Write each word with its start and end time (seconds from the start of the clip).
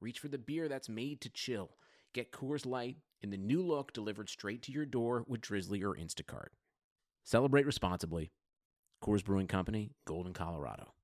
reach 0.00 0.18
for 0.18 0.28
the 0.28 0.38
beer 0.38 0.68
that's 0.68 0.88
made 0.88 1.20
to 1.20 1.28
chill. 1.28 1.70
Get 2.14 2.32
Coors 2.32 2.64
Light 2.64 2.96
in 3.20 3.30
the 3.30 3.36
new 3.36 3.62
look 3.62 3.92
delivered 3.92 4.28
straight 4.28 4.62
to 4.62 4.72
your 4.72 4.86
door 4.86 5.24
with 5.28 5.42
Drizzly 5.42 5.82
or 5.82 5.94
Instacart. 5.94 6.48
Celebrate 7.24 7.66
responsibly. 7.66 8.30
Coors 9.04 9.24
Brewing 9.24 9.46
Company, 9.46 9.92
Golden, 10.06 10.32
Colorado. 10.32 10.94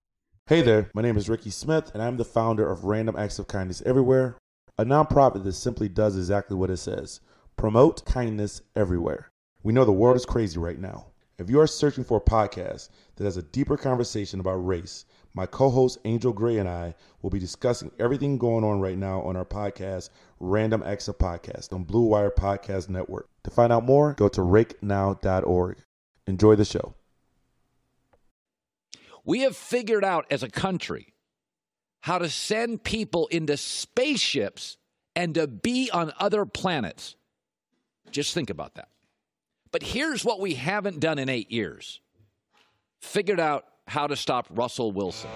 Hey 0.46 0.62
there, 0.62 0.90
my 0.94 1.02
name 1.02 1.16
is 1.16 1.28
Ricky 1.28 1.50
Smith, 1.50 1.90
and 1.92 2.02
I'm 2.02 2.16
the 2.16 2.24
founder 2.24 2.70
of 2.70 2.84
Random 2.84 3.16
Acts 3.16 3.38
of 3.38 3.48
Kindness 3.48 3.82
Everywhere, 3.84 4.38
a 4.78 4.84
nonprofit 4.84 5.44
that 5.44 5.52
simply 5.52 5.88
does 5.88 6.16
exactly 6.16 6.56
what 6.56 6.70
it 6.70 6.76
says 6.78 7.20
promote 7.56 8.04
kindness 8.04 8.62
everywhere. 8.74 9.30
We 9.62 9.72
know 9.72 9.84
the 9.84 9.92
world 9.92 10.16
is 10.16 10.26
crazy 10.26 10.58
right 10.58 10.78
now. 10.78 11.06
If 11.38 11.50
you 11.50 11.60
are 11.60 11.66
searching 11.66 12.04
for 12.04 12.18
a 12.18 12.20
podcast 12.20 12.90
that 13.16 13.24
has 13.24 13.36
a 13.36 13.42
deeper 13.42 13.76
conversation 13.76 14.40
about 14.40 14.66
race, 14.66 15.04
my 15.36 15.44
co 15.44 15.68
host 15.68 15.98
Angel 16.06 16.32
Gray 16.32 16.56
and 16.56 16.68
I 16.68 16.94
will 17.20 17.28
be 17.28 17.38
discussing 17.38 17.92
everything 17.98 18.38
going 18.38 18.64
on 18.64 18.80
right 18.80 18.96
now 18.96 19.20
on 19.20 19.36
our 19.36 19.44
podcast, 19.44 20.08
Random 20.40 20.82
Acts 20.82 21.08
of 21.08 21.18
Podcast, 21.18 21.74
on 21.74 21.84
Blue 21.84 22.04
Wire 22.04 22.30
Podcast 22.30 22.88
Network. 22.88 23.28
To 23.44 23.50
find 23.50 23.70
out 23.70 23.84
more, 23.84 24.14
go 24.14 24.28
to 24.28 24.40
rakenow.org. 24.40 25.76
Enjoy 26.26 26.56
the 26.56 26.64
show. 26.64 26.94
We 29.24 29.40
have 29.40 29.56
figured 29.56 30.04
out 30.04 30.24
as 30.30 30.42
a 30.42 30.48
country 30.48 31.12
how 32.00 32.18
to 32.18 32.30
send 32.30 32.82
people 32.82 33.26
into 33.26 33.58
spaceships 33.58 34.78
and 35.14 35.34
to 35.34 35.46
be 35.46 35.90
on 35.90 36.12
other 36.18 36.46
planets. 36.46 37.14
Just 38.10 38.32
think 38.32 38.48
about 38.48 38.76
that. 38.76 38.88
But 39.70 39.82
here's 39.82 40.24
what 40.24 40.40
we 40.40 40.54
haven't 40.54 41.00
done 41.00 41.18
in 41.18 41.28
eight 41.28 41.52
years 41.52 42.00
figured 43.02 43.38
out 43.38 43.66
how 43.86 44.06
to 44.06 44.16
stop 44.16 44.46
Russell 44.50 44.92
Wilson. 44.92 45.30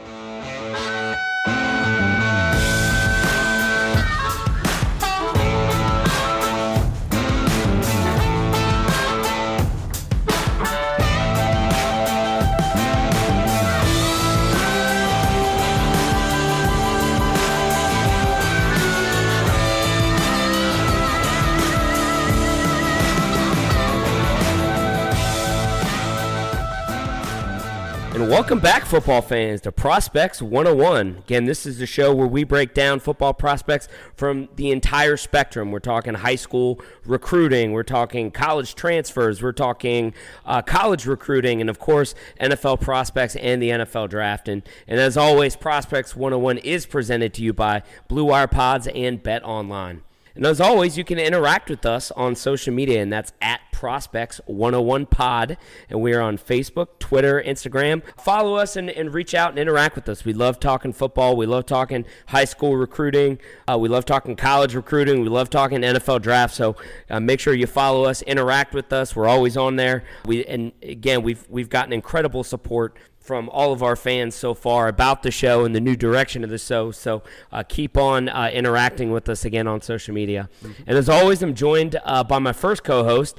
Welcome 28.40 28.58
back, 28.58 28.86
football 28.86 29.20
fans, 29.20 29.60
to 29.60 29.70
Prospects 29.70 30.40
101. 30.40 31.16
Again, 31.18 31.44
this 31.44 31.66
is 31.66 31.78
the 31.78 31.84
show 31.84 32.14
where 32.14 32.26
we 32.26 32.42
break 32.42 32.72
down 32.72 32.98
football 32.98 33.34
prospects 33.34 33.86
from 34.16 34.48
the 34.56 34.70
entire 34.70 35.18
spectrum. 35.18 35.70
We're 35.70 35.78
talking 35.80 36.14
high 36.14 36.36
school 36.36 36.80
recruiting, 37.04 37.72
we're 37.72 37.82
talking 37.82 38.30
college 38.30 38.74
transfers, 38.74 39.42
we're 39.42 39.52
talking 39.52 40.14
uh, 40.46 40.62
college 40.62 41.04
recruiting, 41.04 41.60
and 41.60 41.68
of 41.68 41.78
course, 41.78 42.14
NFL 42.40 42.80
prospects 42.80 43.36
and 43.36 43.62
the 43.62 43.68
NFL 43.68 44.08
draft. 44.08 44.48
And, 44.48 44.66
and 44.88 44.98
as 44.98 45.18
always, 45.18 45.54
Prospects 45.54 46.16
101 46.16 46.56
is 46.58 46.86
presented 46.86 47.34
to 47.34 47.42
you 47.42 47.52
by 47.52 47.82
Blue 48.08 48.24
Wire 48.24 48.48
Pods 48.48 48.86
and 48.86 49.22
Bet 49.22 49.44
Online. 49.44 50.00
And 50.34 50.46
as 50.46 50.60
always, 50.60 50.96
you 50.96 51.04
can 51.04 51.18
interact 51.18 51.68
with 51.68 51.84
us 51.84 52.10
on 52.12 52.36
social 52.36 52.72
media, 52.72 53.02
and 53.02 53.12
that's 53.12 53.32
at 53.40 53.60
Prospects 53.72 54.40
101 54.46 55.06
Pod. 55.06 55.56
And 55.88 56.00
we 56.00 56.12
are 56.12 56.20
on 56.20 56.36
Facebook, 56.38 56.98
Twitter, 56.98 57.42
Instagram. 57.44 58.02
Follow 58.18 58.54
us 58.56 58.76
and, 58.76 58.90
and 58.90 59.12
reach 59.14 59.34
out 59.34 59.50
and 59.50 59.58
interact 59.58 59.96
with 59.96 60.08
us. 60.08 60.24
We 60.24 60.32
love 60.32 60.60
talking 60.60 60.92
football. 60.92 61.34
We 61.36 61.46
love 61.46 61.66
talking 61.66 62.04
high 62.26 62.44
school 62.44 62.76
recruiting. 62.76 63.38
Uh, 63.66 63.78
we 63.78 63.88
love 63.88 64.04
talking 64.04 64.36
college 64.36 64.74
recruiting. 64.74 65.22
We 65.22 65.28
love 65.28 65.50
talking 65.50 65.80
NFL 65.80 66.22
draft. 66.22 66.54
So 66.54 66.76
uh, 67.08 67.20
make 67.20 67.40
sure 67.40 67.54
you 67.54 67.66
follow 67.66 68.04
us, 68.04 68.22
interact 68.22 68.74
with 68.74 68.92
us. 68.92 69.16
We're 69.16 69.28
always 69.28 69.56
on 69.56 69.76
there. 69.76 70.04
We 70.26 70.44
And 70.44 70.72
again, 70.82 71.22
we've, 71.22 71.44
we've 71.48 71.70
gotten 71.70 71.92
incredible 71.92 72.44
support 72.44 72.96
from 73.30 73.48
all 73.50 73.72
of 73.72 73.80
our 73.80 73.94
fans 73.94 74.34
so 74.34 74.54
far 74.54 74.88
about 74.88 75.22
the 75.22 75.30
show 75.30 75.64
and 75.64 75.72
the 75.72 75.80
new 75.80 75.94
direction 75.94 76.42
of 76.42 76.50
the 76.50 76.58
show. 76.58 76.90
So 76.90 77.22
uh, 77.52 77.62
keep 77.62 77.96
on 77.96 78.28
uh, 78.28 78.50
interacting 78.52 79.12
with 79.12 79.28
us 79.28 79.44
again 79.44 79.68
on 79.68 79.82
social 79.82 80.12
media. 80.12 80.48
And 80.84 80.98
as 80.98 81.08
always, 81.08 81.40
I'm 81.40 81.54
joined 81.54 81.94
uh, 82.02 82.24
by 82.24 82.40
my 82.40 82.52
first 82.52 82.82
co 82.82 83.04
host. 83.04 83.38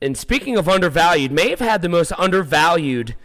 And 0.00 0.16
speaking 0.16 0.56
of 0.56 0.66
undervalued, 0.66 1.30
may 1.30 1.50
have 1.50 1.58
had 1.58 1.82
the 1.82 1.90
most 1.90 2.10
undervalued 2.16 3.16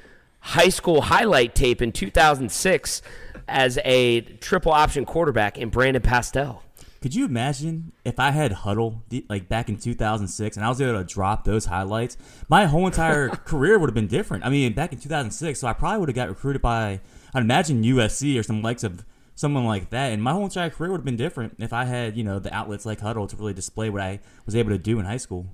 high 0.42 0.68
school 0.68 1.04
highlight 1.04 1.56
tape 1.56 1.82
in 1.82 1.94
2006 1.94 3.02
as 3.48 3.80
a 3.86 4.20
triple 4.42 4.74
option 4.74 5.06
quarterback 5.06 5.58
in 5.58 5.70
Brandon 5.70 6.02
Pastel. 6.02 6.64
Could 7.04 7.16
you 7.16 7.26
imagine 7.26 7.92
if 8.06 8.18
I 8.18 8.32
had 8.32 8.54
Huddle 8.54 9.04
like 9.28 9.50
back 9.50 9.68
in 9.68 9.76
2006 9.76 10.56
and 10.56 10.66
I 10.66 10.70
was 10.70 10.80
able 10.80 10.98
to 10.98 11.04
drop 11.04 11.44
those 11.44 11.66
highlights? 11.66 12.16
My 12.48 12.64
whole 12.64 12.86
entire 12.86 13.28
career 13.46 13.78
would 13.78 13.90
have 13.90 13.94
been 13.94 14.08
different. 14.08 14.46
I 14.46 14.50
mean, 14.50 14.72
back 14.72 14.94
in 14.94 15.00
2006, 15.00 15.60
so 15.60 15.68
I 15.68 15.74
probably 15.74 16.00
would 16.00 16.08
have 16.08 16.16
got 16.16 16.30
recruited 16.30 16.62
by 16.62 17.02
I'd 17.34 17.44
imagine 17.44 17.84
USC 17.84 18.40
or 18.40 18.44
some 18.44 18.62
likes 18.62 18.86
of 18.86 19.04
someone 19.36 19.66
like 19.66 19.90
that, 19.90 20.14
and 20.14 20.24
my 20.24 20.32
whole 20.32 20.46
entire 20.46 20.70
career 20.70 20.92
would 20.92 21.00
have 21.00 21.06
been 21.06 21.18
different 21.18 21.58
if 21.60 21.74
I 21.74 21.84
had 21.84 22.16
you 22.16 22.24
know 22.24 22.40
the 22.40 22.56
outlets 22.56 22.86
like 22.86 23.02
Huddle 23.02 23.28
to 23.28 23.36
really 23.36 23.54
display 23.54 23.90
what 23.90 24.02
I 24.02 24.22
was 24.46 24.56
able 24.56 24.70
to 24.70 24.78
do 24.78 24.98
in 24.98 25.06
high 25.06 25.18
school. 25.18 25.48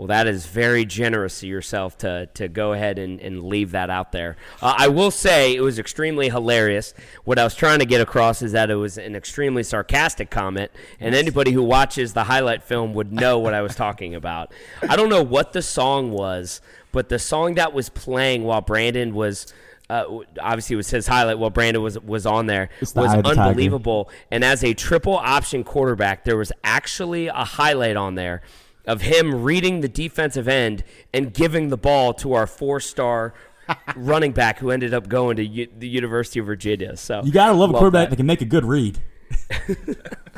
Well, 0.00 0.06
that 0.06 0.26
is 0.26 0.46
very 0.46 0.86
generous 0.86 1.42
of 1.42 1.50
yourself 1.50 1.98
to, 1.98 2.24
to 2.32 2.48
go 2.48 2.72
ahead 2.72 2.98
and, 2.98 3.20
and 3.20 3.42
leave 3.42 3.72
that 3.72 3.90
out 3.90 4.12
there. 4.12 4.38
Uh, 4.62 4.74
I 4.74 4.88
will 4.88 5.10
say 5.10 5.54
it 5.54 5.60
was 5.60 5.78
extremely 5.78 6.30
hilarious. 6.30 6.94
What 7.24 7.38
I 7.38 7.44
was 7.44 7.54
trying 7.54 7.80
to 7.80 7.84
get 7.84 8.00
across 8.00 8.40
is 8.40 8.52
that 8.52 8.70
it 8.70 8.76
was 8.76 8.96
an 8.96 9.14
extremely 9.14 9.62
sarcastic 9.62 10.30
comment, 10.30 10.70
and 11.00 11.14
anybody 11.14 11.52
who 11.52 11.62
watches 11.62 12.14
the 12.14 12.24
highlight 12.24 12.62
film 12.62 12.94
would 12.94 13.12
know 13.12 13.38
what 13.40 13.52
I 13.52 13.60
was 13.60 13.74
talking 13.74 14.14
about. 14.14 14.54
I 14.88 14.96
don't 14.96 15.10
know 15.10 15.22
what 15.22 15.52
the 15.52 15.60
song 15.60 16.12
was, 16.12 16.62
but 16.92 17.10
the 17.10 17.18
song 17.18 17.56
that 17.56 17.74
was 17.74 17.90
playing 17.90 18.44
while 18.44 18.62
Brandon 18.62 19.14
was. 19.14 19.52
Uh, 19.90 20.20
obviously, 20.40 20.74
it 20.74 20.76
was 20.78 20.88
his 20.88 21.08
highlight 21.08 21.38
while 21.38 21.50
Brandon 21.50 21.82
was 21.82 21.98
was 21.98 22.24
on 22.24 22.46
there 22.46 22.70
the 22.78 23.02
was 23.02 23.12
the 23.12 23.26
unbelievable. 23.26 24.08
And 24.30 24.44
as 24.44 24.64
a 24.64 24.72
triple 24.72 25.18
option 25.18 25.62
quarterback, 25.62 26.24
there 26.24 26.38
was 26.38 26.52
actually 26.64 27.26
a 27.26 27.44
highlight 27.44 27.96
on 27.96 28.14
there 28.14 28.40
of 28.86 29.02
him 29.02 29.42
reading 29.42 29.80
the 29.80 29.88
defensive 29.88 30.48
end 30.48 30.84
and 31.12 31.32
giving 31.32 31.68
the 31.68 31.76
ball 31.76 32.14
to 32.14 32.32
our 32.32 32.46
four-star 32.46 33.34
running 33.96 34.32
back 34.32 34.58
who 34.58 34.70
ended 34.70 34.94
up 34.94 35.08
going 35.08 35.36
to 35.36 35.44
U- 35.44 35.68
the 35.78 35.88
University 35.88 36.40
of 36.40 36.46
Virginia. 36.46 36.96
So 36.96 37.22
you 37.24 37.32
gotta 37.32 37.52
love, 37.52 37.70
love 37.70 37.70
a 37.70 37.78
quarterback 37.78 38.06
that. 38.06 38.10
that 38.10 38.16
can 38.16 38.26
make 38.26 38.40
a 38.40 38.46
good 38.46 38.64
read. 38.64 38.98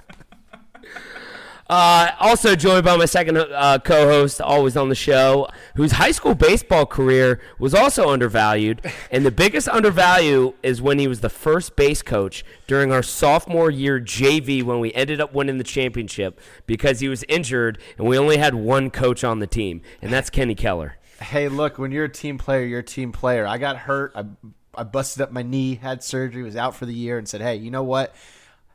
Uh, 1.72 2.14
also 2.20 2.54
joined 2.54 2.84
by 2.84 2.94
my 2.98 3.06
second 3.06 3.38
uh, 3.38 3.78
co-host, 3.78 4.42
always 4.42 4.76
on 4.76 4.90
the 4.90 4.94
show, 4.94 5.48
whose 5.74 5.92
high 5.92 6.10
school 6.10 6.34
baseball 6.34 6.84
career 6.84 7.40
was 7.58 7.74
also 7.74 8.10
undervalued, 8.10 8.84
and 9.10 9.24
the 9.24 9.30
biggest 9.30 9.68
undervalue 9.68 10.52
is 10.62 10.82
when 10.82 10.98
he 10.98 11.08
was 11.08 11.22
the 11.22 11.30
first 11.30 11.74
base 11.74 12.02
coach 12.02 12.44
during 12.66 12.92
our 12.92 13.02
sophomore 13.02 13.70
year 13.70 13.98
JV 13.98 14.62
when 14.62 14.80
we 14.80 14.92
ended 14.92 15.18
up 15.18 15.32
winning 15.32 15.56
the 15.56 15.64
championship 15.64 16.38
because 16.66 17.00
he 17.00 17.08
was 17.08 17.24
injured 17.26 17.78
and 17.96 18.06
we 18.06 18.18
only 18.18 18.36
had 18.36 18.54
one 18.54 18.90
coach 18.90 19.24
on 19.24 19.38
the 19.38 19.46
team, 19.46 19.80
and 20.02 20.12
that's 20.12 20.28
Kenny 20.28 20.54
Keller. 20.54 20.98
Hey, 21.22 21.48
look, 21.48 21.78
when 21.78 21.90
you're 21.90 22.04
a 22.04 22.12
team 22.12 22.36
player, 22.36 22.66
you're 22.66 22.80
a 22.80 22.84
team 22.84 23.12
player. 23.12 23.46
I 23.46 23.56
got 23.56 23.78
hurt. 23.78 24.12
I 24.14 24.26
I 24.74 24.84
busted 24.84 25.22
up 25.22 25.32
my 25.32 25.42
knee, 25.42 25.76
had 25.76 26.04
surgery, 26.04 26.42
was 26.42 26.54
out 26.54 26.76
for 26.76 26.84
the 26.84 26.94
year, 26.94 27.16
and 27.16 27.26
said, 27.26 27.40
"Hey, 27.40 27.56
you 27.56 27.70
know 27.70 27.82
what? 27.82 28.14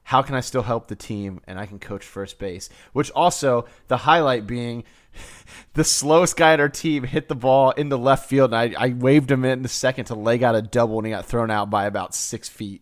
How 0.08 0.22
can 0.22 0.36
I 0.36 0.40
still 0.40 0.62
help 0.62 0.88
the 0.88 0.96
team 0.96 1.42
and 1.48 1.60
I 1.60 1.66
can 1.66 1.80
coach 1.80 2.06
first 2.06 2.40
base? 2.40 2.70
Which 2.94 3.12
also 3.12 3.66
the 3.90 3.98
highlight 3.98 4.48
being 4.48 4.86
the 5.74 5.84
slowest 5.84 6.38
guy 6.38 6.54
at 6.54 6.62
our 6.62 6.70
team 6.70 7.04
hit 7.04 7.28
the 7.28 7.36
ball 7.36 7.72
in 7.72 7.90
the 7.90 7.98
left 7.98 8.30
field 8.30 8.54
and 8.54 8.74
I, 8.78 8.86
I 8.86 8.90
waved 8.94 9.30
him 9.30 9.44
in 9.44 9.64
the 9.64 9.68
second 9.68 10.06
to 10.06 10.16
leg 10.16 10.44
out 10.44 10.56
a 10.56 10.62
double 10.62 10.98
and 11.00 11.08
he 11.08 11.12
got 11.12 11.26
thrown 11.26 11.52
out 11.52 11.70
by 11.70 11.86
about 11.86 12.16
six 12.16 12.48
feet. 12.48 12.82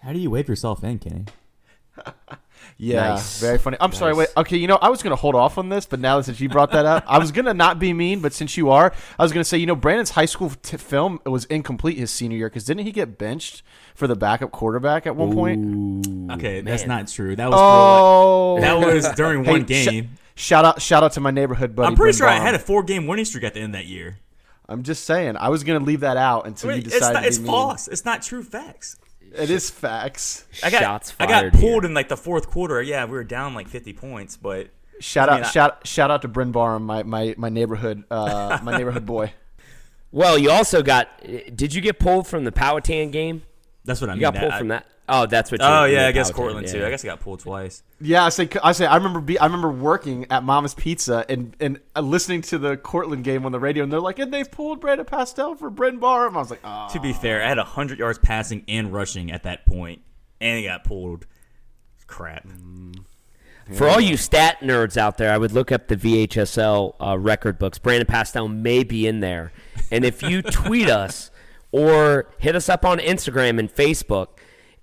How 0.00 0.14
do 0.14 0.18
you 0.18 0.30
wave 0.30 0.48
yourself 0.48 0.82
in, 0.82 0.98
Kenny? 0.98 1.26
Yeah, 2.80 3.08
Nice. 3.14 3.40
very 3.40 3.58
funny. 3.58 3.76
I'm 3.80 3.90
sorry. 3.90 4.14
Wait. 4.14 4.28
Okay, 4.36 4.56
you 4.56 4.68
know, 4.68 4.78
I 4.80 4.88
was 4.88 5.02
gonna 5.02 5.16
hold 5.16 5.34
off 5.34 5.58
on 5.58 5.68
this, 5.68 5.84
but 5.84 5.98
now 5.98 6.20
since 6.20 6.38
you 6.38 6.48
brought 6.48 6.70
that 6.70 6.86
up, 6.86 7.02
I 7.08 7.18
was 7.18 7.32
gonna 7.32 7.52
not 7.52 7.80
be 7.80 7.92
mean, 7.92 8.20
but 8.20 8.32
since 8.32 8.56
you 8.56 8.70
are, 8.70 8.92
I 9.18 9.22
was 9.24 9.32
gonna 9.32 9.42
say, 9.44 9.58
you 9.58 9.66
know, 9.66 9.74
Brandon's 9.74 10.10
high 10.10 10.26
school 10.26 10.50
t- 10.62 10.76
film 10.76 11.18
was 11.26 11.44
incomplete 11.46 11.98
his 11.98 12.12
senior 12.12 12.36
year 12.38 12.48
because 12.48 12.64
didn't 12.64 12.84
he 12.86 12.92
get 12.92 13.18
benched 13.18 13.64
for 13.96 14.06
the 14.06 14.14
backup 14.14 14.52
quarterback 14.52 15.08
at 15.08 15.16
one 15.16 15.32
point? 15.32 16.30
Okay, 16.34 16.60
that's 16.60 16.86
not 16.86 17.08
true. 17.08 17.34
That 17.34 17.50
was 17.50 17.58
Oh, 17.60 18.60
that 18.60 18.78
was 18.78 19.08
during 19.16 19.42
Hey, 19.44 19.50
one 19.50 19.64
sh- 19.64 19.66
game. 19.66 20.10
shout 20.36 20.64
out, 20.64 20.80
shout 20.80 21.02
out 21.02 21.10
to 21.14 21.20
my 21.20 21.32
neighborhood 21.32 21.74
buddy. 21.74 21.88
I'm 21.88 21.96
pretty 21.96 22.16
Bryn 22.16 22.28
sure 22.28 22.28
I 22.28 22.40
had 22.40 22.54
a 22.54 22.60
four 22.60 22.84
game 22.84 23.08
winning 23.08 23.24
streak 23.24 23.42
at 23.42 23.54
the 23.54 23.60
end 23.60 23.74
of 23.74 23.80
that 23.80 23.86
year. 23.86 24.18
I'm 24.68 24.84
just 24.84 25.04
saying, 25.04 25.36
I 25.36 25.48
was 25.48 25.64
gonna 25.64 25.84
leave 25.84 26.00
that 26.00 26.16
out 26.16 26.46
until 26.46 26.70
you 26.70 26.76
Wait, 26.76 26.84
it's 26.86 26.94
decided 26.94 27.14
not, 27.14 27.20
to 27.22 27.26
it's 27.26 27.38
mean. 27.38 27.46
false. 27.48 27.88
It's 27.88 28.04
not 28.04 28.22
true 28.22 28.44
facts. 28.44 28.96
It 29.20 29.50
is 29.50 29.70
facts. 29.70 30.46
I 30.62 30.70
got 30.70 30.80
Shots 30.80 31.14
I 31.20 31.26
got 31.26 31.52
pulled 31.52 31.82
here. 31.82 31.84
in 31.84 31.94
like 31.94 32.08
the 32.08 32.16
fourth 32.16 32.48
quarter. 32.48 32.80
Yeah, 32.82 33.04
we 33.04 33.12
were 33.12 33.24
down 33.24 33.54
like 33.54 33.68
50 33.68 33.92
points, 33.92 34.36
but 34.36 34.68
Shout 35.00 35.28
I 35.28 35.34
out, 35.40 35.44
I- 35.44 35.50
shout, 35.50 35.86
shout 35.86 36.10
out 36.10 36.22
to 36.22 36.28
Bryn 36.28 36.50
Barham, 36.50 36.84
my, 36.84 37.02
my, 37.04 37.34
my 37.38 37.48
neighborhood, 37.50 38.04
uh, 38.10 38.58
my 38.64 38.76
neighborhood 38.76 39.06
boy. 39.06 39.32
Well, 40.10 40.38
you 40.38 40.50
also 40.50 40.82
got. 40.82 41.08
Did 41.54 41.74
you 41.74 41.80
get 41.82 41.98
pulled 41.98 42.26
from 42.26 42.44
the 42.44 42.52
Powhatan 42.52 43.10
game? 43.10 43.42
that's 43.84 44.00
what 44.00 44.10
I 44.10 44.14
You 44.14 44.20
mean. 44.20 44.26
You 44.26 44.32
got 44.32 44.40
pulled 44.40 44.52
I- 44.52 44.58
from 44.58 44.68
that. 44.68 44.86
Oh, 45.08 45.26
that's 45.26 45.50
what. 45.50 45.60
you 45.60 45.66
Oh 45.66 45.84
yeah, 45.84 46.06
I 46.06 46.12
guess 46.12 46.30
Powhatan, 46.30 46.34
Cortland 46.34 46.66
yeah. 46.66 46.72
too. 46.72 46.86
I 46.86 46.90
guess 46.90 47.04
I 47.04 47.08
got 47.08 47.20
pulled 47.20 47.40
twice. 47.40 47.82
Yeah, 48.00 48.24
I 48.24 48.28
say, 48.28 48.48
I 48.62 48.72
say, 48.72 48.86
I 48.86 48.96
remember, 48.96 49.20
be, 49.20 49.38
I 49.38 49.46
remember 49.46 49.70
working 49.70 50.26
at 50.30 50.44
Mama's 50.44 50.74
Pizza 50.74 51.24
and 51.28 51.56
and 51.60 51.80
uh, 51.96 52.00
listening 52.00 52.42
to 52.42 52.58
the 52.58 52.76
Cortland 52.76 53.24
game 53.24 53.46
on 53.46 53.52
the 53.52 53.60
radio, 53.60 53.84
and 53.84 53.92
they're 53.92 54.00
like, 54.00 54.18
and 54.18 54.32
they've 54.32 54.50
pulled 54.50 54.80
Brandon 54.80 55.06
Pastel 55.06 55.54
for 55.54 55.70
Bryn 55.70 55.98
Barham. 55.98 56.36
I 56.36 56.40
was 56.40 56.50
like, 56.50 56.60
oh. 56.62 56.88
To 56.92 57.00
be 57.00 57.12
fair, 57.12 57.42
I 57.42 57.48
had 57.48 57.58
100 57.58 57.98
yards 57.98 58.18
passing 58.18 58.64
and 58.68 58.92
rushing 58.92 59.32
at 59.32 59.44
that 59.44 59.66
point, 59.66 60.02
and 60.40 60.58
he 60.58 60.64
got 60.64 60.84
pulled. 60.84 61.26
Crap. 62.06 62.48
For 63.74 63.86
all 63.86 64.00
you 64.00 64.16
stat 64.16 64.60
nerds 64.60 64.96
out 64.96 65.18
there, 65.18 65.30
I 65.30 65.36
would 65.36 65.52
look 65.52 65.70
up 65.70 65.88
the 65.88 65.96
VHSL 65.96 66.94
uh, 67.00 67.18
record 67.18 67.58
books. 67.58 67.78
Brandon 67.78 68.06
Pastel 68.06 68.48
may 68.48 68.82
be 68.82 69.06
in 69.06 69.20
there. 69.20 69.52
And 69.90 70.06
if 70.06 70.22
you 70.22 70.40
tweet 70.40 70.88
us 70.90 71.30
or 71.70 72.30
hit 72.38 72.56
us 72.56 72.68
up 72.68 72.84
on 72.86 72.98
Instagram 72.98 73.58
and 73.58 73.72
Facebook 73.72 74.37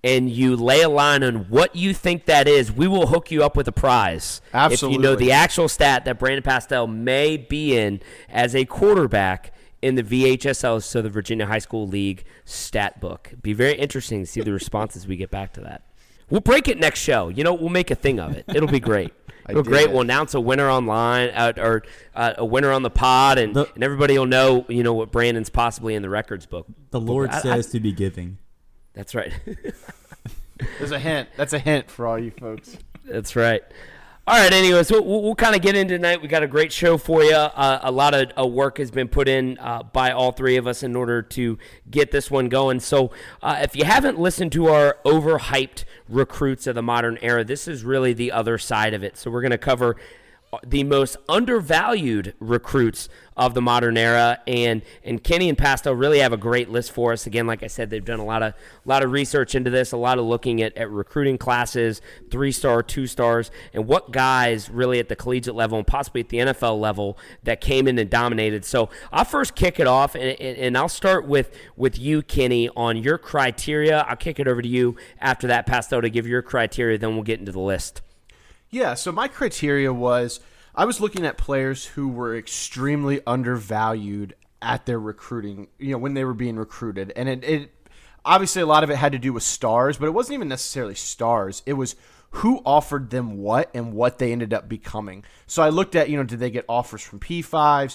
and 0.05 0.29
you 0.29 0.55
lay 0.55 0.81
a 0.81 0.89
line 0.89 1.23
on 1.23 1.49
what 1.49 1.75
you 1.75 1.93
think 1.93 2.25
that 2.25 2.47
is, 2.47 2.71
we 2.71 2.87
will 2.87 3.07
hook 3.07 3.31
you 3.31 3.43
up 3.43 3.57
with 3.57 3.67
a 3.67 3.71
prize. 3.71 4.39
If 4.73 4.79
you 4.91 4.99
know 4.99 5.15
the 5.15 5.31
actual 5.33 5.67
stat 5.67 6.05
that 6.05 6.19
Brandon 6.19 6.43
Pastel 6.43 6.87
may 6.87 7.37
be 7.37 7.75
in 7.77 7.99
as 8.29 8.55
a 8.55 8.65
quarterback 8.65 9.51
in 9.81 9.95
the 9.95 10.03
VHSL, 10.03 10.81
so 10.81 11.01
the 11.01 11.09
Virginia 11.09 11.45
High 11.45 11.59
School 11.59 11.87
League 11.87 12.23
stat 12.45 12.99
book. 13.01 13.33
Be 13.41 13.53
very 13.53 13.73
interesting 13.75 14.21
to 14.21 14.25
see 14.25 14.41
the 14.41 14.53
responses 14.53 15.05
we 15.07 15.15
get 15.17 15.29
back 15.31 15.53
to 15.53 15.61
that. 15.61 15.83
We'll 16.29 16.41
break 16.41 16.67
it 16.67 16.79
next 16.79 17.01
show. 17.01 17.27
You 17.29 17.43
know, 17.43 17.53
we'll 17.53 17.69
make 17.69 17.91
a 17.91 17.95
thing 17.95 18.19
of 18.19 18.31
it. 18.35 18.45
It'll 18.47 18.67
be 18.69 18.79
great. 18.79 19.13
It'll 19.49 19.61
be 19.61 19.69
great. 19.69 19.91
We'll 19.91 20.01
announce 20.01 20.33
a 20.33 20.41
winner 20.41 20.67
online 20.67 21.29
uh, 21.29 21.53
or 21.57 21.83
uh, 22.15 22.33
a 22.39 22.45
winner 22.45 22.71
on 22.71 22.81
the 22.81 22.89
pod, 22.89 23.37
and, 23.37 23.55
The- 23.55 23.71
and 23.75 23.83
everybody 23.83 24.17
will 24.17 24.25
know, 24.25 24.65
you 24.67 24.81
know, 24.81 24.93
what 24.93 25.11
Brandon's 25.11 25.51
possibly 25.51 25.93
in 25.93 26.01
the 26.01 26.09
records 26.09 26.47
book. 26.47 26.65
The 26.89 26.99
Lord 26.99 27.29
I- 27.29 27.37
I- 27.37 27.41
says 27.41 27.67
to 27.71 27.79
be 27.79 27.91
giving. 27.91 28.39
That's 28.95 29.13
right. 29.13 29.33
There's 30.79 30.91
a 30.91 30.99
hint. 30.99 31.29
That's 31.35 31.53
a 31.53 31.59
hint 31.59 31.91
for 31.91 32.07
all 32.07 32.17
you 32.17 32.31
folks. 32.31 32.77
That's 33.03 33.35
right. 33.35 33.61
All 34.27 34.39
right. 34.39 34.51
Anyways, 34.51 34.89
we'll, 34.89 35.03
we'll, 35.03 35.35
kind 35.35 35.55
of 35.55 35.61
get 35.61 35.75
in 35.75 35.87
tonight. 35.87 36.21
We 36.21 36.27
got 36.27 36.41
a 36.41 36.47
great 36.47 36.71
show 36.71 36.97
for 36.97 37.21
you. 37.23 37.35
Uh, 37.35 37.79
a 37.83 37.91
lot 37.91 38.15
of 38.15 38.31
uh, 38.39 38.47
work 38.47 38.79
has 38.79 38.89
been 38.89 39.07
put 39.07 39.27
in 39.27 39.59
uh, 39.59 39.83
by 39.83 40.11
all 40.11 40.31
three 40.31 40.55
of 40.55 40.65
us 40.65 40.81
in 40.81 40.95
order 40.95 41.21
to 41.21 41.59
get 41.91 42.09
this 42.09 42.31
one 42.31 42.49
going. 42.49 42.79
So, 42.79 43.11
uh, 43.43 43.59
if 43.61 43.75
you 43.75 43.83
haven't 43.83 44.17
listened 44.17 44.51
to 44.53 44.69
our 44.69 44.97
overhyped 45.05 45.83
recruits 46.09 46.65
of 46.65 46.73
the 46.73 46.81
modern 46.81 47.19
era, 47.21 47.43
this 47.43 47.67
is 47.67 47.83
really 47.83 48.13
the 48.13 48.31
other 48.31 48.57
side 48.57 48.95
of 48.95 49.03
it. 49.03 49.15
So, 49.17 49.29
we're 49.29 49.41
going 49.41 49.51
to 49.51 49.59
cover 49.59 49.95
Uh, 50.53 50.59
the 50.65 50.83
most 50.83 51.17
undervalued 51.27 52.33
recruits 52.39 53.09
of 53.35 53.53
the 53.55 53.61
modern 53.61 53.97
era 53.97 54.39
and 54.45 54.83
and 55.03 55.23
Kenny 55.23 55.49
and 55.49 55.57
Pasto 55.57 55.91
really 55.91 56.19
have 56.19 56.33
a 56.33 56.37
great 56.37 56.69
list 56.69 56.91
for 56.91 57.11
us. 57.13 57.25
Again 57.25 57.47
like 57.47 57.63
I 57.63 57.67
said 57.67 57.89
they've 57.89 58.05
done 58.05 58.19
a 58.19 58.25
lot 58.25 58.43
of 58.43 58.53
a 58.53 58.89
lot 58.89 59.03
of 59.03 59.11
research 59.11 59.55
into 59.55 59.71
this 59.71 59.91
a 59.91 59.97
lot 59.97 60.19
of 60.19 60.25
looking 60.25 60.61
at, 60.61 60.77
at 60.77 60.89
recruiting 60.91 61.39
classes 61.39 61.99
three 62.29 62.51
star 62.51 62.83
two 62.83 63.07
stars 63.07 63.49
and 63.73 63.87
what 63.87 64.11
guys 64.11 64.69
really 64.69 64.99
at 64.99 65.09
the 65.09 65.15
collegiate 65.15 65.55
level 65.55 65.79
and 65.79 65.87
possibly 65.87 66.21
at 66.21 66.29
the 66.29 66.37
NFL 66.37 66.79
level 66.79 67.17
that 67.43 67.59
came 67.59 67.87
in 67.87 67.97
and 67.97 68.09
dominated. 68.09 68.63
So 68.63 68.89
I'll 69.11 69.25
first 69.25 69.55
kick 69.55 69.79
it 69.79 69.87
off 69.87 70.13
and, 70.13 70.39
and, 70.39 70.57
and 70.57 70.77
I'll 70.77 70.89
start 70.89 71.25
with 71.25 71.57
with 71.75 71.97
you 71.97 72.21
Kenny 72.21 72.69
on 72.75 72.97
your 72.97 73.17
criteria. 73.17 74.01
I'll 74.07 74.15
kick 74.15 74.39
it 74.39 74.47
over 74.47 74.61
to 74.61 74.67
you 74.67 74.95
after 75.19 75.47
that 75.47 75.65
Pasto 75.65 76.01
to 76.01 76.09
give 76.09 76.27
your 76.27 76.43
criteria 76.43 76.99
then 76.99 77.15
we'll 77.15 77.23
get 77.23 77.39
into 77.39 77.51
the 77.51 77.59
list 77.59 78.01
Yeah, 78.75 78.95
so 78.95 79.13
my 79.13 79.29
criteria 79.29 79.93
was 79.93 80.41
I 80.75 80.83
was 80.83 80.99
looking 80.99 81.25
at 81.25 81.37
players 81.37 81.85
who 81.85 82.09
were 82.09 82.35
extremely 82.35 83.21
undervalued 83.25 84.35
at 84.61 84.85
their 84.85 84.99
recruiting, 84.99 85.69
you 85.79 85.91
know, 85.91 85.97
when 85.97 86.13
they 86.13 86.25
were 86.25 86.33
being 86.33 86.57
recruited. 86.57 87.13
And 87.15 87.29
it, 87.29 87.43
it 87.45 87.71
obviously 88.25 88.61
a 88.61 88.65
lot 88.65 88.83
of 88.83 88.89
it 88.89 88.97
had 88.97 89.13
to 89.13 89.17
do 89.17 89.31
with 89.31 89.43
stars, 89.43 89.95
but 89.95 90.07
it 90.07 90.13
wasn't 90.13 90.33
even 90.33 90.49
necessarily 90.49 90.93
stars. 90.93 91.63
It 91.65 91.75
was 91.75 91.95
who 92.35 92.61
offered 92.65 93.11
them 93.11 93.37
what 93.37 93.71
and 93.73 93.93
what 93.93 94.19
they 94.19 94.33
ended 94.33 94.53
up 94.53 94.67
becoming. 94.67 95.23
So 95.47 95.63
I 95.63 95.69
looked 95.69 95.95
at, 95.95 96.09
you 96.09 96.17
know, 96.17 96.23
did 96.23 96.39
they 96.39 96.49
get 96.49 96.65
offers 96.67 97.01
from 97.01 97.21
P5s, 97.21 97.45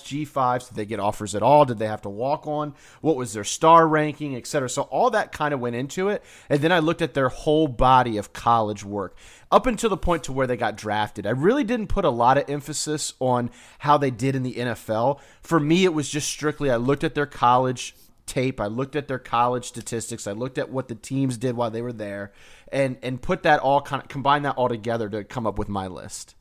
G5s? 0.03 0.69
Did 0.69 0.77
they 0.77 0.87
get 0.87 0.99
offers 0.99 1.35
at 1.35 1.43
all? 1.43 1.67
Did 1.67 1.79
they 1.79 1.87
have 1.88 2.00
to 2.03 2.09
walk 2.09 2.47
on? 2.47 2.75
What 3.03 3.17
was 3.17 3.35
their 3.35 3.44
star 3.44 3.87
ranking, 3.87 4.35
et 4.35 4.47
cetera? 4.47 4.71
So 4.71 4.82
all 4.82 5.11
that 5.11 5.32
kind 5.32 5.53
of 5.53 5.61
went 5.61 5.77
into 5.77 6.09
it. 6.09 6.25
And 6.49 6.61
then 6.61 6.73
I 6.73 6.79
looked 6.79 7.03
at 7.03 7.12
their 7.12 7.29
whole 7.29 7.69
body 7.69 8.17
of 8.17 8.32
college 8.32 8.82
work 8.82 9.15
up 9.50 9.67
until 9.67 9.91
the 9.91 9.97
point 9.97 10.25
to 10.25 10.32
where 10.32 10.47
they 10.47 10.56
got 10.56 10.76
drafted. 10.76 11.26
I 11.26 11.31
really 11.31 11.64
didn't 11.64 11.88
put 11.88 12.05
a 12.05 12.11
lot 12.11 12.38
of 12.38 12.49
emphasis 12.49 13.14
on 13.19 13.50
how 13.81 13.99
they 13.99 14.11
did 14.11 14.37
in 14.37 14.43
the 14.43 14.55
NFL. 14.55 15.20
For 15.43 15.58
me, 15.58 15.85
it 15.85 15.94
was 15.94 16.08
just 16.08 16.29
strictly 16.29 16.70
I 16.70 16.76
looked 16.76 17.05
at 17.05 17.14
their 17.14 17.26
college 17.26 17.94
tape, 18.26 18.61
I 18.61 18.67
looked 18.67 18.94
at 18.94 19.08
their 19.08 19.19
college 19.19 19.67
statistics, 19.67 20.26
I 20.26 20.32
looked 20.32 20.56
at 20.56 20.70
what 20.70 20.88
the 20.88 20.94
teams 20.94 21.37
did 21.37 21.56
while 21.56 21.70
they 21.70 21.82
were 21.82 21.93
there, 21.93 22.32
and 22.73 22.97
and 23.02 23.20
put 23.20 23.43
that 23.43 23.61
all 23.61 23.82
kind 23.82 24.02
of 24.02 24.08
combine 24.08 24.43
that 24.43 24.56
all 24.56 24.69
together 24.69 25.08
to 25.08 25.25
come 25.25 25.47
up 25.47 25.58
with 25.58 25.69
my 25.69 25.88
list. 25.88 26.37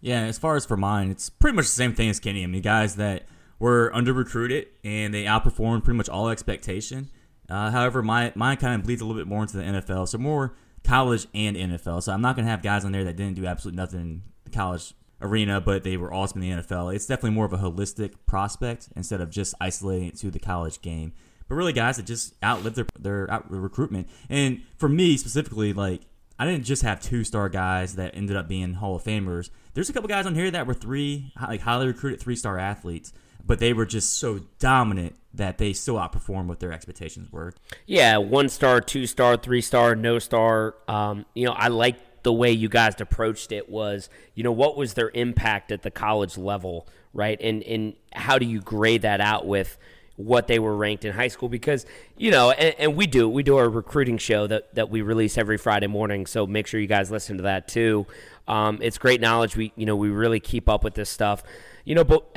Yeah, 0.00 0.20
as 0.20 0.38
far 0.38 0.54
as 0.54 0.64
for 0.64 0.76
mine, 0.76 1.10
it's 1.10 1.30
pretty 1.30 1.56
much 1.56 1.64
the 1.64 1.70
same 1.70 1.94
thing 1.94 2.10
as 2.10 2.20
Kenny. 2.20 2.44
I 2.44 2.46
mean, 2.46 2.62
guys 2.62 2.96
that 2.96 3.24
were 3.58 3.90
under 3.94 4.12
recruited 4.12 4.68
and 4.84 5.12
they 5.14 5.24
outperformed 5.24 5.82
pretty 5.84 5.96
much 5.96 6.08
all 6.08 6.28
expectation. 6.28 7.10
Uh, 7.48 7.70
however, 7.70 8.02
my 8.02 8.32
mine 8.34 8.58
kind 8.58 8.74
of 8.74 8.84
bleeds 8.84 9.00
a 9.00 9.04
little 9.04 9.20
bit 9.20 9.26
more 9.26 9.42
into 9.42 9.56
the 9.56 9.62
NFL, 9.62 10.08
so 10.08 10.18
more 10.18 10.54
college 10.84 11.26
and 11.34 11.56
NFL. 11.56 12.02
So 12.02 12.12
I'm 12.12 12.20
not 12.20 12.36
going 12.36 12.44
to 12.44 12.50
have 12.50 12.62
guys 12.62 12.84
on 12.84 12.92
there 12.92 13.04
that 13.04 13.16
didn't 13.16 13.34
do 13.34 13.46
absolutely 13.46 13.76
nothing 13.76 14.00
in 14.00 14.22
the 14.44 14.50
college 14.50 14.94
arena, 15.20 15.60
but 15.60 15.82
they 15.82 15.96
were 15.96 16.12
awesome 16.12 16.42
in 16.42 16.56
the 16.56 16.62
NFL. 16.62 16.94
It's 16.94 17.06
definitely 17.06 17.30
more 17.30 17.46
of 17.46 17.52
a 17.52 17.58
holistic 17.58 18.14
prospect 18.26 18.88
instead 18.94 19.20
of 19.20 19.30
just 19.30 19.54
isolating 19.60 20.08
it 20.08 20.16
to 20.18 20.30
the 20.30 20.38
college 20.38 20.80
game. 20.82 21.12
But 21.48 21.56
really, 21.56 21.72
guys 21.72 21.96
that 21.96 22.06
just 22.06 22.34
outlived 22.42 22.76
their 22.76 22.86
their 22.98 23.30
out 23.30 23.50
recruitment. 23.50 24.08
And 24.30 24.62
for 24.78 24.88
me 24.88 25.16
specifically, 25.16 25.72
like 25.72 26.02
I 26.38 26.46
didn't 26.46 26.64
just 26.64 26.82
have 26.82 27.00
two 27.00 27.24
star 27.24 27.48
guys 27.48 27.96
that 27.96 28.14
ended 28.14 28.36
up 28.36 28.48
being 28.48 28.74
Hall 28.74 28.96
of 28.96 29.04
Famers. 29.04 29.50
There's 29.74 29.88
a 29.88 29.92
couple 29.92 30.08
guys 30.08 30.26
on 30.26 30.34
here 30.34 30.50
that 30.50 30.66
were 30.66 30.74
three 30.74 31.32
like 31.40 31.60
highly 31.60 31.86
recruited 31.86 32.20
three 32.20 32.36
star 32.36 32.58
athletes, 32.58 33.12
but 33.46 33.58
they 33.58 33.72
were 33.72 33.86
just 33.86 34.16
so 34.16 34.40
dominant 34.58 35.16
that 35.34 35.58
they 35.58 35.72
still 35.72 35.96
outperformed 35.96 36.46
what 36.46 36.60
their 36.60 36.72
expectations 36.72 37.30
were. 37.32 37.52
Yeah, 37.86 38.16
one 38.18 38.48
star, 38.48 38.80
two 38.80 39.06
star, 39.06 39.36
three 39.36 39.60
star, 39.60 39.94
no 39.94 40.18
star. 40.18 40.76
Um, 40.88 41.26
you 41.34 41.44
know, 41.44 41.52
I 41.52 41.68
like 41.68 42.22
the 42.22 42.32
way 42.32 42.50
you 42.52 42.68
guys 42.68 42.94
approached 43.00 43.52
it. 43.52 43.68
Was 43.68 44.08
you 44.34 44.42
know 44.42 44.52
what 44.52 44.76
was 44.76 44.94
their 44.94 45.10
impact 45.14 45.72
at 45.72 45.82
the 45.82 45.90
college 45.90 46.38
level, 46.38 46.88
right? 47.12 47.38
And 47.40 47.62
and 47.64 47.94
how 48.12 48.38
do 48.38 48.46
you 48.46 48.60
grade 48.60 49.02
that 49.02 49.20
out 49.20 49.46
with 49.46 49.76
what 50.16 50.46
they 50.46 50.60
were 50.60 50.76
ranked 50.76 51.04
in 51.04 51.12
high 51.12 51.28
school? 51.28 51.48
Because 51.48 51.84
you 52.16 52.30
know, 52.30 52.52
and, 52.52 52.74
and 52.78 52.96
we 52.96 53.06
do 53.06 53.28
we 53.28 53.42
do 53.42 53.56
our 53.56 53.68
recruiting 53.68 54.18
show 54.18 54.46
that 54.46 54.74
that 54.74 54.88
we 54.88 55.02
release 55.02 55.36
every 55.36 55.58
Friday 55.58 55.88
morning. 55.88 56.26
So 56.26 56.46
make 56.46 56.66
sure 56.66 56.80
you 56.80 56.86
guys 56.86 57.10
listen 57.10 57.36
to 57.38 57.42
that 57.42 57.68
too. 57.68 58.06
Um, 58.46 58.78
it's 58.80 58.98
great 58.98 59.20
knowledge. 59.20 59.56
We 59.56 59.72
you 59.76 59.84
know 59.84 59.96
we 59.96 60.08
really 60.08 60.40
keep 60.40 60.68
up 60.68 60.84
with 60.84 60.94
this 60.94 61.10
stuff. 61.10 61.42
You 61.84 61.94
know, 61.94 62.04
but. 62.04 62.30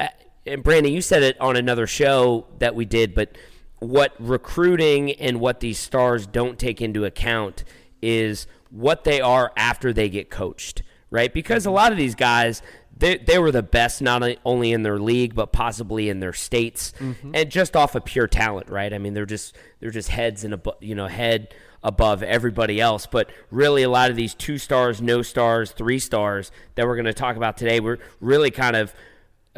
And 0.48 0.63
Brandon, 0.63 0.92
you 0.92 1.01
said 1.01 1.24
it 1.24 1.39
on 1.39 1.56
another 1.56 1.88
show 1.88 2.48
that 2.60 2.75
we 2.75 2.86
did, 2.86 3.13
but 3.13 3.38
what 3.80 4.13
recruiting 4.20 5.12
and 5.13 5.39
what 5.39 5.60
these 5.60 5.77
stars 5.77 6.25
don't 6.25 6.58
take 6.58 6.82
into 6.82 7.06
account 7.06 7.63
is 8.01 8.48
what 8.70 9.04
they 9.04 9.22
are 9.22 9.51
after 9.56 9.94
they 9.94 10.10
get 10.10 10.30
coached, 10.30 10.82
right? 11.10 11.34
Because 11.34 11.66
a 11.66 11.72
lot 11.72 11.92
of 11.92 11.98
these 11.98 12.16
guys, 12.16 12.62
they, 12.96 13.18
they 13.18 13.38
were 13.38 13.51
the 13.51 13.63
best 13.63 14.01
not 14.01 14.24
only 14.44 14.72
in 14.72 14.84
their 14.84 14.98
league 14.98 15.36
but 15.36 15.51
possibly 15.51 16.10
in 16.10 16.20
their 16.20 16.34
states, 16.34 16.94
mm-hmm. 17.00 17.32
and 17.34 17.51
just 17.51 17.75
off 17.75 17.96
of 17.96 18.06
pure 18.06 18.27
talent, 18.27 18.70
right? 18.70 18.94
I 18.94 18.98
mean, 18.98 19.13
they're 19.13 19.25
just 19.25 19.56
they're 19.80 19.92
just 19.92 20.10
heads 20.10 20.44
and 20.44 20.56
a 20.56 20.62
you 20.80 20.96
know 20.96 21.08
head 21.08 21.54
above 21.84 22.24
everybody 22.24 22.82
else. 22.82 23.06
But 23.06 23.30
really, 23.51 23.84
a 23.84 23.89
lot 23.89 24.10
of 24.10 24.16
these 24.16 24.34
two 24.34 24.58
stars, 24.58 25.01
no 25.01 25.22
stars, 25.22 25.72
three 25.72 26.00
stars 26.00 26.51
that 26.75 26.88
we're 26.88 26.96
going 26.96 27.06
to 27.06 27.13
talk 27.13 27.36
about 27.36 27.58
today, 27.58 27.80
were 27.80 28.00
really 28.20 28.51
kind 28.51 28.75
of 28.75 28.94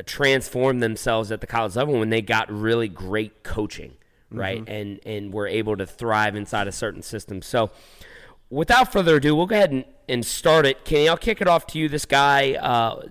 transformed 0.05 0.81
themselves 0.81 1.31
at 1.31 1.41
the 1.41 1.47
college 1.47 1.75
level 1.75 1.99
when 1.99 2.09
they 2.09 2.21
got 2.21 2.51
really 2.51 2.87
great 2.87 3.43
coaching, 3.43 3.93
right? 4.31 4.63
And 4.67 4.99
and 5.05 5.33
were 5.33 5.47
able 5.47 5.77
to 5.77 5.85
thrive 5.85 6.35
inside 6.35 6.67
a 6.67 6.71
certain 6.71 7.01
system. 7.01 7.41
So 7.41 7.71
without 8.49 8.91
further 8.91 9.17
ado, 9.17 9.35
we'll 9.35 9.45
go 9.45 9.55
ahead 9.55 9.71
and, 9.71 9.85
and 10.07 10.25
start 10.25 10.65
it. 10.65 10.85
Kenny, 10.85 11.07
I'll 11.07 11.17
kick 11.17 11.41
it 11.41 11.47
off 11.47 11.67
to 11.67 11.79
you. 11.79 11.89
This 11.89 12.05
guy 12.05 12.53
uh, 12.53 13.03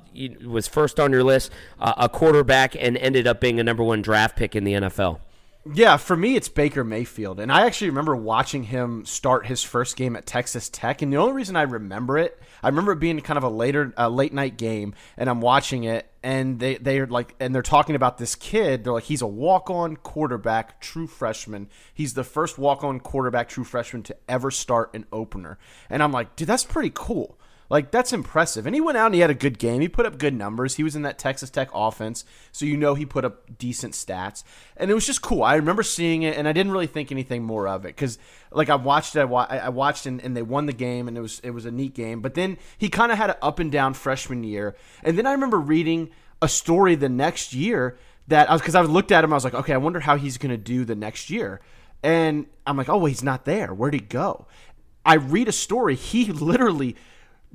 was 0.44 0.66
first 0.66 0.98
on 0.98 1.12
your 1.12 1.24
list, 1.24 1.52
uh, 1.78 1.94
a 1.96 2.08
quarterback, 2.08 2.76
and 2.78 2.96
ended 2.96 3.26
up 3.26 3.40
being 3.40 3.60
a 3.60 3.64
number 3.64 3.82
one 3.82 4.02
draft 4.02 4.36
pick 4.36 4.56
in 4.56 4.64
the 4.64 4.72
NFL. 4.74 5.20
Yeah, 5.70 5.98
for 5.98 6.16
me, 6.16 6.34
it's 6.34 6.48
Baker 6.48 6.82
Mayfield. 6.82 7.40
And 7.40 7.52
I 7.52 7.66
actually 7.66 7.90
remember 7.90 8.16
watching 8.16 8.62
him 8.62 9.04
start 9.04 9.46
his 9.46 9.62
first 9.62 9.96
game 9.96 10.16
at 10.16 10.24
Texas 10.24 10.68
Tech. 10.70 11.02
And 11.02 11.12
the 11.12 11.18
only 11.18 11.34
reason 11.34 11.56
I 11.56 11.62
remember 11.62 12.16
it, 12.16 12.40
I 12.62 12.68
remember 12.68 12.92
it 12.92 13.00
being 13.00 13.20
kind 13.20 13.36
of 13.36 13.44
a 13.44 13.48
later, 13.48 13.92
uh, 13.98 14.08
late 14.08 14.32
night 14.32 14.56
game, 14.56 14.94
and 15.16 15.28
I'm 15.28 15.40
watching 15.40 15.84
it, 15.84 16.10
and 16.22 16.58
they 16.58 16.76
they're 16.76 17.06
like, 17.06 17.34
and 17.38 17.54
they're 17.54 17.62
talking 17.62 17.96
about 17.96 18.18
this 18.18 18.34
kid. 18.34 18.82
They're 18.82 18.94
like, 18.94 19.04
he's 19.04 19.22
a 19.22 19.26
walk 19.26 19.68
on 19.70 19.96
quarterback, 19.96 20.80
true 20.80 21.06
freshman. 21.06 21.68
He's 21.92 22.14
the 22.14 22.24
first 22.24 22.58
walk 22.58 22.82
on 22.82 22.98
quarterback, 22.98 23.48
true 23.48 23.64
freshman 23.64 24.02
to 24.04 24.16
ever 24.28 24.50
start 24.50 24.94
an 24.94 25.06
opener. 25.12 25.58
And 25.90 26.02
I'm 26.02 26.12
like, 26.12 26.34
dude, 26.34 26.48
that's 26.48 26.64
pretty 26.64 26.92
cool. 26.94 27.37
Like 27.70 27.90
that's 27.90 28.12
impressive. 28.12 28.66
And 28.66 28.74
he 28.74 28.80
went 28.80 28.96
out 28.96 29.06
and 29.06 29.14
he 29.14 29.20
had 29.20 29.30
a 29.30 29.34
good 29.34 29.58
game. 29.58 29.80
He 29.82 29.88
put 29.88 30.06
up 30.06 30.18
good 30.18 30.32
numbers. 30.34 30.76
He 30.76 30.82
was 30.82 30.96
in 30.96 31.02
that 31.02 31.18
Texas 31.18 31.50
Tech 31.50 31.68
offense, 31.74 32.24
so 32.50 32.64
you 32.64 32.76
know 32.76 32.94
he 32.94 33.04
put 33.04 33.26
up 33.26 33.58
decent 33.58 33.92
stats. 33.92 34.42
And 34.76 34.90
it 34.90 34.94
was 34.94 35.06
just 35.06 35.20
cool. 35.20 35.42
I 35.42 35.56
remember 35.56 35.82
seeing 35.82 36.22
it, 36.22 36.36
and 36.36 36.48
I 36.48 36.52
didn't 36.52 36.72
really 36.72 36.86
think 36.86 37.12
anything 37.12 37.42
more 37.42 37.68
of 37.68 37.84
it 37.84 37.88
because, 37.88 38.18
like, 38.50 38.70
I 38.70 38.76
watched 38.76 39.16
it. 39.16 39.20
I 39.20 39.68
watched 39.68 40.06
and, 40.06 40.20
and 40.22 40.34
they 40.34 40.42
won 40.42 40.64
the 40.64 40.72
game, 40.72 41.08
and 41.08 41.18
it 41.18 41.20
was 41.20 41.40
it 41.40 41.50
was 41.50 41.66
a 41.66 41.70
neat 41.70 41.94
game. 41.94 42.22
But 42.22 42.34
then 42.34 42.56
he 42.78 42.88
kind 42.88 43.12
of 43.12 43.18
had 43.18 43.30
an 43.30 43.36
up 43.42 43.58
and 43.58 43.70
down 43.70 43.92
freshman 43.92 44.44
year, 44.44 44.74
and 45.02 45.18
then 45.18 45.26
I 45.26 45.32
remember 45.32 45.58
reading 45.58 46.10
a 46.40 46.48
story 46.48 46.94
the 46.94 47.08
next 47.08 47.52
year 47.52 47.98
that 48.28 48.48
I 48.48 48.52
was 48.52 48.62
because 48.62 48.74
I 48.74 48.82
looked 48.82 49.12
at 49.12 49.24
him. 49.24 49.32
I 49.32 49.36
was 49.36 49.44
like, 49.44 49.54
okay, 49.54 49.74
I 49.74 49.78
wonder 49.78 50.00
how 50.00 50.16
he's 50.16 50.38
going 50.38 50.50
to 50.50 50.56
do 50.56 50.84
the 50.84 50.94
next 50.94 51.28
year. 51.28 51.60
And 52.02 52.46
I'm 52.66 52.76
like, 52.76 52.88
oh, 52.88 52.98
well, 52.98 53.06
he's 53.06 53.24
not 53.24 53.44
there. 53.44 53.74
Where'd 53.74 53.94
he 53.94 54.00
go? 54.00 54.46
I 55.04 55.14
read 55.14 55.48
a 55.48 55.52
story. 55.52 55.96
He 55.96 56.26
literally 56.32 56.96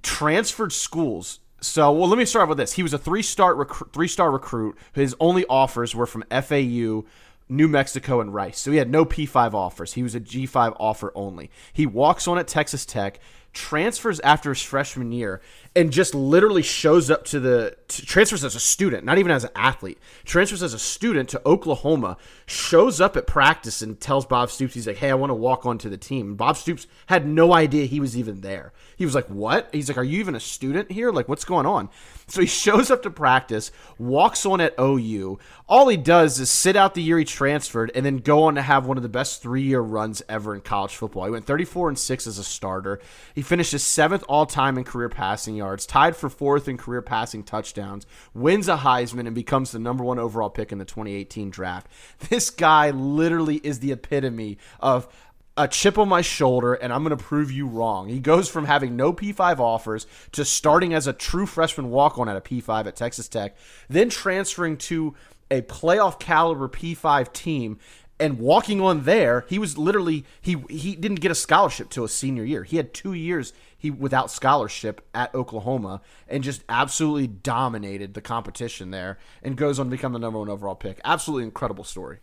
transferred 0.04 0.72
schools. 0.72 1.40
So, 1.62 1.92
well, 1.92 2.10
let 2.10 2.18
me 2.20 2.26
start 2.26 2.50
with 2.50 2.58
this. 2.58 2.74
He 2.74 2.84
was 2.84 2.94
a 2.94 2.98
three-star 2.98 3.54
recru- 3.56 3.92
three-star 3.92 4.30
recruit. 4.30 4.78
His 4.92 5.16
only 5.20 5.46
offers 5.46 5.96
were 5.96 6.06
from 6.06 6.26
FAU, 6.30 7.06
New 7.50 7.68
Mexico, 7.70 8.20
and 8.20 8.34
Rice. 8.34 8.60
So 8.60 8.72
he 8.72 8.78
had 8.78 8.92
no 8.92 9.06
P5 9.06 9.54
offers. 9.54 9.94
He 9.94 10.04
was 10.04 10.14
a 10.14 10.20
G5 10.20 10.76
offer 10.78 11.14
only. 11.16 11.50
He 11.72 11.86
walks 11.86 12.28
on 12.28 12.38
at 12.38 12.48
Texas 12.48 12.86
Tech, 12.86 13.20
transfers 13.54 14.20
after 14.22 14.50
his 14.50 14.62
freshman 14.62 15.12
year, 15.14 15.42
and 15.76 15.92
just 15.92 16.14
literally 16.14 16.62
shows 16.62 17.10
up 17.10 17.26
to 17.26 17.40
the 17.40 17.76
transfers 17.88 18.44
as 18.44 18.56
a 18.56 18.60
student, 18.60 19.04
not 19.04 19.18
even 19.18 19.32
as 19.32 19.44
an 19.44 19.50
athlete. 19.56 19.98
Transfers 20.24 20.62
as 20.62 20.74
a 20.74 20.80
student 20.80 21.30
to 21.30 21.42
Oklahoma, 21.48 22.18
shows 22.46 23.02
up 23.02 23.18
at 23.18 23.26
practice 23.26 23.82
and 23.82 24.00
tells 24.00 24.26
Bob 24.26 24.52
Stoops, 24.52 24.76
he's 24.76 24.86
like, 24.86 24.98
"Hey, 24.98 25.10
I 25.10 25.16
want 25.16 25.32
to 25.32 25.36
walk 25.36 25.66
onto 25.66 25.90
the 25.90 25.98
team." 25.98 26.36
Bob 26.36 26.58
Stoops 26.58 26.86
had 27.08 27.28
no 27.28 27.54
idea 27.54 27.86
he 27.86 28.00
was 28.00 28.18
even 28.18 28.42
there. 28.42 28.72
He 28.96 29.06
was 29.06 29.16
like, 29.16 29.28
"What?" 29.28 29.70
He's 29.72 29.88
like, 29.88 29.98
"Are 29.98 30.04
you 30.04 30.20
even 30.20 30.36
a 30.36 30.40
student 30.40 30.92
here? 30.92 31.12
Like, 31.12 31.28
what's 31.28 31.46
going 31.46 31.66
on?" 31.66 31.90
So 32.28 32.42
he 32.42 32.48
shows 32.64 32.92
up 32.92 33.02
to 33.04 33.10
practice, 33.10 33.72
walks 33.98 34.46
on 34.46 34.62
at 34.62 34.76
OU. 34.80 35.40
All 35.68 35.88
he 35.88 35.98
does 35.98 36.40
is 36.40 36.50
sit 36.50 36.76
out 36.76 36.94
the 36.94 37.02
year 37.02 37.18
he 37.18 37.26
transferred, 37.26 37.92
and 37.96 38.06
then 38.06 38.18
go 38.18 38.44
on 38.44 38.56
to 38.56 38.62
have 38.62 38.86
one 38.86 38.98
of 38.98 39.04
the 39.04 39.10
best 39.10 39.42
three-year 39.42 39.82
runs 39.82 40.22
ever 40.30 40.54
in 40.54 40.62
college 40.62 40.96
football. 40.96 41.26
He 41.26 41.32
went 41.32 41.46
34 41.46 41.90
and 41.90 41.98
six 41.98 42.28
as 42.28 42.38
a 42.38 42.44
starter. 42.44 43.00
He 43.34 43.42
finished 43.42 43.72
his 43.72 43.84
seventh 43.84 44.24
all-time 44.28 44.78
in 44.78 44.84
career 44.84 45.10
passing 45.10 45.56
yards, 45.64 45.86
tied 45.86 46.16
for 46.16 46.30
fourth 46.30 46.68
in 46.68 46.78
career 46.78 47.02
passing 47.02 47.44
touchdowns, 47.44 48.06
wins 48.34 48.68
a 48.68 48.78
Heisman, 48.78 49.26
and 49.26 49.36
becomes 49.36 49.72
the 49.72 49.80
number 49.80 50.04
one 50.04 50.20
overall 50.20 50.50
pick 50.50 50.72
in 50.72 50.78
the 50.78 50.86
2018 50.86 51.50
draft. 51.50 51.88
This 52.34 52.50
guy 52.50 52.90
literally 52.90 53.58
is 53.58 53.80
the 53.80 53.92
epitome 53.92 54.58
of 54.80 55.08
a 55.56 55.68
chip 55.68 56.00
on 56.00 56.10
my 56.10 56.22
shoulder 56.22 56.74
and 56.74 56.92
I'm 56.92 57.04
going 57.04 57.16
to 57.16 57.24
prove 57.24 57.52
you 57.52 57.68
wrong. 57.68 58.10
He 58.10 58.20
goes 58.20 58.50
from 58.50 58.66
having 58.66 58.96
no 58.96 59.14
P5 59.14 59.60
offers 59.60 60.08
to 60.32 60.44
starting 60.44 60.94
as 60.94 61.06
a 61.06 61.14
true 61.14 61.46
freshman 61.46 61.92
walk 61.92 62.18
on 62.18 62.28
at 62.28 62.36
a 62.36 62.42
P5 62.42 62.88
at 62.88 62.96
Texas 62.96 63.28
Tech, 63.28 63.56
then 63.88 64.10
transferring 64.10 64.78
to 64.78 65.14
a 65.52 65.62
playoff 65.62 66.20
caliber 66.20 66.68
P5 66.68 67.32
team 67.34 67.78
and 68.24 68.40
walking 68.40 68.80
on 68.80 69.04
there. 69.04 69.46
He 69.50 69.60
was 69.60 69.78
literally 69.78 70.24
he 70.42 70.64
he 70.70 70.96
didn't 70.96 71.20
get 71.20 71.30
a 71.30 71.36
scholarship 71.36 71.90
till 71.90 72.04
his 72.04 72.14
senior 72.14 72.46
year. 72.46 72.64
He 72.64 72.78
had 72.78 72.94
2 72.94 73.14
years 73.14 73.52
he 73.78 73.92
without 73.92 74.32
scholarship 74.32 75.06
at 75.14 75.36
Oklahoma 75.36 76.02
and 76.30 76.42
just 76.42 76.64
absolutely 76.70 77.28
dominated 77.28 78.14
the 78.14 78.22
competition 78.22 78.92
there 78.92 79.20
and 79.44 79.58
goes 79.58 79.78
on 79.78 79.88
to 79.88 79.92
become 79.92 80.14
the 80.14 80.20
number 80.20 80.40
1 80.40 80.50
overall 80.50 80.76
pick. 80.76 81.02
Absolutely 81.04 81.44
incredible 81.44 81.84
story. 81.84 82.20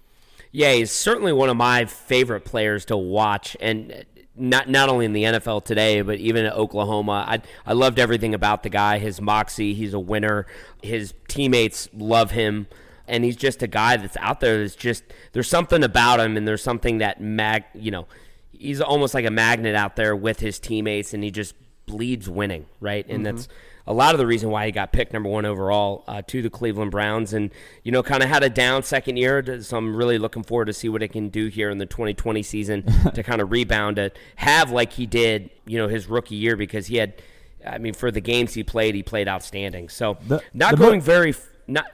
Yeah, 0.52 0.72
he's 0.72 0.90
certainly 0.90 1.32
one 1.32 1.50
of 1.50 1.56
my 1.56 1.84
favorite 1.84 2.44
players 2.44 2.84
to 2.86 2.96
watch, 2.96 3.56
and 3.60 4.04
not 4.34 4.68
not 4.68 4.88
only 4.88 5.04
in 5.04 5.12
the 5.12 5.24
NFL 5.24 5.64
today, 5.64 6.00
but 6.00 6.18
even 6.18 6.46
at 6.46 6.54
Oklahoma. 6.54 7.24
I 7.28 7.42
I 7.66 7.74
loved 7.74 7.98
everything 7.98 8.34
about 8.34 8.62
the 8.62 8.70
guy. 8.70 8.98
His 8.98 9.20
moxie. 9.20 9.74
He's 9.74 9.94
a 9.94 10.00
winner. 10.00 10.46
His 10.82 11.14
teammates 11.28 11.88
love 11.92 12.30
him, 12.32 12.66
and 13.10 13.24
he's 13.24 13.36
just 13.36 13.62
a 13.62 13.66
guy 13.66 13.96
that's 13.96 14.16
out 14.16 14.40
there. 14.40 14.62
That's 14.62 14.74
just 14.74 15.04
there's 15.32 15.48
something 15.48 15.82
about 15.82 16.20
him, 16.20 16.36
and 16.36 16.48
there's 16.48 16.62
something 16.62 16.98
that 16.98 17.20
mag. 17.20 17.64
You 17.74 17.90
know, 17.90 18.06
he's 18.52 18.80
almost 18.80 19.12
like 19.12 19.26
a 19.26 19.30
magnet 19.30 19.74
out 19.74 19.96
there 19.96 20.16
with 20.16 20.40
his 20.40 20.58
teammates, 20.58 21.12
and 21.12 21.22
he 21.22 21.30
just 21.30 21.54
bleeds 21.86 22.28
winning, 22.28 22.66
right? 22.80 23.04
And 23.08 23.24
mm-hmm. 23.24 23.36
that's 23.36 23.48
a 23.86 23.92
lot 23.92 24.14
of 24.14 24.18
the 24.18 24.26
reason 24.26 24.50
why 24.50 24.66
he 24.66 24.72
got 24.72 24.92
picked 24.92 25.12
number 25.12 25.28
one 25.28 25.44
overall 25.44 26.04
uh, 26.06 26.22
to 26.28 26.42
the 26.42 26.50
Cleveland 26.50 26.92
Browns, 26.92 27.32
and 27.32 27.50
you 27.82 27.90
know, 27.90 28.02
kind 28.02 28.22
of 28.22 28.28
had 28.28 28.42
a 28.42 28.48
down 28.48 28.82
second 28.82 29.16
year. 29.16 29.60
So 29.62 29.76
I'm 29.76 29.96
really 29.96 30.18
looking 30.18 30.44
forward 30.44 30.66
to 30.66 30.72
see 30.72 30.88
what 30.88 31.02
it 31.02 31.08
can 31.08 31.28
do 31.28 31.48
here 31.48 31.70
in 31.70 31.78
the 31.78 31.86
2020 31.86 32.42
season 32.42 32.84
to 33.14 33.22
kind 33.22 33.40
of 33.40 33.50
rebound 33.50 33.98
it, 33.98 34.16
have 34.36 34.70
like 34.70 34.92
he 34.92 35.06
did, 35.06 35.50
you 35.66 35.78
know, 35.78 35.88
his 35.88 36.06
rookie 36.06 36.36
year 36.36 36.56
because 36.56 36.86
he 36.86 36.96
had. 36.96 37.20
I 37.66 37.76
mean, 37.76 37.92
for 37.92 38.10
the 38.10 38.22
games 38.22 38.54
he 38.54 38.64
played, 38.64 38.94
he 38.94 39.02
played 39.02 39.28
outstanding. 39.28 39.90
So 39.90 40.16
the, 40.26 40.42
not 40.54 40.70
the 40.70 40.76
going 40.78 41.00
very. 41.02 41.34
Not. 41.66 41.86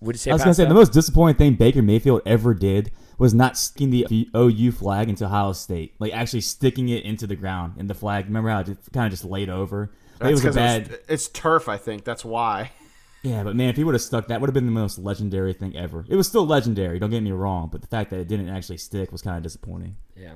Would 0.00 0.14
you 0.14 0.18
say? 0.18 0.30
I 0.30 0.34
was 0.34 0.42
going 0.42 0.52
to 0.52 0.54
say 0.54 0.64
the 0.64 0.74
most 0.74 0.92
disappointing 0.92 1.36
thing 1.36 1.54
Baker 1.54 1.82
Mayfield 1.82 2.22
ever 2.26 2.54
did 2.54 2.92
was 3.18 3.34
not 3.34 3.56
sticking 3.56 3.90
the 3.90 4.28
OU 4.36 4.72
flag 4.72 5.08
into 5.08 5.24
Ohio 5.24 5.52
State, 5.52 5.94
like 5.98 6.12
actually 6.12 6.40
sticking 6.40 6.88
it 6.88 7.04
into 7.04 7.26
the 7.26 7.36
ground 7.36 7.74
in 7.78 7.86
the 7.86 7.94
flag. 7.94 8.26
Remember 8.26 8.50
how 8.50 8.60
it 8.60 8.78
kind 8.92 9.06
of 9.06 9.10
just 9.12 9.24
laid 9.24 9.48
over? 9.48 9.92
That's 10.18 10.30
it 10.30 10.34
was 10.34 10.44
a 10.44 10.52
bad. 10.52 10.82
It 10.82 10.90
was, 10.90 10.98
it's 11.08 11.28
turf, 11.28 11.68
I 11.68 11.76
think. 11.76 12.04
That's 12.04 12.24
why. 12.24 12.70
Yeah, 13.24 13.44
but 13.44 13.54
man, 13.54 13.68
if 13.68 13.76
he 13.76 13.84
would 13.84 13.94
have 13.94 14.02
stuck, 14.02 14.26
that 14.26 14.40
would 14.40 14.48
have 14.48 14.54
been 14.54 14.66
the 14.66 14.72
most 14.72 14.98
legendary 14.98 15.52
thing 15.52 15.76
ever. 15.76 16.04
It 16.08 16.16
was 16.16 16.26
still 16.26 16.44
legendary. 16.44 16.98
Don't 16.98 17.10
get 17.10 17.22
me 17.22 17.30
wrong, 17.30 17.68
but 17.70 17.80
the 17.80 17.86
fact 17.86 18.10
that 18.10 18.18
it 18.18 18.26
didn't 18.26 18.48
actually 18.48 18.78
stick 18.78 19.12
was 19.12 19.22
kind 19.22 19.36
of 19.36 19.44
disappointing. 19.44 19.94
Yeah. 20.16 20.34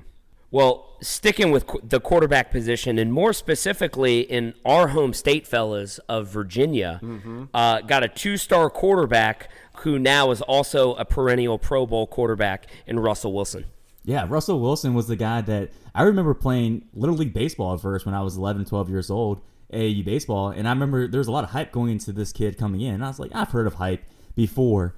Well, 0.51 0.97
sticking 1.01 1.51
with 1.51 1.67
the 1.83 2.01
quarterback 2.01 2.51
position, 2.51 2.99
and 2.99 3.13
more 3.13 3.33
specifically 3.33 4.21
in 4.21 4.55
our 4.65 4.89
home 4.89 5.13
state, 5.13 5.47
fellas 5.47 5.99
of 6.09 6.29
Virginia, 6.29 7.01
mm-hmm. 7.03 7.45
uh, 7.53 7.81
got 7.83 8.05
a 8.05 8.09
two-star 8.09 8.71
quarterback 8.71 9.51
who 9.79 9.99
now 9.99 10.31
is 10.31 10.41
also 10.43 10.95
a 10.95 11.05
perennial 11.05 11.59
Pro 11.59 11.85
Bowl 11.85 12.07
quarterback 12.07 12.69
in 12.87 12.99
Russell 12.99 13.33
Wilson. 13.33 13.67
Yeah, 14.05 14.25
Russell 14.29 14.61
Wilson 14.61 14.95
was 14.95 15.09
the 15.09 15.17
guy 15.17 15.41
that 15.43 15.71
I 15.95 16.03
remember 16.03 16.33
playing 16.33 16.85
Little 16.95 17.17
League 17.17 17.35
Baseball 17.35 17.75
at 17.75 17.81
first 17.81 18.07
when 18.07 18.15
I 18.15 18.23
was 18.23 18.37
11, 18.37 18.67
12 18.67 18.89
years 18.89 19.11
old 19.11 19.41
AAU 19.73 20.05
baseball, 20.05 20.51
and 20.51 20.69
I 20.69 20.71
remember 20.71 21.09
there 21.09 21.19
was 21.19 21.27
a 21.27 21.33
lot 21.33 21.43
of 21.43 21.51
hype 21.51 21.73
going 21.73 21.91
into 21.91 22.13
this 22.13 22.33
kid 22.33 22.57
coming 22.57 22.81
in. 22.81 22.95
And 22.95 23.05
I 23.05 23.09
was 23.09 23.19
like, 23.19 23.33
I've 23.35 23.51
heard 23.51 23.67
of 23.67 23.75
hype 23.75 24.05
before, 24.37 24.95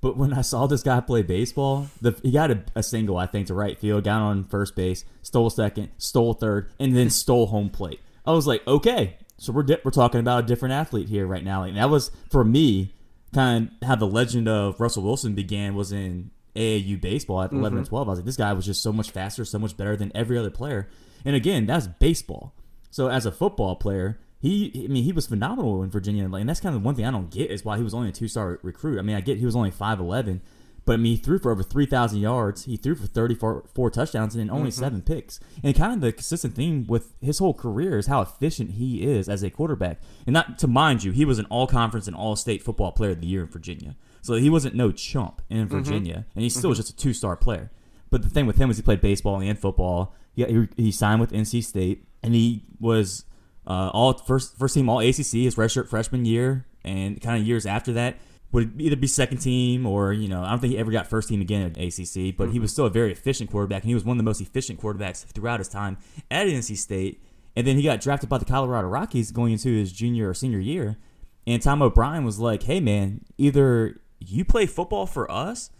but 0.00 0.16
when 0.16 0.32
I 0.32 0.40
saw 0.40 0.66
this 0.66 0.82
guy 0.82 1.00
play 1.00 1.22
baseball, 1.22 1.88
the, 2.00 2.18
he 2.22 2.30
got 2.30 2.50
a, 2.50 2.64
a, 2.74 2.82
single, 2.82 3.16
I 3.18 3.26
think, 3.26 3.48
to 3.48 3.54
right 3.54 3.78
field, 3.78 4.04
got 4.04 4.22
on 4.22 4.44
first 4.44 4.74
base, 4.74 5.04
stole 5.22 5.50
second, 5.50 5.90
stole 5.98 6.34
third, 6.34 6.70
and 6.78 6.96
then 6.96 7.10
stole 7.10 7.48
home 7.48 7.68
plate. 7.68 8.00
I 8.26 8.32
was 8.32 8.46
like, 8.46 8.66
okay, 8.66 9.16
so 9.36 9.52
we're 9.52 9.62
di- 9.62 9.78
we're 9.84 9.90
talking 9.90 10.20
about 10.20 10.44
a 10.44 10.46
different 10.46 10.72
athlete 10.72 11.08
here 11.08 11.26
right 11.26 11.44
now, 11.44 11.64
and 11.64 11.76
that 11.76 11.90
was 11.90 12.10
for 12.30 12.44
me 12.44 12.94
kind 13.34 13.70
of 13.80 13.88
how 13.88 13.94
the 13.94 14.06
legend 14.06 14.48
of 14.48 14.80
Russell 14.80 15.02
Wilson 15.02 15.34
began 15.34 15.74
was 15.74 15.92
in 15.92 16.30
AAU 16.56 17.00
baseball 17.00 17.42
at 17.42 17.52
11 17.52 17.70
mm-hmm. 17.70 17.78
and 17.78 17.86
12. 17.86 18.08
I 18.08 18.10
was 18.10 18.18
like, 18.18 18.26
this 18.26 18.36
guy 18.36 18.52
was 18.52 18.66
just 18.66 18.82
so 18.82 18.92
much 18.92 19.10
faster, 19.10 19.44
so 19.44 19.58
much 19.58 19.76
better 19.76 19.96
than 19.96 20.12
every 20.14 20.36
other 20.36 20.50
player. 20.50 20.88
And 21.24 21.36
again, 21.36 21.66
that's 21.66 21.86
baseball. 21.86 22.54
So 22.90 23.08
as 23.08 23.26
a 23.26 23.32
football 23.32 23.76
player, 23.76 24.18
he 24.40 24.84
I 24.84 24.88
mean 24.88 25.04
he 25.04 25.12
was 25.12 25.26
phenomenal 25.26 25.82
in 25.82 25.90
Virginia, 25.90 26.24
and 26.24 26.48
that's 26.48 26.60
kind 26.60 26.74
of 26.74 26.82
one 26.82 26.94
thing 26.94 27.04
I 27.04 27.10
don't 27.10 27.30
get 27.30 27.50
is 27.50 27.64
why 27.64 27.76
he 27.76 27.82
was 27.82 27.94
only 27.94 28.08
a 28.08 28.12
two 28.12 28.28
star 28.28 28.58
recruit. 28.62 28.98
I 28.98 29.02
mean 29.02 29.16
I 29.16 29.20
get 29.20 29.38
he 29.38 29.44
was 29.44 29.54
only 29.54 29.70
five 29.70 30.00
eleven, 30.00 30.40
but 30.86 30.94
I 30.94 30.96
mean 30.96 31.16
he 31.16 31.22
threw 31.22 31.38
for 31.38 31.52
over 31.52 31.62
three 31.62 31.84
thousand 31.84 32.20
yards. 32.20 32.64
He 32.64 32.78
threw 32.78 32.94
for 32.94 33.06
thirty 33.06 33.34
four 33.34 33.90
touchdowns 33.90 34.34
and 34.34 34.50
only 34.50 34.70
mm-hmm. 34.70 34.80
seven 34.80 35.02
picks. 35.02 35.40
And 35.62 35.76
kind 35.76 35.92
of 35.92 36.00
the 36.00 36.12
consistent 36.12 36.54
theme 36.54 36.86
with 36.86 37.12
his 37.20 37.38
whole 37.38 37.52
career 37.52 37.98
is 37.98 38.06
how 38.06 38.22
efficient 38.22 38.72
he 38.72 39.02
is 39.02 39.28
as 39.28 39.42
a 39.42 39.50
quarterback. 39.50 40.00
And 40.26 40.32
not 40.32 40.58
to 40.60 40.66
mind 40.66 41.04
you, 41.04 41.12
he 41.12 41.26
was 41.26 41.38
an 41.38 41.46
all 41.50 41.66
conference 41.66 42.06
and 42.06 42.16
all 42.16 42.34
state 42.34 42.62
football 42.62 42.92
player 42.92 43.10
of 43.10 43.20
the 43.20 43.26
year 43.26 43.42
in 43.42 43.48
Virginia. 43.48 43.94
So 44.22 44.34
he 44.34 44.48
wasn't 44.48 44.74
no 44.74 44.90
chump 44.90 45.42
in 45.50 45.58
mm-hmm. 45.58 45.76
Virginia, 45.76 46.14
mm-hmm. 46.14 46.30
and 46.34 46.42
he 46.42 46.48
still 46.48 46.62
mm-hmm. 46.62 46.68
was 46.70 46.78
just 46.78 46.90
a 46.90 46.96
two 46.96 47.12
star 47.12 47.36
player. 47.36 47.70
But 48.08 48.22
the 48.22 48.30
thing 48.30 48.46
with 48.46 48.56
him 48.56 48.68
was 48.68 48.78
he 48.78 48.82
played 48.82 49.02
baseball 49.02 49.40
and 49.40 49.58
football. 49.58 50.14
He, 50.32 50.44
he, 50.44 50.68
he 50.76 50.92
signed 50.92 51.20
with 51.20 51.30
NC 51.30 51.62
State, 51.62 52.04
and 52.22 52.34
he 52.34 52.64
was 52.80 53.24
uh, 53.70 53.88
all 53.90 54.14
first 54.14 54.58
first 54.58 54.74
team 54.74 54.88
All 54.88 54.98
ACC 54.98 55.46
his 55.46 55.54
redshirt 55.54 55.86
freshman 55.86 56.24
year, 56.24 56.66
and 56.84 57.20
kind 57.20 57.40
of 57.40 57.46
years 57.46 57.66
after 57.66 57.92
that, 57.92 58.18
would 58.50 58.80
either 58.80 58.96
be 58.96 59.06
second 59.06 59.38
team 59.38 59.86
or 59.86 60.12
you 60.12 60.26
know 60.26 60.42
I 60.42 60.50
don't 60.50 60.58
think 60.58 60.72
he 60.72 60.78
ever 60.78 60.90
got 60.90 61.06
first 61.06 61.28
team 61.28 61.40
again 61.40 61.62
at 61.62 61.78
ACC, 61.78 62.36
but 62.36 62.50
he 62.50 62.58
was 62.58 62.72
still 62.72 62.86
a 62.86 62.90
very 62.90 63.12
efficient 63.12 63.48
quarterback, 63.48 63.82
and 63.82 63.88
he 63.88 63.94
was 63.94 64.04
one 64.04 64.16
of 64.16 64.18
the 64.18 64.24
most 64.28 64.40
efficient 64.40 64.80
quarterbacks 64.80 65.24
throughout 65.24 65.60
his 65.60 65.68
time 65.68 65.98
at 66.32 66.48
NC 66.48 66.76
State. 66.76 67.22
And 67.54 67.64
then 67.64 67.76
he 67.76 67.82
got 67.82 68.00
drafted 68.00 68.28
by 68.28 68.38
the 68.38 68.44
Colorado 68.44 68.88
Rockies 68.88 69.30
going 69.30 69.52
into 69.52 69.70
his 69.70 69.92
junior 69.92 70.30
or 70.30 70.34
senior 70.34 70.58
year, 70.58 70.98
and 71.46 71.62
Tom 71.62 71.80
O'Brien 71.80 72.24
was 72.24 72.40
like, 72.40 72.64
"Hey 72.64 72.80
man, 72.80 73.24
either 73.38 74.00
you 74.18 74.44
play 74.44 74.66
football 74.66 75.06
for 75.06 75.30
us." 75.30 75.70